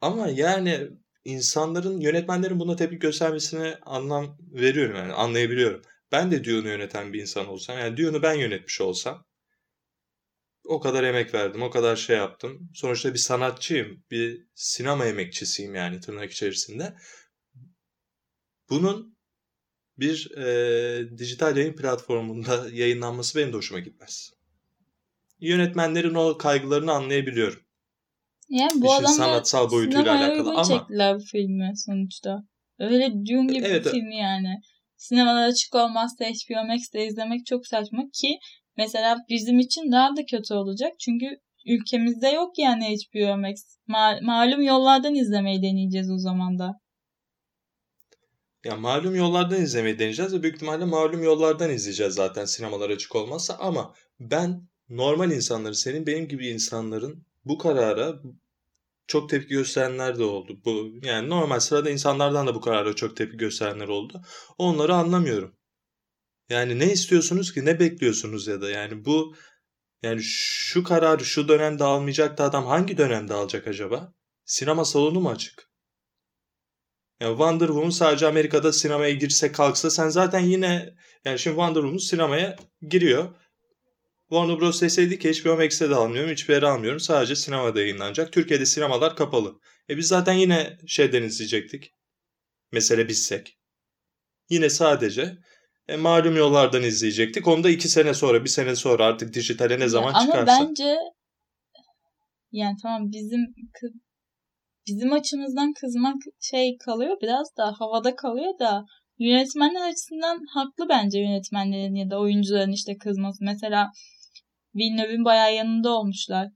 Ama 0.00 0.28
yani 0.28 0.88
insanların, 1.24 2.00
yönetmenlerin 2.00 2.60
buna 2.60 2.76
tepki 2.76 2.98
göstermesine 2.98 3.78
anlam 3.86 4.38
veriyorum 4.52 4.96
yani 4.96 5.12
anlayabiliyorum. 5.12 5.82
Ben 6.12 6.30
de 6.30 6.44
Dune'u 6.44 6.68
yöneten 6.68 7.12
bir 7.12 7.20
insan 7.20 7.46
olsam, 7.46 7.78
yani 7.78 7.96
Dune'u 7.96 8.22
ben 8.22 8.34
yönetmiş 8.34 8.80
olsam 8.80 9.26
o 10.64 10.80
kadar 10.80 11.04
emek 11.04 11.34
verdim, 11.34 11.62
o 11.62 11.70
kadar 11.70 11.96
şey 11.96 12.16
yaptım. 12.16 12.70
Sonuçta 12.74 13.14
bir 13.14 13.18
sanatçıyım, 13.18 14.04
bir 14.10 14.46
sinema 14.54 15.06
emekçisiyim 15.06 15.74
yani 15.74 16.00
tırnak 16.00 16.32
içerisinde. 16.32 16.96
Bunun 18.70 19.16
bir 19.98 20.36
e, 20.36 21.18
dijital 21.18 21.56
yayın 21.56 21.76
platformunda 21.76 22.66
yayınlanması 22.72 23.38
benim 23.38 23.52
de 23.52 23.56
hoşuma 23.56 23.80
gitmez. 23.80 24.32
Yönetmenlerin 25.40 26.14
o 26.14 26.38
kaygılarını 26.38 26.92
anlayabiliyorum. 26.92 27.62
Yani 28.48 28.82
bu 28.82 28.86
İşin 28.86 29.04
sanatsal 29.04 29.70
boyutuyla 29.70 30.18
alakalı 30.18 30.50
ama 30.50 30.64
çektiler 30.64 31.16
bu 31.16 31.20
filmi 31.20 31.72
sonuçta. 31.76 32.42
Öyle 32.78 33.12
Dune 33.12 33.52
gibi 33.52 33.66
Evet, 33.66 33.84
bir 33.84 33.90
film 33.90 34.10
yani. 34.10 34.60
Sinemalar 35.08 35.48
açık 35.48 35.74
olmazsa 35.74 36.24
HBO 36.24 36.66
Max'te 36.66 37.06
izlemek 37.06 37.46
çok 37.46 37.66
saçma 37.66 38.02
ki 38.12 38.38
mesela 38.76 39.16
bizim 39.28 39.58
için 39.58 39.92
daha 39.92 40.16
da 40.16 40.24
kötü 40.26 40.54
olacak. 40.54 40.92
Çünkü 40.98 41.26
ülkemizde 41.66 42.28
yok 42.28 42.58
yani 42.58 42.84
HBO 42.84 43.36
Max. 43.36 43.54
Ma- 43.88 44.24
malum 44.24 44.62
yollardan 44.62 45.14
izlemeyi 45.14 45.62
deneyeceğiz 45.62 46.10
o 46.10 46.18
zaman 46.18 46.58
da. 46.58 46.80
ya 48.64 48.76
malum 48.76 49.14
yollardan 49.14 49.62
izlemeyi 49.62 49.98
deneyeceğiz 49.98 50.34
ve 50.34 50.42
büyük 50.42 50.56
ihtimalle 50.56 50.84
malum 50.84 51.22
yollardan 51.22 51.70
izleyeceğiz 51.70 52.14
zaten 52.14 52.44
sinemalar 52.44 52.90
açık 52.90 53.16
olmazsa 53.16 53.56
ama 53.60 53.94
ben 54.20 54.68
normal 54.88 55.30
insanları, 55.30 55.74
senin 55.74 56.06
benim 56.06 56.28
gibi 56.28 56.48
insanların 56.48 57.26
bu 57.44 57.58
karara 57.58 58.22
çok 59.06 59.30
tepki 59.30 59.48
gösterenler 59.48 60.18
de 60.18 60.24
oldu. 60.24 60.60
Bu 60.64 60.92
yani 61.02 61.28
normal 61.28 61.60
sırada 61.60 61.90
insanlardan 61.90 62.46
da 62.46 62.54
bu 62.54 62.60
karara 62.60 62.94
çok 62.94 63.16
tepki 63.16 63.36
gösterenler 63.36 63.88
oldu. 63.88 64.22
Onları 64.58 64.94
anlamıyorum. 64.94 65.56
Yani 66.48 66.78
ne 66.78 66.92
istiyorsunuz 66.92 67.54
ki? 67.54 67.64
Ne 67.64 67.80
bekliyorsunuz 67.80 68.46
ya 68.46 68.60
da 68.60 68.70
yani 68.70 69.04
bu 69.04 69.34
yani 70.02 70.20
şu 70.22 70.84
kararı 70.84 71.24
şu 71.24 71.48
dönemde 71.48 71.84
almayacak 71.84 72.38
da 72.38 72.44
adam 72.44 72.66
hangi 72.66 72.98
dönemde 72.98 73.34
alacak 73.34 73.66
acaba? 73.66 74.14
Sinema 74.44 74.84
salonu 74.84 75.20
mu 75.20 75.30
açık? 75.30 75.70
Yani 77.20 77.30
Wonder 77.30 77.66
Woman 77.66 77.90
sadece 77.90 78.26
Amerika'da 78.26 78.72
sinemaya 78.72 79.14
girse 79.14 79.52
kalksa 79.52 79.90
sen 79.90 80.08
zaten 80.08 80.40
yine 80.40 80.94
yani 81.24 81.38
şimdi 81.38 81.54
Wonder 81.54 81.80
Woman 81.80 81.98
sinemaya 81.98 82.56
giriyor. 82.88 83.34
Warner 84.28 84.60
Bros. 84.60 84.82
deseydi 84.82 85.18
ki 85.18 85.32
HBO 85.32 85.56
Max'te 85.56 85.90
de 85.90 85.94
almıyorum, 85.94 86.30
hiçbir 86.30 86.54
yere 86.54 86.66
almıyorum. 86.66 87.00
Sadece 87.00 87.36
sinemada 87.36 87.80
yayınlanacak. 87.80 88.32
Türkiye'de 88.32 88.66
sinemalar 88.66 89.16
kapalı. 89.16 89.60
E 89.90 89.96
biz 89.96 90.08
zaten 90.08 90.32
yine 90.32 90.78
şeyden 90.86 91.22
izleyecektik. 91.22 91.90
Mesele 92.72 93.08
bizsek. 93.08 93.58
Yine 94.50 94.70
sadece 94.70 95.36
e, 95.88 95.96
malum 95.96 96.36
yollardan 96.36 96.82
izleyecektik. 96.82 97.46
Onu 97.48 97.64
da 97.64 97.70
iki 97.70 97.88
sene 97.88 98.14
sonra, 98.14 98.44
bir 98.44 98.48
sene 98.48 98.76
sonra 98.76 99.04
artık 99.04 99.34
dijitale 99.34 99.80
ne 99.80 99.88
zaman 99.88 100.12
Ya 100.12 100.14
ama 100.18 100.26
çıkarsa. 100.26 100.66
bence 100.68 100.96
yani 102.52 102.76
tamam 102.82 103.10
bizim 103.12 103.40
bizim 104.86 105.12
açımızdan 105.12 105.72
kızmak 105.80 106.16
şey 106.40 106.76
kalıyor 106.78 107.16
biraz 107.22 107.56
da 107.56 107.74
havada 107.78 108.16
kalıyor 108.16 108.58
da 108.58 108.84
yönetmenler 109.18 109.88
açısından 109.90 110.40
haklı 110.54 110.88
bence 110.88 111.18
yönetmenlerin 111.18 111.94
ya 111.94 112.10
da 112.10 112.20
oyuncuların 112.20 112.72
işte 112.72 112.96
kızması. 112.98 113.44
Mesela 113.44 113.90
Villeneuve'ün 114.76 115.24
bayağı 115.24 115.54
yanında 115.54 115.90
olmuşlar. 115.90 116.48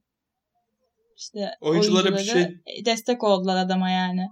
İşte 1.17 1.49
Oyunculara 1.61 2.11
bir 2.11 2.23
şey- 2.23 2.61
destek 2.85 3.23
oldular 3.23 3.57
adama 3.57 3.89
yani. 3.89 4.27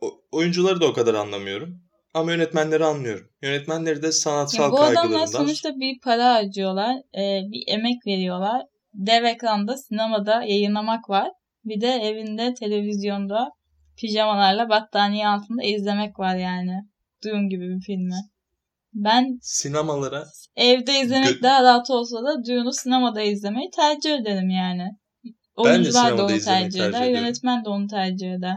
O- 0.00 0.20
oyuncuları 0.32 0.80
da 0.80 0.86
o 0.86 0.92
kadar 0.92 1.14
anlamıyorum. 1.14 1.82
Ama 2.14 2.32
yönetmenleri 2.32 2.84
anlıyorum. 2.84 3.28
Yönetmenleri 3.42 4.02
de 4.02 4.12
sanatsal 4.12 4.72
bu 4.72 4.76
adamlar 4.76 4.94
kaygılarından 4.94 5.26
sonuçta 5.26 5.70
bir 5.80 6.00
para 6.00 6.34
harcıyorlar. 6.34 6.96
e, 6.96 7.40
bir 7.52 7.64
emek 7.74 8.06
veriyorlar. 8.06 8.62
Dev 8.94 9.24
ekranda, 9.24 9.76
sinemada 9.76 10.42
yayınlamak 10.42 11.10
var. 11.10 11.28
Bir 11.64 11.80
de 11.80 11.86
evinde, 11.86 12.54
televizyonda 12.54 13.50
pijamalarla 13.96 14.68
battaniye 14.68 15.28
altında 15.28 15.62
izlemek 15.62 16.18
var 16.18 16.36
yani. 16.36 16.82
Dune 17.24 17.48
gibi 17.48 17.68
bir 17.68 17.80
filmi. 17.80 18.14
Ben 18.96 19.38
sinemalara 19.42 20.26
evde 20.56 21.00
izlemek 21.00 21.30
Gö- 21.30 21.42
daha 21.42 21.62
rahat 21.62 21.90
olsa 21.90 22.16
da 22.16 22.44
Dune'u 22.44 22.72
sinemada 22.72 23.22
izlemeyi 23.22 23.70
tercih 23.70 24.14
ederim 24.14 24.50
yani. 24.50 24.90
Oyuncular 25.56 26.04
da 26.04 26.08
sinemada 26.08 26.24
onu 26.24 26.32
izlemeyi 26.32 26.62
tercih 26.62 26.78
tercih 26.78 26.98
eder, 26.98 27.06
ediyorum. 27.06 27.24
yönetmen 27.24 27.64
de 27.64 27.68
onu 27.68 27.86
tercih 27.86 28.34
eder. 28.34 28.56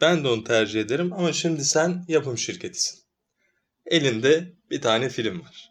ben 0.00 0.24
de 0.24 0.28
onu 0.28 0.44
tercih 0.44 0.80
ederim 0.80 1.12
ama 1.12 1.32
şimdi 1.32 1.64
sen 1.64 2.04
yapım 2.08 2.38
şirketisin. 2.38 2.98
Elinde 3.86 4.52
bir 4.70 4.80
tane 4.80 5.08
film 5.08 5.40
var. 5.40 5.70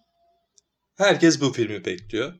Herkes 0.97 1.41
bu 1.41 1.53
filmi 1.53 1.85
bekliyor. 1.85 2.33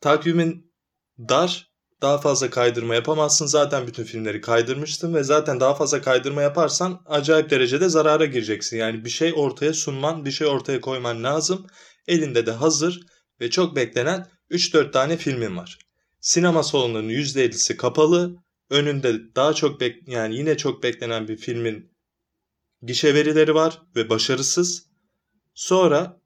Takvimin 0.00 0.72
dar, 1.18 1.69
daha 2.02 2.18
fazla 2.18 2.50
kaydırma 2.50 2.94
yapamazsın. 2.94 3.46
Zaten 3.46 3.86
bütün 3.86 4.04
filmleri 4.04 4.40
kaydırmıştın 4.40 5.14
ve 5.14 5.22
zaten 5.22 5.60
daha 5.60 5.74
fazla 5.74 6.00
kaydırma 6.02 6.42
yaparsan 6.42 7.02
acayip 7.06 7.50
derecede 7.50 7.88
zarara 7.88 8.24
gireceksin. 8.26 8.76
Yani 8.76 9.04
bir 9.04 9.10
şey 9.10 9.32
ortaya 9.36 9.72
sunman, 9.72 10.24
bir 10.24 10.30
şey 10.30 10.46
ortaya 10.46 10.80
koyman 10.80 11.24
lazım. 11.24 11.66
Elinde 12.08 12.46
de 12.46 12.52
hazır 12.52 13.00
ve 13.40 13.50
çok 13.50 13.76
beklenen 13.76 14.26
3-4 14.50 14.92
tane 14.92 15.16
filmin 15.16 15.56
var. 15.56 15.78
Sinema 16.20 16.62
salonlarının 16.62 17.12
%50'si 17.12 17.76
kapalı. 17.76 18.36
Önünde 18.70 19.34
daha 19.36 19.54
çok 19.54 19.80
bek 19.80 20.08
yani 20.08 20.36
yine 20.36 20.56
çok 20.56 20.82
beklenen 20.82 21.28
bir 21.28 21.36
filmin 21.36 21.92
gişe 22.82 23.14
verileri 23.14 23.54
var 23.54 23.82
ve 23.96 24.10
başarısız. 24.10 24.86
Sonra 25.54 26.20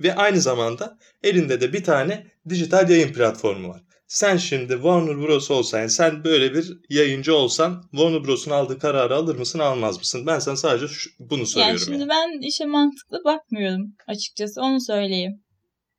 ve 0.00 0.14
aynı 0.14 0.40
zamanda 0.40 0.98
elinde 1.22 1.60
de 1.60 1.72
bir 1.72 1.84
tane 1.84 2.26
dijital 2.48 2.90
yayın 2.90 3.12
platformu 3.12 3.68
var. 3.68 3.82
Sen 4.10 4.36
şimdi 4.36 4.72
Warner 4.72 5.18
Bros. 5.18 5.50
olsan, 5.50 5.78
yani 5.78 5.90
sen 5.90 6.24
böyle 6.24 6.54
bir 6.54 6.80
yayıncı 6.88 7.34
olsan 7.34 7.82
Warner 7.90 8.24
Bros'un 8.24 8.50
aldığı 8.50 8.78
kararı 8.78 9.16
alır 9.16 9.36
mısın 9.36 9.58
almaz 9.58 9.98
mısın? 9.98 10.26
Ben 10.26 10.38
sana 10.38 10.56
sadece 10.56 10.88
şu, 10.88 11.10
bunu 11.18 11.46
soruyorum. 11.46 11.76
Yani 11.76 11.84
şimdi 11.84 12.00
yani. 12.00 12.08
ben 12.08 12.48
işe 12.48 12.64
mantıklı 12.64 13.24
bakmıyorum 13.24 13.94
açıkçası 14.06 14.60
onu 14.60 14.80
söyleyeyim. 14.80 15.44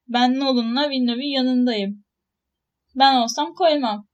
Ben 0.08 0.40
Nolan'la 0.40 0.90
Villeneuve'in 0.90 1.36
yanındayım. 1.36 2.04
Ben 2.96 3.16
olsam 3.16 3.54
koymam 3.54 4.08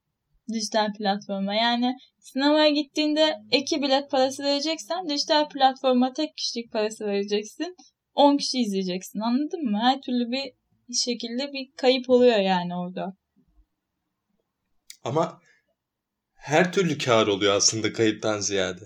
dijital 0.54 0.94
platforma. 0.98 1.56
Yani 1.56 1.96
sinemaya 2.20 2.70
gittiğinde 2.70 3.36
iki 3.52 3.82
bilet 3.82 4.12
parası 4.12 4.44
vereceksen 4.44 5.10
dijital 5.10 5.50
platforma 5.50 6.14
tek 6.14 6.38
kişilik 6.38 6.72
parası 6.72 7.06
vereceksin. 7.06 7.76
10 8.14 8.38
kişi 8.38 8.60
izleyeceksin 8.60 9.20
anladın 9.20 9.72
mı? 9.72 9.80
Her 9.82 10.02
türlü 10.02 10.32
bir 10.32 10.52
şekilde 10.94 11.54
bir 11.54 11.72
kayıp 11.78 12.10
oluyor 12.10 12.40
yani 12.40 12.76
orada. 12.76 13.14
Ama 15.08 15.42
her 16.34 16.74
türlü 16.74 16.98
kar 16.98 17.28
oluyor 17.28 17.54
aslında 17.54 17.94
kayıptan 17.94 18.40
ziyade. 18.40 18.86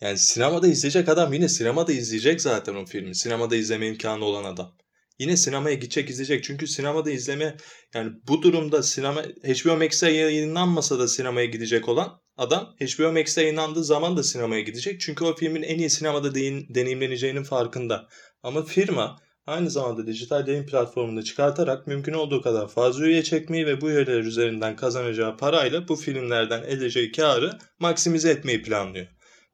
Yani 0.00 0.18
sinemada 0.18 0.66
izleyecek 0.66 1.08
adam 1.08 1.32
yine 1.32 1.48
sinemada 1.48 1.92
izleyecek 1.92 2.40
zaten 2.40 2.74
o 2.74 2.86
filmi. 2.86 3.14
Sinemada 3.14 3.56
izleme 3.56 3.86
imkanı 3.86 4.24
olan 4.24 4.44
adam. 4.44 4.76
Yine 5.18 5.36
sinemaya 5.36 5.74
gidecek 5.74 6.10
izleyecek. 6.10 6.44
Çünkü 6.44 6.66
sinemada 6.66 7.10
izleme 7.10 7.56
yani 7.94 8.12
bu 8.28 8.42
durumda 8.42 8.82
sinema 8.82 9.22
HBO 9.22 9.76
Max'e 9.76 10.10
yayınlanmasa 10.10 10.98
da 10.98 11.08
sinemaya 11.08 11.46
gidecek 11.46 11.88
olan 11.88 12.20
adam 12.36 12.76
HBO 12.80 13.12
Max'e 13.12 13.42
yayınlandığı 13.42 13.84
zaman 13.84 14.16
da 14.16 14.22
sinemaya 14.22 14.60
gidecek. 14.60 15.00
Çünkü 15.00 15.24
o 15.24 15.36
filmin 15.36 15.62
en 15.62 15.78
iyi 15.78 15.90
sinemada 15.90 16.34
deneyimleneceğinin 16.74 17.44
farkında. 17.44 18.08
Ama 18.42 18.64
firma 18.64 19.18
aynı 19.50 19.70
zamanda 19.70 20.06
dijital 20.06 20.48
yayın 20.48 20.66
platformunda 20.66 21.22
çıkartarak 21.22 21.86
mümkün 21.86 22.12
olduğu 22.12 22.42
kadar 22.42 22.68
fazla 22.68 23.04
üye 23.06 23.22
çekmeyi 23.22 23.66
ve 23.66 23.80
bu 23.80 23.90
üyeler 23.90 24.18
üzerinden 24.20 24.76
kazanacağı 24.76 25.36
parayla 25.36 25.88
bu 25.88 25.96
filmlerden 25.96 26.62
edeceği 26.62 27.12
karı 27.12 27.58
maksimize 27.78 28.30
etmeyi 28.30 28.62
planlıyor. 28.62 29.06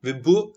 Ve 0.05 0.25
bu 0.25 0.57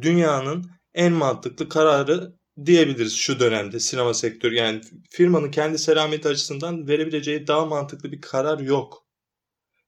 dünyanın 0.00 0.70
en 0.94 1.12
mantıklı 1.12 1.68
kararı 1.68 2.32
diyebiliriz 2.66 3.16
şu 3.16 3.40
dönemde 3.40 3.80
sinema 3.80 4.14
sektörü. 4.14 4.54
Yani 4.54 4.80
firmanın 5.10 5.50
kendi 5.50 5.78
selameti 5.78 6.28
açısından 6.28 6.88
verebileceği 6.88 7.46
daha 7.46 7.66
mantıklı 7.66 8.12
bir 8.12 8.20
karar 8.20 8.58
yok. 8.58 9.06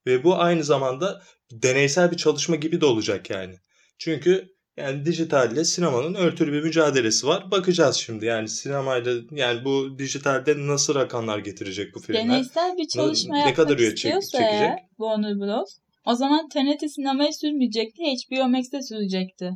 Ve 0.06 0.24
bu 0.24 0.40
aynı 0.40 0.64
zamanda 0.64 1.22
deneysel 1.52 2.10
bir 2.10 2.16
çalışma 2.16 2.56
gibi 2.56 2.80
de 2.80 2.86
olacak 2.86 3.30
yani. 3.30 3.58
Çünkü 3.98 4.57
yani 4.78 5.04
dijitalle 5.04 5.64
sinemanın 5.64 6.14
örtülü 6.14 6.52
bir 6.52 6.62
mücadelesi 6.62 7.26
var. 7.26 7.50
Bakacağız 7.50 7.96
şimdi 7.96 8.26
yani 8.26 8.48
sinemayla 8.48 9.14
yani 9.30 9.64
bu 9.64 9.98
dijitalde 9.98 10.66
nasıl 10.66 10.94
rakamlar 10.94 11.38
getirecek 11.38 11.94
bu 11.94 12.00
filmler. 12.00 12.24
Deneysel 12.24 12.76
bir 12.76 12.88
çalışma 12.88 13.34
ne, 13.34 13.38
yapmak 13.40 13.58
ne 13.58 13.64
kadar 13.64 13.78
üye 13.78 13.92
istiyorsa 13.92 14.38
çekecek? 14.38 14.52
eğer 14.52 14.78
Warner 14.96 15.40
Bros. 15.40 15.78
O 16.04 16.14
zaman 16.14 16.48
TNT 16.48 16.90
sinemaya 16.90 17.32
sürmeyecekti, 17.32 18.02
HBO 18.02 18.48
Max'te 18.48 18.82
sürecekti. 18.82 19.52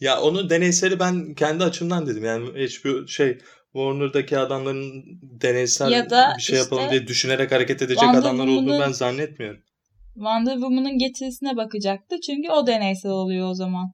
Ya 0.00 0.20
onu 0.20 0.50
deneyseli 0.50 0.98
ben 0.98 1.34
kendi 1.34 1.64
açımdan 1.64 2.06
dedim. 2.06 2.24
Yani 2.24 2.46
HBO 2.46 3.06
şey 3.06 3.38
Warner'daki 3.72 4.38
adamların 4.38 5.04
deneysel 5.22 5.90
ya 5.90 6.10
da 6.10 6.34
bir 6.36 6.42
şey 6.42 6.56
işte, 6.56 6.64
yapalım 6.64 6.90
diye 6.90 7.06
düşünerek 7.06 7.52
hareket 7.52 7.82
edecek 7.82 7.98
Wonder 7.98 8.18
adamlar 8.18 8.46
olduğunu 8.46 8.80
ben 8.80 8.92
zannetmiyorum. 8.92 9.60
Wonder 10.14 10.54
Woman'ın 10.54 10.98
getirisine 10.98 11.56
bakacaktı. 11.56 12.16
Çünkü 12.26 12.50
o 12.50 12.66
deneysel 12.66 13.10
oluyor 13.10 13.48
o 13.48 13.54
zaman. 13.54 13.92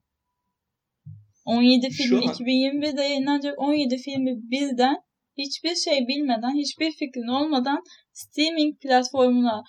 17 1.45 1.89
film 1.89 2.17
an... 2.17 2.23
2021'de 2.23 3.01
yayınlanacak 3.01 3.59
17 3.59 3.97
filmi 3.97 4.31
bizden 4.51 4.95
hiçbir 5.37 5.75
şey 5.75 6.07
bilmeden, 6.07 6.55
hiçbir 6.55 6.91
fikrin 6.91 7.27
olmadan 7.27 7.83
streaming 8.13 8.81
platformuna 8.81 9.63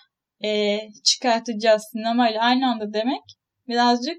e, 0.44 0.78
çıkartacağız 1.04 1.82
sinemayla 1.92 2.42
aynı 2.42 2.70
anda 2.70 2.92
demek 2.92 3.22
birazcık 3.68 4.16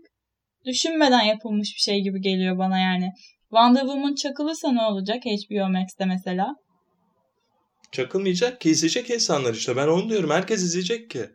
düşünmeden 0.66 1.24
yapılmış 1.24 1.74
bir 1.76 1.82
şey 1.82 2.02
gibi 2.02 2.22
geliyor 2.22 2.58
bana 2.58 2.80
yani. 2.80 3.12
Wonder 3.50 3.82
Woman 3.82 4.16
çakılırsa 4.16 4.72
ne 4.72 4.82
olacak 4.82 5.24
HBO 5.26 5.70
Max'te 5.70 6.06
mesela? 6.06 6.56
Çakılmayacak 7.92 8.62
ki 8.62 8.70
izleyecek 8.70 9.10
insanlar 9.10 9.54
işte. 9.54 9.76
Ben 9.76 9.88
onu 9.88 10.10
diyorum. 10.10 10.30
Herkes 10.30 10.64
izleyecek 10.64 11.10
ki. 11.10 11.30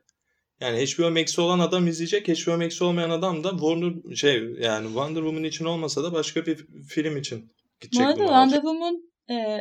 Yani 0.60 0.84
HBO 0.86 1.10
Max'i 1.10 1.40
olan 1.40 1.58
adam 1.58 1.86
izleyecek. 1.86 2.28
HBO 2.28 2.56
Max'i 2.56 2.84
olmayan 2.84 3.10
adam 3.10 3.44
da 3.44 3.50
Warner 3.50 4.14
şey 4.14 4.34
yani 4.60 4.86
Wonder 4.86 5.20
Woman 5.20 5.44
için 5.44 5.64
olmasa 5.64 6.04
da 6.04 6.12
başka 6.12 6.46
bir 6.46 6.66
film 6.88 7.16
için 7.16 7.50
gidecek. 7.80 8.06
Bu 8.06 8.08
arada 8.08 8.18
Wonder 8.18 8.56
Woman 8.56 8.96
e, 9.30 9.58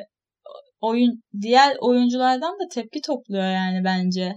oyun 0.82 1.24
diğer 1.42 1.76
oyunculardan 1.80 2.54
da 2.54 2.68
tepki 2.74 3.02
topluyor 3.02 3.44
yani 3.44 3.84
bence. 3.84 4.34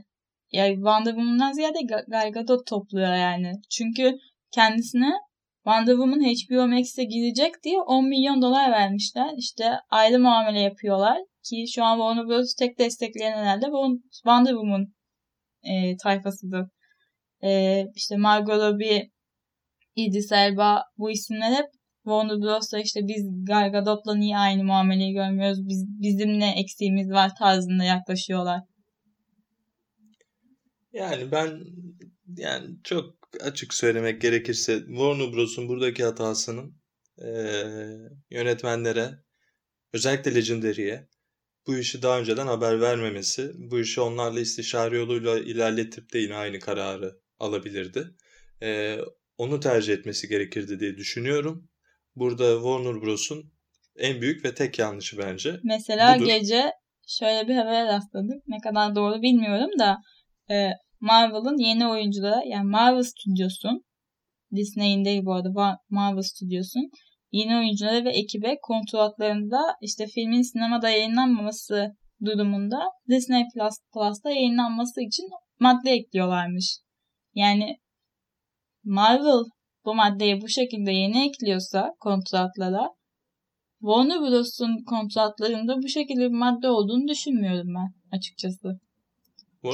Ya 0.53 0.75
Wonder 0.75 1.11
Woman'dan 1.11 1.53
ziyade 1.53 1.79
Gal 2.09 2.33
Gadot 2.33 2.67
topluyor 2.67 3.15
yani. 3.15 3.53
Çünkü 3.71 4.19
kendisine 4.51 5.13
Wonder 5.65 5.93
Woman 5.93 6.21
HBO 6.21 6.69
Max'e 6.69 7.05
girecek 7.05 7.63
diye 7.65 7.81
10 7.81 8.09
milyon 8.09 8.43
dolar 8.43 8.71
vermişler. 8.71 9.31
İşte 9.39 9.73
ayrı 9.91 10.19
muamele 10.19 10.61
yapıyorlar 10.61 11.19
ki 11.45 11.65
şu 11.75 11.85
an 11.85 11.97
Warner 11.99 12.29
Bros. 12.29 12.55
tek 12.55 12.79
destekleyen 12.79 13.37
herhalde 13.37 13.67
Wonder 14.25 14.51
Woman 14.51 14.87
e, 15.63 15.97
tayfasıdır. 15.97 16.67
E, 17.45 17.85
işte 17.95 18.17
Margot 18.17 18.63
Robbie, 18.63 19.11
Idris 19.97 20.33
Elba 20.33 20.83
bu 20.99 21.11
isimler 21.11 21.53
hep 21.53 21.67
Warner 22.05 22.41
Bros'la 22.43 22.81
işte 22.81 23.01
biz 23.09 23.45
Gal 23.45 23.73
Gadot'la 23.73 24.15
niye 24.15 24.39
aynı 24.39 24.65
muameleyi 24.65 25.13
görmüyoruz, 25.13 25.69
biz, 25.69 25.87
bizim 25.89 26.41
ne 26.41 26.61
eksiğimiz 26.61 27.11
var 27.11 27.31
tarzında 27.39 27.85
yaklaşıyorlar. 27.85 28.61
Yani 30.93 31.33
ben 31.33 31.61
yani 32.37 32.77
çok 32.85 33.15
açık 33.41 33.75
söylemek 33.75 34.21
gerekirse 34.21 34.79
Warner 34.79 35.33
Bros'un 35.33 35.69
buradaki 35.69 36.05
hatasının 36.05 36.75
e, 37.19 37.31
yönetmenlere 38.31 39.11
özellikle 39.93 40.35
Legendary'e 40.35 41.09
bu 41.67 41.77
işi 41.77 42.03
daha 42.03 42.21
önceden 42.21 42.47
haber 42.47 42.81
vermemesi, 42.81 43.53
bu 43.55 43.81
işi 43.81 44.01
onlarla 44.01 44.41
istişare 44.41 44.99
yoluyla 44.99 45.39
ilerletip 45.39 46.13
de 46.13 46.19
yine 46.19 46.35
aynı 46.35 46.59
kararı 46.59 47.13
alabilirdi. 47.39 48.05
E, 48.63 48.99
onu 49.39 49.61
tercih 49.61 49.93
etmesi 49.93 50.29
gerekirdi 50.29 50.81
diye 50.81 50.97
düşünüyorum. 50.97 51.69
Burada 52.17 52.55
Warner 52.55 53.03
Bros'un 53.03 53.53
en 53.97 54.21
büyük 54.21 54.45
ve 54.45 54.55
tek 54.55 54.79
yanlışı 54.79 55.19
bence. 55.19 55.61
Mesela 55.65 56.17
budur. 56.17 56.27
gece 56.27 56.73
şöyle 57.09 57.49
bir 57.49 57.55
habere 57.55 57.87
rastladık. 57.87 58.43
Ne 58.47 58.59
kadar 58.61 58.95
doğru 58.95 59.23
bilmiyorum 59.23 59.71
da 59.79 59.99
e, 60.51 60.71
Marvel'ın 61.01 61.59
yeni 61.59 61.89
oyuncuları 61.89 62.49
yani 62.49 62.71
Marvel 62.71 63.03
Studios'un 63.03 63.85
Disney'in 64.55 65.05
değil 65.05 65.25
bu 65.25 65.35
arada 65.35 65.79
Marvel 65.91 66.23
Studios'un 66.23 66.91
yeni 67.33 67.57
oyuncuları 67.57 68.05
ve 68.05 68.11
ekibe 68.11 68.59
kontratlarında 68.63 69.59
işte 69.81 70.07
filmin 70.07 70.43
sinemada 70.43 70.91
yayınlanmaması 70.91 71.97
durumunda 72.25 72.79
Disney 73.09 73.45
Plus 73.55 73.75
Plus'ta 73.95 74.31
yayınlanması 74.31 75.01
için 75.03 75.29
madde 75.61 75.91
ekliyorlarmış. 75.91 76.79
Yani 77.35 77.77
Marvel 78.85 79.45
bu 79.85 79.95
maddeyi 79.95 80.41
bu 80.41 80.49
şekilde 80.49 80.93
yeni 80.93 81.29
ekliyorsa 81.29 81.95
kontratlara 82.01 82.89
Warner 83.81 84.21
Bros'un 84.21 84.85
kontratlarında 84.85 85.77
bu 85.83 85.89
şekilde 85.89 86.21
bir 86.21 86.39
madde 86.39 86.69
olduğunu 86.69 87.09
düşünmüyorum 87.09 87.75
ben 87.75 88.17
açıkçası. 88.17 88.81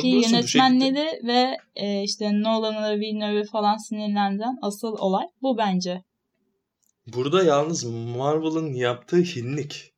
Ki 0.00 0.08
yönetmenleri 0.08 0.96
şekilde... 0.96 1.26
ve 1.26 1.56
e, 1.74 2.02
işte 2.02 2.40
Nolan'ı, 2.40 3.00
Villeneuve'ı 3.00 3.44
falan 3.44 3.76
sinirlendiren 3.76 4.56
asıl 4.62 4.96
olay 4.98 5.26
bu 5.42 5.58
bence. 5.58 6.02
Burada 7.06 7.44
yalnız 7.44 7.84
Marvel'ın 7.84 8.72
yaptığı 8.72 9.16
hinlik. 9.22 9.94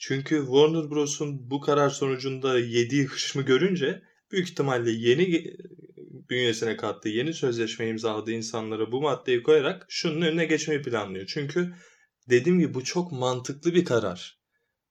Çünkü 0.00 0.38
Warner 0.38 0.90
Bros'un 0.90 1.50
bu 1.50 1.60
karar 1.60 1.90
sonucunda 1.90 2.58
yediği 2.58 3.06
hışmı 3.06 3.42
görünce 3.42 4.02
büyük 4.32 4.48
ihtimalle 4.48 4.90
yeni 4.90 5.54
bünyesine 6.30 6.76
kattığı 6.76 7.08
yeni 7.08 7.34
sözleşme 7.34 7.88
imzaladığı 7.88 8.32
insanlara 8.32 8.92
bu 8.92 9.00
maddeyi 9.00 9.42
koyarak 9.42 9.86
şunun 9.88 10.22
önüne 10.22 10.44
geçmeyi 10.44 10.82
planlıyor. 10.82 11.26
Çünkü 11.26 11.74
dediğim 12.30 12.58
gibi 12.58 12.74
bu 12.74 12.84
çok 12.84 13.12
mantıklı 13.12 13.74
bir 13.74 13.84
karar. 13.84 14.38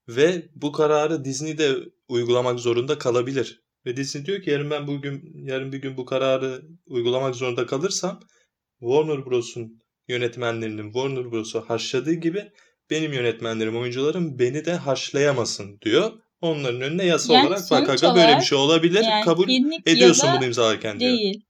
Ve 0.08 0.50
bu 0.56 0.72
kararı 0.72 1.26
Disney 1.26 1.58
de 1.58 1.76
uygulamak 2.08 2.60
zorunda 2.60 2.98
kalabilir. 2.98 3.64
Ve 3.86 3.98
Disney 3.98 4.26
diyor 4.26 4.42
ki 4.42 4.50
yarın 4.50 4.70
ben 4.70 4.88
bugün 4.88 5.32
yarın 5.34 5.72
bir 5.72 5.78
gün 5.78 5.98
bu 5.98 6.06
kararı 6.06 6.62
uygulamak 6.86 7.36
zorunda 7.36 7.66
kalırsam 7.66 8.20
Warner 8.80 9.26
Bros'un 9.26 9.82
yönetmenlerinin 10.08 10.94
Warner 10.94 11.32
Bros'u 11.32 11.62
haşladığı 11.62 12.14
gibi 12.14 12.52
benim 12.90 13.14
yönetmenlerim, 13.14 13.78
oyuncularım 13.78 14.40
beni 14.40 14.66
de 14.66 14.74
haşlayamasın 14.74 15.80
diyor. 15.82 16.12
Onların 16.42 16.82
önüne 16.82 17.06
yasa 17.06 17.34
yani 17.34 17.48
olarak 17.48 17.72
bak 17.72 17.90
aga 17.90 18.16
böyle 18.16 18.38
bir 18.38 18.42
şey 18.42 18.58
olabilir. 18.58 19.04
Yani 19.04 19.26
kabul 19.26 19.50
ediyorsun 19.86 20.30
bunu 20.38 20.46
imzalarken 20.46 21.00
diyor. 21.00 21.18
Değil. 21.18 21.42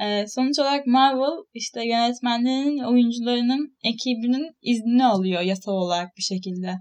Ee, 0.00 0.24
sonuç 0.28 0.58
olarak 0.58 0.86
Marvel 0.86 1.44
işte 1.54 1.80
yönetmenlerinin, 1.84 2.84
oyuncularının, 2.84 3.76
ekibinin 3.84 4.56
iznini 4.62 5.04
alıyor 5.04 5.40
yasal 5.42 5.72
olarak 5.72 6.16
bir 6.16 6.22
şekilde. 6.22 6.74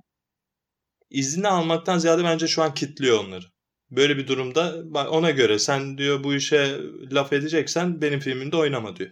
İzni 1.09 1.47
almaktan 1.47 1.97
ziyade 1.97 2.23
bence 2.23 2.47
şu 2.47 2.63
an 2.63 2.73
kitliyor 2.73 3.25
onları. 3.25 3.45
Böyle 3.91 4.17
bir 4.17 4.27
durumda 4.27 4.83
ona 5.09 5.31
göre 5.31 5.59
sen 5.59 5.97
diyor 5.97 6.23
bu 6.23 6.35
işe 6.35 6.77
laf 7.11 7.33
edeceksen 7.33 8.01
benim 8.01 8.19
filmimde 8.19 8.57
oynama 8.57 8.95
diyor. 8.95 9.11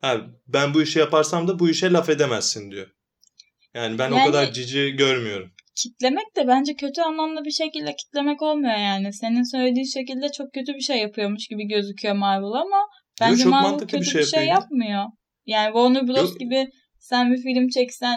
Ha, 0.00 0.16
ben 0.46 0.74
bu 0.74 0.82
işi 0.82 0.98
yaparsam 0.98 1.48
da 1.48 1.58
bu 1.58 1.68
işe 1.68 1.92
laf 1.92 2.08
edemezsin 2.08 2.70
diyor. 2.70 2.86
Yani 3.74 3.98
ben 3.98 4.10
yani, 4.10 4.22
o 4.22 4.26
kadar 4.26 4.52
cici 4.52 4.96
görmüyorum. 4.96 5.52
Kitlemek 5.74 6.36
de 6.36 6.48
bence 6.48 6.74
kötü 6.74 7.00
anlamda 7.00 7.44
bir 7.44 7.50
şekilde 7.50 7.96
kitlemek 7.96 8.42
olmuyor 8.42 8.76
yani. 8.76 9.12
Senin 9.12 9.42
söylediğin 9.42 9.86
şekilde 9.86 10.32
çok 10.32 10.52
kötü 10.52 10.74
bir 10.74 10.80
şey 10.80 10.98
yapıyormuş 10.98 11.46
gibi 11.50 11.68
gözüküyor 11.68 12.14
Marvel 12.14 12.52
ama 12.52 12.86
bence 13.20 13.44
Yo, 13.44 13.50
Marvel 13.50 13.78
kötü 13.78 14.00
bir 14.00 14.04
şey, 14.04 14.20
bir 14.20 14.26
şey 14.26 14.46
yapmıyor. 14.46 15.04
Yani 15.46 15.66
Warner 15.66 16.08
Bros 16.08 16.30
Yok. 16.30 16.40
gibi 16.40 16.68
sen 16.98 17.32
bir 17.32 17.42
film 17.42 17.68
çeksen 17.68 18.16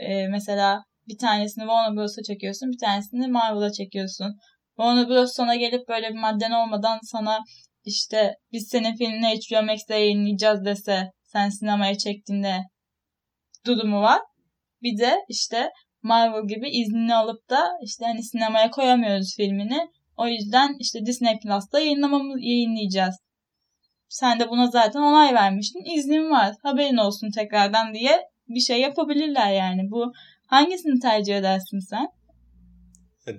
e, 0.00 0.28
mesela 0.28 0.84
bir 1.08 1.18
tanesini 1.18 1.62
Warner 1.62 1.96
Bros'a 1.96 2.22
çekiyorsun, 2.22 2.70
bir 2.72 2.78
tanesini 2.78 3.28
Marvel'a 3.28 3.72
çekiyorsun. 3.72 4.36
Warner 4.76 5.08
Bros 5.08 5.32
sana 5.32 5.56
gelip 5.56 5.88
böyle 5.88 6.08
bir 6.08 6.18
madden 6.18 6.50
olmadan 6.50 6.98
sana 7.02 7.38
işte 7.84 8.34
biz 8.52 8.68
senin 8.68 8.96
filmini 8.96 9.26
HBO 9.26 9.62
Max'te 9.62 9.94
yayınlayacağız 9.94 10.64
dese 10.64 11.10
sen 11.22 11.48
sinemaya 11.48 11.98
çektiğinde 11.98 12.58
durumu 13.66 14.00
var. 14.00 14.20
Bir 14.82 14.98
de 14.98 15.18
işte 15.28 15.70
Marvel 16.02 16.48
gibi 16.48 16.70
iznini 16.70 17.14
alıp 17.14 17.50
da 17.50 17.70
işte 17.84 18.04
hani 18.04 18.22
sinemaya 18.22 18.70
koyamıyoruz 18.70 19.36
filmini. 19.36 19.88
O 20.16 20.26
yüzden 20.26 20.76
işte 20.78 21.06
Disney 21.06 21.38
Plus'ta 21.38 21.80
yayınlamamız 21.80 22.36
yayınlayacağız. 22.40 23.16
Sen 24.08 24.40
de 24.40 24.48
buna 24.48 24.66
zaten 24.66 25.00
onay 25.00 25.34
vermiştin. 25.34 25.96
İznin 25.96 26.30
var. 26.30 26.54
Haberin 26.62 26.96
olsun 26.96 27.30
tekrardan 27.30 27.94
diye 27.94 28.20
bir 28.48 28.60
şey 28.60 28.80
yapabilirler 28.80 29.52
yani. 29.52 29.90
Bu 29.90 30.12
hangisini 30.46 31.00
tercih 31.00 31.36
edersin 31.36 31.78
sen? 31.78 32.08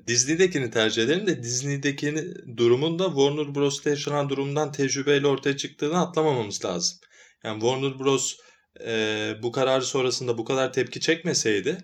Disney'dekini 0.08 0.72
tercih 0.72 1.04
ederim 1.04 1.28
de 1.28 1.44
Disney'deki 1.44 2.34
durumun 2.58 3.00
da 3.00 3.06
Warner 3.06 3.56
Bros'ta 3.56 3.90
yaşanan 3.90 4.30
durumdan 4.30 4.72
tecrübeyle 4.72 5.28
ortaya 5.28 5.58
çıktığını 5.58 6.00
atlamamamız 6.00 6.66
lazım. 6.66 6.98
Yani 7.44 7.60
Warner 7.60 8.00
Bros 8.00 8.38
e, 8.86 9.36
bu 9.44 9.52
kararı 9.52 9.86
sonrasında 9.86 10.38
bu 10.38 10.46
kadar 10.46 10.74
tepki 10.74 11.00
çekmeseydi 11.00 11.78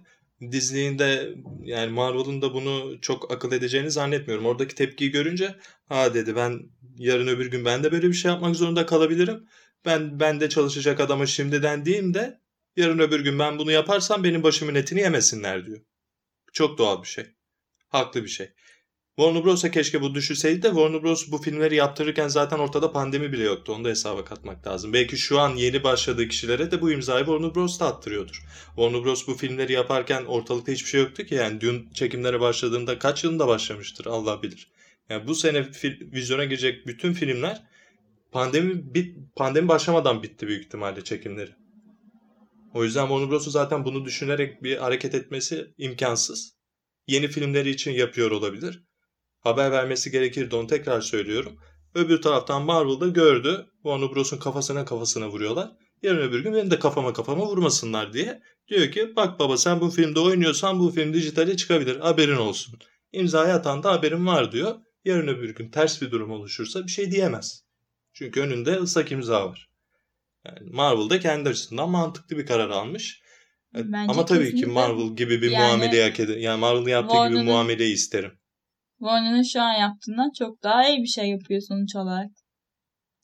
Disney'in 0.52 1.00
de 1.00 1.36
yani 1.64 1.91
Marvel'ın 1.91 2.41
da 2.41 2.54
bunu 2.54 3.02
çok 3.02 3.32
akıl 3.32 3.52
edeceğini 3.52 3.91
zannetmiyorum. 3.91 4.45
Oradaki 4.45 4.76
tepkiyi 4.76 5.12
görünce 5.12 5.56
ha 5.86 6.14
dedi 6.14 6.36
ben 6.36 6.60
yarın 6.97 7.28
öbür 7.28 7.52
gün 7.52 7.66
ben 7.66 7.84
de 7.84 7.91
böyle 7.91 8.08
bir 8.08 8.14
şey 8.14 8.32
yapmak 8.32 8.56
zorunda 8.56 8.86
kalabilirim. 8.86 9.47
Ben 9.86 10.20
ben 10.20 10.39
de 10.39 10.50
çalışacak 10.50 11.00
adama 11.00 11.26
şimdiden 11.26 11.86
diyeyim 11.86 12.14
de 12.14 12.39
yarın 12.76 13.00
öbür 13.00 13.20
gün 13.20 13.39
ben 13.39 13.60
bunu 13.60 13.72
yaparsam 13.72 14.24
benim 14.24 14.43
başımın 14.43 14.76
etini 14.76 15.00
yemesinler 15.00 15.66
diyor. 15.66 15.82
Çok 16.54 16.78
doğal 16.78 17.04
bir 17.04 17.08
şey. 17.08 17.26
Haklı 17.90 18.24
bir 18.24 18.30
şey. 18.30 18.50
Warner 19.20 19.46
Bros'a 19.46 19.72
keşke 19.72 20.02
bu 20.02 20.16
düşünseydi 20.16 20.64
de 20.64 20.68
Warner 20.68 21.04
Bros 21.04 21.32
bu 21.32 21.38
filmleri 21.38 21.76
yaptırırken 21.76 22.28
zaten 22.28 22.60
ortada 22.60 22.92
pandemi 22.92 23.32
bile 23.32 23.44
yoktu. 23.44 23.74
Onu 23.74 23.86
da 23.86 23.90
hesaba 23.90 24.26
katmak 24.26 24.68
lazım. 24.68 24.94
Belki 24.94 25.18
şu 25.18 25.40
an 25.40 25.56
yeni 25.56 25.84
başladığı 25.84 26.28
kişilere 26.28 26.72
de 26.72 26.82
bu 26.82 26.92
imzayı 26.92 27.26
Warner 27.26 27.56
Bros 27.56 27.80
da 27.80 27.86
attırıyordur. 27.86 28.44
Warner 28.76 29.04
Bros 29.04 29.28
bu 29.28 29.34
filmleri 29.34 29.74
yaparken 29.74 30.26
ortalıkta 30.26 30.72
hiçbir 30.72 30.90
şey 30.90 31.02
yoktu 31.02 31.24
ki. 31.24 31.36
Yani 31.36 31.62
dün 31.62 31.90
çekimlere 31.94 32.40
başladığında 32.40 33.00
kaç 33.00 33.24
yılında 33.24 33.48
başlamıştır 33.48 34.06
Allah 34.06 34.44
bilir. 34.44 34.72
Yani 35.10 35.28
bu 35.28 35.36
sene 35.36 35.68
vizyona 36.02 36.46
girecek 36.46 36.88
bütün 36.88 37.14
filmler 37.14 37.64
pandemi 38.32 38.94
bit, 38.94 39.36
pandemi 39.36 39.68
başlamadan 39.68 40.24
bitti 40.24 40.48
büyük 40.48 40.66
ihtimalle 40.66 41.04
çekimleri. 41.04 41.52
O 42.74 42.84
yüzden 42.84 43.08
Warner 43.08 43.30
Bros'un 43.30 43.52
zaten 43.52 43.86
bunu 43.86 44.06
düşünerek 44.06 44.64
bir 44.64 44.78
hareket 44.78 45.16
etmesi 45.16 45.74
imkansız. 45.78 46.59
Yeni 47.10 47.28
filmleri 47.28 47.70
için 47.70 47.91
yapıyor 47.91 48.32
olabilir 48.32 48.84
haber 49.39 49.72
vermesi 49.72 50.12
gerekirdi 50.12 50.55
onu 50.55 50.68
tekrar 50.68 51.01
söylüyorum. 51.01 51.60
Öbür 51.95 52.22
taraftan 52.22 52.62
Marvel'da 52.62 53.07
gördü. 53.07 53.66
Warner 53.84 54.16
Bros'un 54.16 54.38
kafasına 54.38 54.86
kafasına 54.86 55.30
vuruyorlar. 55.30 55.72
Yarın 56.03 56.30
öbür 56.30 56.43
gün 56.43 56.53
benim 56.53 56.72
de 56.72 56.80
kafama 56.80 57.14
kafama 57.14 57.45
vurmasınlar 57.45 58.14
diye. 58.14 58.41
Diyor 58.68 58.91
ki 58.91 59.14
bak 59.16 59.39
baba 59.39 59.57
sen 59.57 59.82
bu 59.82 59.89
filmde 59.89 60.20
oynuyorsan 60.20 60.80
bu 60.80 60.91
film 60.91 61.14
dijitale 61.14 61.57
çıkabilir 61.57 61.99
haberin 61.99 62.36
olsun. 62.36 62.80
İmzaya 63.12 63.55
atan 63.55 63.84
da 63.84 63.91
haberim 63.91 64.28
var 64.28 64.51
diyor. 64.51 64.76
Yarın 65.05 65.28
öbür 65.28 65.55
gün 65.55 65.72
ters 65.72 66.01
bir 66.01 66.12
durum 66.12 66.32
oluşursa 66.32 66.84
bir 66.84 66.91
şey 66.91 67.12
diyemez. 67.12 67.64
Çünkü 68.14 68.41
önünde 68.41 68.76
ıslak 68.76 69.12
imza 69.12 69.49
var. 69.49 69.70
Yani 70.45 70.70
Marvel 70.72 71.22
kendi 71.22 71.49
açısından 71.49 71.89
mantıklı 71.89 72.38
bir 72.38 72.45
karar 72.45 72.70
almış. 72.70 73.22
Bence 73.74 74.11
Ama 74.11 74.26
tabii 74.26 74.55
ki 74.55 74.65
Marvel 74.65 75.15
gibi 75.15 75.41
bir 75.41 75.51
yani, 75.51 75.67
muamele 75.67 76.03
hak 76.03 76.20
eder. 76.20 76.38
Yani 76.38 76.59
Marvel'ın 76.59 76.89
yaptığı 76.89 77.28
gibi 77.28 77.43
muameleyi 77.43 77.93
isterim. 77.93 78.32
Warner'ın 78.99 79.43
şu 79.43 79.61
an 79.61 79.74
yaptığından 79.74 80.32
çok 80.39 80.63
daha 80.63 80.89
iyi 80.89 81.01
bir 81.03 81.07
şey 81.07 81.30
yapıyor 81.30 81.61
sonuç 81.61 81.95
olarak. 81.95 82.32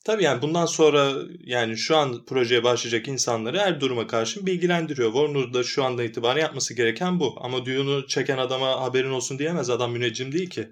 Tabii 0.04 0.24
yani 0.24 0.42
bundan 0.42 0.66
sonra 0.66 1.12
yani 1.40 1.76
şu 1.76 1.96
an 1.96 2.24
projeye 2.24 2.64
başlayacak 2.64 3.08
insanları 3.08 3.58
her 3.58 3.80
duruma 3.80 4.06
karşı 4.06 4.46
bilgilendiriyor. 4.46 5.12
Warner'da 5.12 5.62
şu 5.62 5.84
anda 5.84 6.04
itibaren 6.04 6.40
yapması 6.40 6.74
gereken 6.74 7.20
bu. 7.20 7.34
Ama 7.40 7.66
Dune'u 7.66 8.06
çeken 8.06 8.38
adama 8.38 8.80
haberin 8.80 9.10
olsun 9.10 9.38
diyemez. 9.38 9.70
Adam 9.70 9.92
müneccim 9.92 10.32
değil 10.32 10.50
ki. 10.50 10.68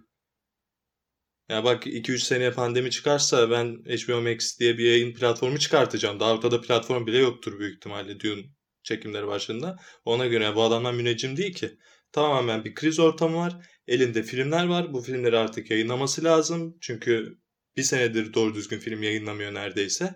Ya 1.48 1.64
bak 1.64 1.86
2-3 1.86 2.18
seneye 2.18 2.50
pandemi 2.50 2.90
çıkarsa 2.90 3.50
ben 3.50 3.66
HBO 3.66 4.20
Max 4.20 4.58
diye 4.60 4.78
bir 4.78 4.84
yayın 4.84 5.14
platformu 5.14 5.58
çıkartacağım. 5.58 6.20
Daha 6.20 6.32
ortada 6.32 6.60
platform 6.60 7.06
bile 7.06 7.18
yoktur 7.18 7.58
büyük 7.58 7.76
ihtimalle 7.76 8.20
Dune 8.20 8.42
çekimleri 8.84 9.26
başında. 9.26 9.78
Ona 10.04 10.26
göre 10.26 10.54
bu 10.54 10.62
adamlar 10.62 10.92
müneccim 10.92 11.36
değil 11.36 11.54
ki. 11.54 11.78
Tamamen 12.12 12.64
bir 12.64 12.74
kriz 12.74 12.98
ortamı 12.98 13.36
var. 13.36 13.56
Elinde 13.88 14.22
filmler 14.22 14.66
var. 14.66 14.92
Bu 14.92 15.00
filmleri 15.00 15.38
artık 15.38 15.70
yayınlaması 15.70 16.24
lazım. 16.24 16.76
Çünkü 16.80 17.38
bir 17.76 17.82
senedir 17.82 18.34
doğru 18.34 18.54
düzgün 18.54 18.78
film 18.78 19.02
yayınlamıyor 19.02 19.54
neredeyse. 19.54 20.14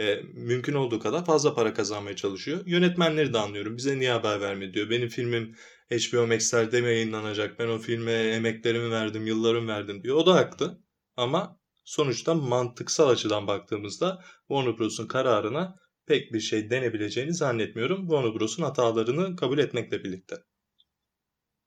E, 0.00 0.20
mümkün 0.34 0.74
olduğu 0.74 0.98
kadar 0.98 1.24
fazla 1.24 1.54
para 1.54 1.74
kazanmaya 1.74 2.16
çalışıyor. 2.16 2.66
Yönetmenleri 2.66 3.32
de 3.32 3.38
anlıyorum. 3.38 3.76
Bize 3.76 3.98
niye 3.98 4.10
haber 4.10 4.40
verme 4.40 4.74
diyor. 4.74 4.90
Benim 4.90 5.08
filmim 5.08 5.56
HBO 5.90 6.26
Max'lerde 6.26 6.80
mi 6.80 6.88
yayınlanacak? 6.88 7.58
Ben 7.58 7.68
o 7.68 7.78
filme 7.78 8.12
emeklerimi 8.12 8.90
verdim, 8.90 9.26
yıllarımı 9.26 9.68
verdim 9.68 10.02
diyor. 10.02 10.16
O 10.16 10.26
da 10.26 10.34
haklı. 10.34 10.80
Ama 11.16 11.60
sonuçta 11.84 12.34
mantıksal 12.34 13.08
açıdan 13.08 13.46
baktığımızda 13.46 14.24
Warner 14.48 14.78
Bros'un 14.78 15.06
kararına 15.06 15.76
pek 16.10 16.32
bir 16.32 16.40
şey 16.40 16.70
denebileceğini 16.70 17.34
zannetmiyorum. 17.34 18.00
Warner 18.00 18.34
Bros'un 18.34 18.62
hatalarını 18.62 19.36
kabul 19.36 19.58
etmekle 19.58 20.04
birlikte. 20.04 20.36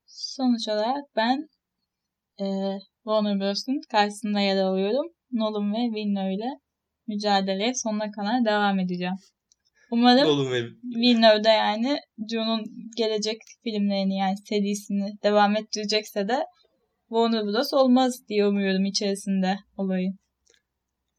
Sonuç 0.05 0.67
olarak 0.67 1.05
ben 1.15 1.49
e, 2.39 2.45
Warner 3.03 3.39
Bros'un 3.39 3.81
karşısında 3.91 4.39
yer 4.39 4.57
alıyorum. 4.57 5.13
Nolan 5.31 5.73
ve 5.73 5.77
Villeneuve 5.77 6.33
ile 6.33 6.59
mücadeleye 7.07 7.73
sonuna 7.75 8.11
kadar 8.11 8.45
devam 8.45 8.79
edeceğim. 8.79 9.15
Umarım 9.91 10.27
Nolan 10.27 10.51
ve... 10.51 10.61
Villeneuve 10.83 11.43
de 11.43 11.49
yani 11.49 11.99
June'un 12.31 12.63
gelecek 12.97 13.37
filmlerini 13.63 14.17
yani 14.17 14.35
serisini 14.49 15.11
devam 15.23 15.55
ettirecekse 15.55 16.27
de 16.27 16.43
Warner 17.09 17.43
Bros. 17.43 17.73
olmaz 17.73 18.13
diye 18.29 18.47
umuyorum 18.47 18.85
içerisinde 18.85 19.57
olayın. 19.77 20.22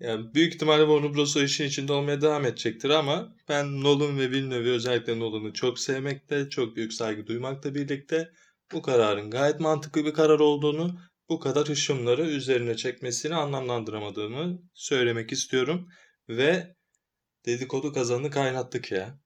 Yani 0.01 0.35
büyük 0.35 0.55
ihtimalle 0.55 0.83
Warner 0.83 1.15
Bros. 1.15 1.37
o 1.37 1.41
işin 1.41 1.65
içinde 1.65 1.93
olmaya 1.93 2.21
devam 2.21 2.47
edecektir 2.47 2.91
ama 2.91 3.35
ben 3.49 3.83
Nolan 3.83 4.19
ve 4.19 4.31
Villeneuve'ü 4.31 4.71
özellikle 4.71 5.19
Nolan'ı 5.19 5.53
çok 5.53 5.79
sevmekte, 5.79 6.49
çok 6.49 6.77
büyük 6.77 6.93
saygı 6.93 7.27
duymakla 7.27 7.75
birlikte 7.75 8.31
bu 8.73 8.83
kararın 8.83 9.31
gayet 9.31 9.61
mantıklı 9.61 10.05
bir 10.05 10.15
karar 10.15 10.41
olduğunu, 10.41 10.99
bu 11.29 11.39
kadar 11.39 11.69
hışımları 11.69 12.23
üzerine 12.23 12.77
çekmesini 12.77 13.35
anlamlandıramadığımı 13.35 14.63
söylemek 14.75 15.33
istiyorum. 15.33 15.89
Ve 16.29 16.77
dedikodu 17.47 17.93
kazanını 17.93 18.31
kaynattık 18.31 18.93
ya. 18.93 19.19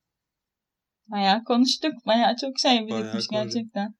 Bayağı 1.06 1.44
konuştuk. 1.44 1.92
Bayağı 2.06 2.36
çok 2.40 2.58
şey 2.58 2.86
birikmiş 2.86 3.32
Bayağı 3.32 3.44
gerçekten. 3.44 3.94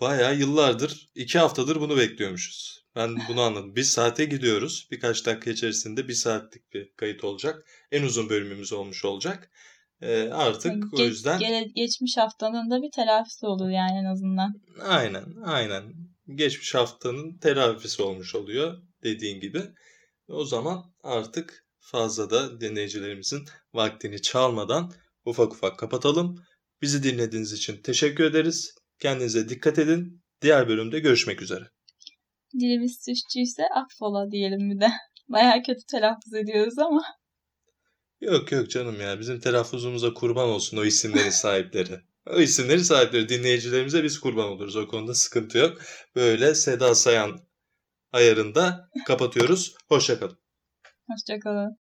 Bayağı 0.00 0.36
yıllardır, 0.36 1.08
iki 1.14 1.38
haftadır 1.38 1.80
bunu 1.80 1.96
bekliyormuşuz. 1.96 2.83
Ben 2.96 3.16
bunu 3.28 3.40
anladım. 3.40 3.76
Bir 3.76 3.82
saate 3.82 4.24
gidiyoruz. 4.24 4.88
Birkaç 4.90 5.26
dakika 5.26 5.50
içerisinde 5.50 6.08
bir 6.08 6.12
saatlik 6.14 6.72
bir 6.72 6.92
kayıt 6.96 7.24
olacak. 7.24 7.66
En 7.92 8.02
uzun 8.02 8.28
bölümümüz 8.28 8.72
olmuş 8.72 9.04
olacak. 9.04 9.50
E, 10.00 10.22
artık 10.22 10.72
yani 10.72 10.84
o 10.92 11.00
yüzden... 11.00 11.40
Ge- 11.40 11.72
geçmiş 11.74 12.16
haftanın 12.16 12.70
da 12.70 12.82
bir 12.82 12.90
telafisi 12.90 13.46
olur 13.46 13.68
yani 13.68 13.98
en 13.98 14.04
azından. 14.04 14.54
Aynen 14.82 15.24
aynen. 15.44 15.94
Geçmiş 16.34 16.74
haftanın 16.74 17.38
telafisi 17.38 18.02
olmuş 18.02 18.34
oluyor 18.34 18.82
dediğin 19.02 19.40
gibi. 19.40 19.62
O 20.28 20.44
zaman 20.44 20.84
artık 21.02 21.64
fazla 21.78 22.30
da 22.30 22.60
dinleyicilerimizin 22.60 23.44
vaktini 23.72 24.22
çalmadan 24.22 24.92
ufak 25.24 25.52
ufak 25.52 25.78
kapatalım. 25.78 26.36
Bizi 26.82 27.02
dinlediğiniz 27.02 27.52
için 27.52 27.82
teşekkür 27.82 28.24
ederiz. 28.24 28.74
Kendinize 28.98 29.48
dikkat 29.48 29.78
edin. 29.78 30.22
Diğer 30.42 30.68
bölümde 30.68 31.00
görüşmek 31.00 31.42
üzere. 31.42 31.64
Dilimiz 32.60 33.04
suççuysa 33.04 33.62
affola 33.74 34.30
diyelim 34.30 34.70
bir 34.70 34.80
de. 34.80 34.88
Baya 35.28 35.62
kötü 35.62 35.86
telaffuz 35.90 36.34
ediyoruz 36.34 36.78
ama. 36.78 37.02
Yok 38.20 38.52
yok 38.52 38.70
canım 38.70 39.00
ya 39.00 39.20
bizim 39.20 39.40
telaffuzumuza 39.40 40.14
kurban 40.14 40.48
olsun 40.48 40.76
o 40.76 40.84
isimlerin 40.84 41.30
sahipleri. 41.44 42.00
O 42.30 42.40
isimlerin 42.40 42.82
sahipleri 42.82 43.28
dinleyicilerimize 43.28 44.04
biz 44.04 44.20
kurban 44.20 44.48
oluruz 44.48 44.76
o 44.76 44.88
konuda 44.88 45.14
sıkıntı 45.14 45.58
yok. 45.58 45.78
Böyle 46.14 46.54
Seda 46.54 46.94
Sayan 46.94 47.40
ayarında 48.12 48.90
kapatıyoruz. 49.06 49.74
Hoşçakalın. 49.88 50.38
Hoşçakalın. 51.08 51.78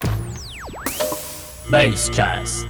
Basecast. 1.73 2.67